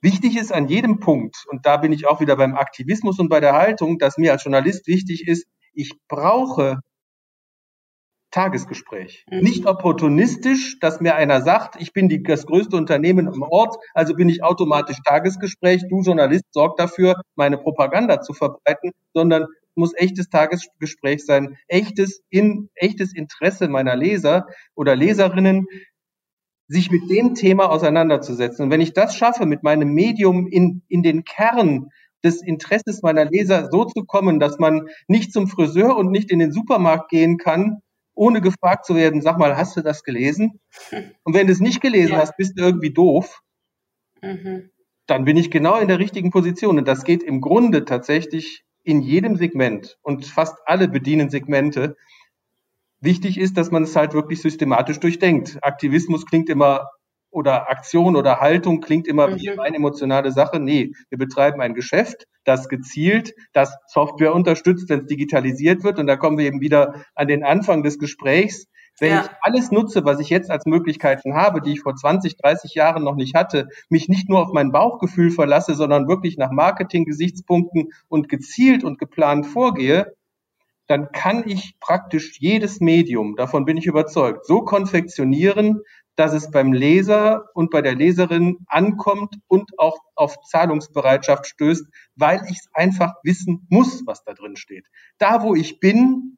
Wichtig 0.03 0.35
ist 0.35 0.51
an 0.51 0.67
jedem 0.67 0.99
Punkt, 0.99 1.45
und 1.47 1.65
da 1.65 1.77
bin 1.77 1.93
ich 1.93 2.07
auch 2.07 2.19
wieder 2.19 2.35
beim 2.35 2.55
Aktivismus 2.55 3.19
und 3.19 3.29
bei 3.29 3.39
der 3.39 3.53
Haltung, 3.53 3.99
dass 3.99 4.17
mir 4.17 4.33
als 4.33 4.43
Journalist 4.43 4.85
wichtig 4.85 5.25
ist, 5.25 5.47
ich 5.71 5.93
brauche 6.09 6.81
Tagesgespräch. 8.29 9.23
Mhm. 9.31 9.39
Nicht 9.39 9.65
opportunistisch, 9.65 10.77
dass 10.81 10.99
mir 10.99 11.15
einer 11.15 11.41
sagt, 11.41 11.79
ich 11.79 11.93
bin 11.93 12.09
die, 12.09 12.21
das 12.21 12.45
größte 12.45 12.75
Unternehmen 12.75 13.31
im 13.33 13.43
Ort, 13.43 13.77
also 13.93 14.13
bin 14.13 14.27
ich 14.27 14.43
automatisch 14.43 14.97
Tagesgespräch. 15.05 15.83
Du 15.89 16.01
Journalist 16.01 16.45
sorg 16.51 16.75
dafür, 16.75 17.15
meine 17.35 17.57
Propaganda 17.57 18.19
zu 18.19 18.33
verbreiten, 18.33 18.91
sondern 19.13 19.45
muss 19.75 19.93
echtes 19.95 20.29
Tagesgespräch 20.29 21.25
sein, 21.25 21.55
echtes, 21.67 22.23
in, 22.29 22.69
echtes 22.75 23.15
Interesse 23.15 23.69
meiner 23.69 23.95
Leser 23.95 24.47
oder 24.75 24.97
Leserinnen, 24.97 25.65
sich 26.73 26.91
mit 26.91 27.09
dem 27.09 27.35
Thema 27.35 27.69
auseinanderzusetzen. 27.69 28.65
Und 28.65 28.71
wenn 28.71 28.81
ich 28.81 28.93
das 28.93 29.15
schaffe, 29.15 29.45
mit 29.45 29.63
meinem 29.63 29.93
Medium 29.93 30.47
in, 30.47 30.81
in 30.87 31.03
den 31.03 31.23
Kern 31.23 31.89
des 32.23 32.41
Interesses 32.41 33.01
meiner 33.01 33.25
Leser 33.25 33.69
so 33.71 33.85
zu 33.85 34.05
kommen, 34.05 34.39
dass 34.39 34.57
man 34.57 34.87
nicht 35.07 35.33
zum 35.33 35.47
Friseur 35.47 35.95
und 35.95 36.11
nicht 36.11 36.31
in 36.31 36.39
den 36.39 36.51
Supermarkt 36.51 37.09
gehen 37.09 37.37
kann, 37.37 37.81
ohne 38.15 38.41
gefragt 38.41 38.85
zu 38.85 38.95
werden, 38.95 39.21
sag 39.21 39.37
mal, 39.37 39.57
hast 39.57 39.75
du 39.75 39.81
das 39.81 40.03
gelesen? 40.03 40.59
Und 41.23 41.33
wenn 41.33 41.47
du 41.47 41.53
es 41.53 41.59
nicht 41.59 41.81
gelesen 41.81 42.13
ja. 42.13 42.19
hast, 42.19 42.37
bist 42.37 42.57
du 42.57 42.63
irgendwie 42.63 42.93
doof. 42.93 43.41
Mhm. 44.21 44.69
Dann 45.05 45.25
bin 45.25 45.35
ich 45.35 45.51
genau 45.51 45.77
in 45.77 45.87
der 45.87 45.99
richtigen 45.99 46.31
Position. 46.31 46.77
Und 46.77 46.87
das 46.87 47.03
geht 47.03 47.23
im 47.23 47.41
Grunde 47.41 47.85
tatsächlich 47.85 48.63
in 48.83 49.01
jedem 49.01 49.35
Segment. 49.35 49.97
Und 50.01 50.25
fast 50.25 50.57
alle 50.65 50.87
bedienen 50.87 51.29
Segmente. 51.29 51.97
Wichtig 53.03 53.37
ist, 53.37 53.57
dass 53.57 53.69
man 53.69 53.83
es 53.83 53.97
halt 53.97 54.13
wirklich 54.13 54.41
systematisch 54.41 54.97
durchdenkt. 54.97 55.57
Aktivismus 55.61 56.25
klingt 56.25 56.49
immer 56.49 56.87
oder 57.31 57.69
Aktion 57.69 58.15
oder 58.15 58.39
Haltung 58.39 58.79
klingt 58.79 59.07
immer 59.07 59.27
mhm. 59.27 59.35
wie 59.41 59.49
eine 59.49 59.75
emotionale 59.75 60.31
Sache. 60.31 60.57
Nee, 60.61 60.93
wir 61.09 61.17
betreiben 61.17 61.59
ein 61.59 61.73
Geschäft, 61.73 62.27
das 62.45 62.69
gezielt, 62.69 63.33
das 63.51 63.75
Software 63.87 64.33
unterstützt, 64.33 64.87
wenn 64.87 65.01
es 65.01 65.07
digitalisiert 65.07 65.83
wird. 65.83 65.99
Und 65.99 66.07
da 66.07 66.15
kommen 66.15 66.37
wir 66.37 66.45
eben 66.45 66.61
wieder 66.61 67.03
an 67.13 67.27
den 67.27 67.43
Anfang 67.43 67.83
des 67.83 67.99
Gesprächs. 67.99 68.67
Wenn 68.99 69.11
ja. 69.11 69.21
ich 69.23 69.29
alles 69.41 69.69
nutze, 69.69 70.05
was 70.05 70.21
ich 70.21 70.29
jetzt 70.29 70.49
als 70.49 70.65
Möglichkeiten 70.65 71.33
habe, 71.33 71.59
die 71.59 71.73
ich 71.73 71.81
vor 71.81 71.97
20, 71.97 72.37
30 72.37 72.73
Jahren 72.73 73.03
noch 73.03 73.15
nicht 73.15 73.35
hatte, 73.35 73.67
mich 73.89 74.07
nicht 74.07 74.29
nur 74.29 74.39
auf 74.39 74.53
mein 74.53 74.71
Bauchgefühl 74.71 75.29
verlasse, 75.29 75.75
sondern 75.75 76.07
wirklich 76.07 76.37
nach 76.37 76.51
Marketing-Gesichtspunkten 76.51 77.91
und 78.07 78.29
gezielt 78.29 78.85
und 78.85 78.97
geplant 78.97 79.45
vorgehe, 79.45 80.13
dann 80.87 81.11
kann 81.11 81.47
ich 81.47 81.79
praktisch 81.79 82.39
jedes 82.39 82.79
Medium, 82.79 83.35
davon 83.35 83.65
bin 83.65 83.77
ich 83.77 83.85
überzeugt, 83.85 84.45
so 84.45 84.61
konfektionieren, 84.61 85.81
dass 86.15 86.33
es 86.33 86.51
beim 86.51 86.73
Leser 86.73 87.45
und 87.53 87.71
bei 87.71 87.81
der 87.81 87.95
Leserin 87.95 88.57
ankommt 88.67 89.35
und 89.47 89.71
auch 89.79 89.97
auf 90.15 90.35
Zahlungsbereitschaft 90.41 91.47
stößt, 91.47 91.85
weil 92.15 92.41
ich 92.49 92.59
es 92.59 92.69
einfach 92.73 93.13
wissen 93.23 93.65
muss, 93.69 94.03
was 94.05 94.23
da 94.23 94.33
drin 94.33 94.55
steht. 94.55 94.85
Da, 95.17 95.41
wo 95.41 95.55
ich 95.55 95.79
bin, 95.79 96.37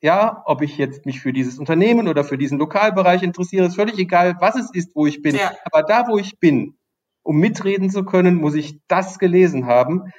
ja, 0.00 0.42
ob 0.46 0.62
ich 0.62 0.78
jetzt 0.78 1.04
mich 1.04 1.20
für 1.20 1.32
dieses 1.32 1.58
Unternehmen 1.58 2.08
oder 2.08 2.24
für 2.24 2.38
diesen 2.38 2.58
Lokalbereich 2.58 3.22
interessiere, 3.22 3.66
ist 3.66 3.76
völlig 3.76 3.98
egal, 3.98 4.36
was 4.40 4.56
es 4.56 4.70
ist, 4.72 4.94
wo 4.94 5.06
ich 5.06 5.20
bin. 5.20 5.36
Ja. 5.36 5.52
Aber 5.70 5.82
da, 5.82 6.08
wo 6.08 6.16
ich 6.16 6.38
bin, 6.38 6.78
um 7.22 7.36
mitreden 7.36 7.90
zu 7.90 8.04
können, 8.04 8.36
muss 8.36 8.54
ich 8.54 8.80
das 8.88 9.18
gelesen 9.18 9.66
haben 9.66 10.10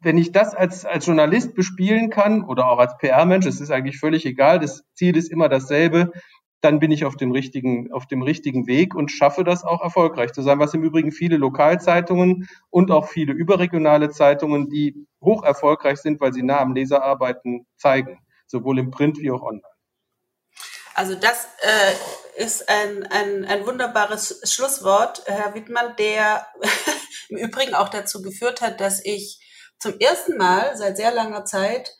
wenn 0.00 0.18
ich 0.18 0.32
das 0.32 0.54
als, 0.54 0.84
als 0.84 1.06
Journalist 1.06 1.54
bespielen 1.54 2.10
kann 2.10 2.44
oder 2.44 2.68
auch 2.68 2.78
als 2.78 2.96
PR-Mensch, 2.98 3.46
es 3.46 3.60
ist 3.60 3.70
eigentlich 3.70 3.98
völlig 3.98 4.26
egal, 4.26 4.58
das 4.58 4.84
Ziel 4.94 5.16
ist 5.16 5.30
immer 5.30 5.48
dasselbe, 5.48 6.12
dann 6.60 6.78
bin 6.80 6.90
ich 6.90 7.04
auf 7.04 7.16
dem 7.16 7.32
richtigen, 7.32 7.92
auf 7.92 8.06
dem 8.06 8.22
richtigen 8.22 8.66
Weg 8.66 8.94
und 8.94 9.10
schaffe 9.10 9.44
das 9.44 9.64
auch 9.64 9.82
erfolgreich 9.82 10.32
zu 10.32 10.42
sein, 10.42 10.58
was 10.58 10.74
im 10.74 10.82
Übrigen 10.82 11.12
viele 11.12 11.36
Lokalzeitungen 11.36 12.48
und 12.70 12.90
auch 12.90 13.08
viele 13.08 13.32
überregionale 13.32 14.10
Zeitungen, 14.10 14.68
die 14.68 15.06
hoch 15.22 15.44
erfolgreich 15.44 15.98
sind, 15.98 16.20
weil 16.20 16.32
sie 16.32 16.42
nah 16.42 16.60
am 16.60 16.74
Leser 16.74 17.02
arbeiten, 17.02 17.66
zeigen, 17.76 18.18
sowohl 18.46 18.78
im 18.78 18.90
Print 18.90 19.18
wie 19.18 19.30
auch 19.30 19.42
online. 19.42 19.62
Also 20.94 21.14
das 21.14 21.46
äh, 21.60 22.42
ist 22.42 22.68
ein, 22.70 23.06
ein, 23.10 23.44
ein 23.44 23.66
wunderbares 23.66 24.40
Schlusswort, 24.50 25.22
Herr 25.26 25.54
Wittmann, 25.54 25.94
der 25.98 26.46
im 27.28 27.36
Übrigen 27.36 27.74
auch 27.74 27.90
dazu 27.90 28.22
geführt 28.22 28.62
hat, 28.62 28.80
dass 28.80 29.04
ich 29.04 29.38
zum 29.78 29.98
ersten 29.98 30.36
Mal 30.36 30.76
seit 30.76 30.96
sehr 30.96 31.12
langer 31.12 31.44
Zeit 31.44 31.96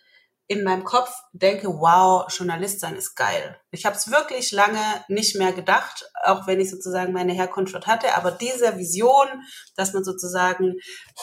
in 0.48 0.62
meinem 0.62 0.84
Kopf 0.84 1.12
denke, 1.32 1.66
wow, 1.66 2.26
Journalist 2.32 2.78
sein 2.78 2.94
ist 2.94 3.16
geil. 3.16 3.60
Ich 3.72 3.84
habe 3.84 3.96
es 3.96 4.10
wirklich 4.12 4.52
lange 4.52 4.80
nicht 5.08 5.36
mehr 5.36 5.52
gedacht, 5.52 6.08
auch 6.22 6.46
wenn 6.46 6.60
ich 6.60 6.70
sozusagen 6.70 7.12
meine 7.12 7.32
Herkunft 7.32 7.74
dort 7.74 7.88
hatte. 7.88 8.14
Aber 8.14 8.30
diese 8.30 8.78
Vision, 8.78 9.26
dass 9.74 9.92
man 9.92 10.04
sozusagen 10.04 10.76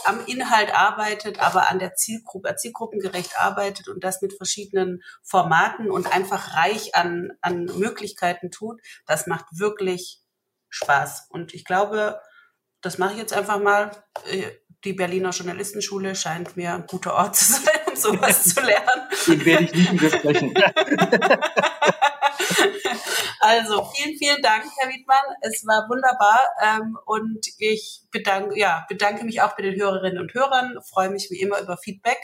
am 0.03 0.25
Inhalt 0.25 0.75
arbeitet, 0.75 1.39
aber 1.39 1.69
an 1.69 1.79
der 1.79 1.95
Zielgruppe, 1.95 2.53
zielgruppengerecht 2.57 3.39
arbeitet 3.39 3.87
und 3.87 4.03
das 4.03 4.21
mit 4.21 4.33
verschiedenen 4.33 5.01
Formaten 5.23 5.89
und 5.89 6.13
einfach 6.13 6.57
reich 6.57 6.93
an, 6.95 7.31
an 7.39 7.65
Möglichkeiten 7.65 8.51
tut, 8.51 8.81
das 9.05 9.25
macht 9.25 9.45
wirklich 9.57 10.19
Spaß. 10.69 11.27
Und 11.29 11.53
ich 11.53 11.63
glaube, 11.63 12.19
das 12.81 12.97
mache 12.97 13.13
ich 13.13 13.19
jetzt 13.19 13.33
einfach 13.33 13.59
mal 13.59 13.91
äh, 14.25 14.51
die 14.83 14.93
Berliner 14.93 15.29
Journalistenschule 15.31 16.15
scheint 16.15 16.57
mir 16.57 16.73
ein 16.73 16.85
guter 16.87 17.13
Ort 17.15 17.35
zu 17.35 17.53
sein, 17.53 17.79
um 17.89 17.95
sowas 17.95 18.43
zu 18.43 18.61
lernen. 18.61 19.07
Den 19.27 19.45
werde 19.45 19.63
ich 19.65 19.73
nicht 19.73 19.93
widersprechen. 19.93 20.53
also 23.39 23.85
vielen, 23.95 24.17
vielen 24.17 24.41
Dank, 24.41 24.65
Herr 24.77 24.89
Wiedmann. 24.89 25.23
Es 25.41 25.65
war 25.65 25.87
wunderbar 25.89 26.39
ähm, 26.61 26.97
und 27.05 27.47
ich 27.57 28.01
bedanke, 28.11 28.57
ja, 28.59 28.85
bedanke 28.89 29.23
mich 29.23 29.41
auch 29.41 29.55
bei 29.55 29.63
den 29.63 29.79
Hörerinnen 29.79 30.19
und 30.19 30.33
Hörern, 30.33 30.77
freue 30.89 31.09
mich 31.09 31.29
wie 31.29 31.39
immer 31.39 31.59
über 31.59 31.77
Feedback. 31.77 32.19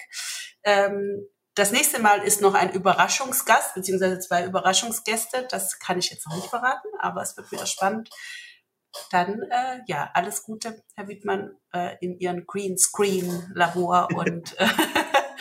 Ähm, 0.64 1.28
Das 1.56 1.72
nächste 1.72 2.00
Mal 2.00 2.24
ist 2.24 2.42
noch 2.42 2.54
ein 2.54 2.72
Überraschungsgast, 2.72 3.74
beziehungsweise 3.76 4.20
zwei 4.20 4.46
Überraschungsgäste. 4.46 5.48
Das 5.50 5.80
kann 5.80 6.00
ich 6.00 6.10
jetzt 6.10 6.26
noch 6.28 6.36
nicht 6.36 6.48
verraten, 6.48 6.88
aber 7.00 7.22
es 7.22 7.36
wird 7.36 7.52
wieder 7.52 7.66
spannend. 7.66 8.10
Dann, 9.12 9.42
äh, 9.50 9.82
ja, 9.88 10.10
alles 10.14 10.44
Gute, 10.44 10.84
Herr 10.96 11.08
Wittmann, 11.08 11.52
äh, 11.74 11.96
in 12.02 12.20
Ihren 12.20 12.46
Greenscreen-Labor 12.46 14.10
und 14.16 14.56
äh, 14.60 14.68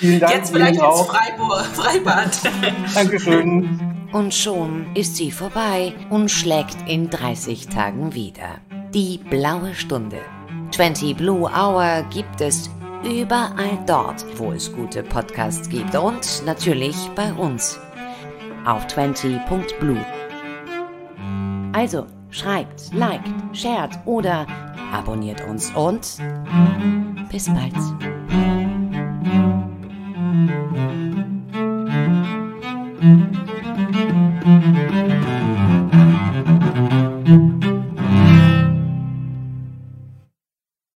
jetzt 0.07 0.53
vielleicht 0.53 0.81
ins 0.81 1.01
Freibad. 1.03 1.67
Freibad. 1.67 2.39
Dankeschön. 2.95 4.09
Und 4.13 4.33
schon 4.33 4.95
ist 4.95 5.17
sie 5.17 5.31
vorbei 5.31 5.95
und 6.11 6.31
schlägt 6.31 6.77
in 6.89 7.11
30 7.11 7.69
Tagen 7.69 8.15
wieder. 8.15 8.61
Die 8.95 9.19
blaue 9.19 9.75
Stunde. 9.75 10.21
20 10.71 11.17
Blue 11.17 11.43
Hour 11.43 12.05
gibt 12.11 12.41
es 12.41 12.71
überall 13.05 13.79
dort, 13.87 14.25
wo 14.39 14.53
es 14.53 14.73
gute 14.73 15.03
Podcasts 15.03 15.69
gibt 15.69 15.95
und 15.95 16.45
natürlich 16.45 16.97
bei 17.15 17.33
uns 17.33 17.79
auf 18.65 18.87
20.blue. 18.87 20.05
Also 21.73 22.07
schreibt, 22.31 22.93
liked, 22.93 23.33
shared 23.53 23.99
oder 24.05 24.47
abonniert 24.93 25.41
uns 25.47 25.71
und 25.75 26.19
bis 27.31 27.47
bald. 27.47 27.75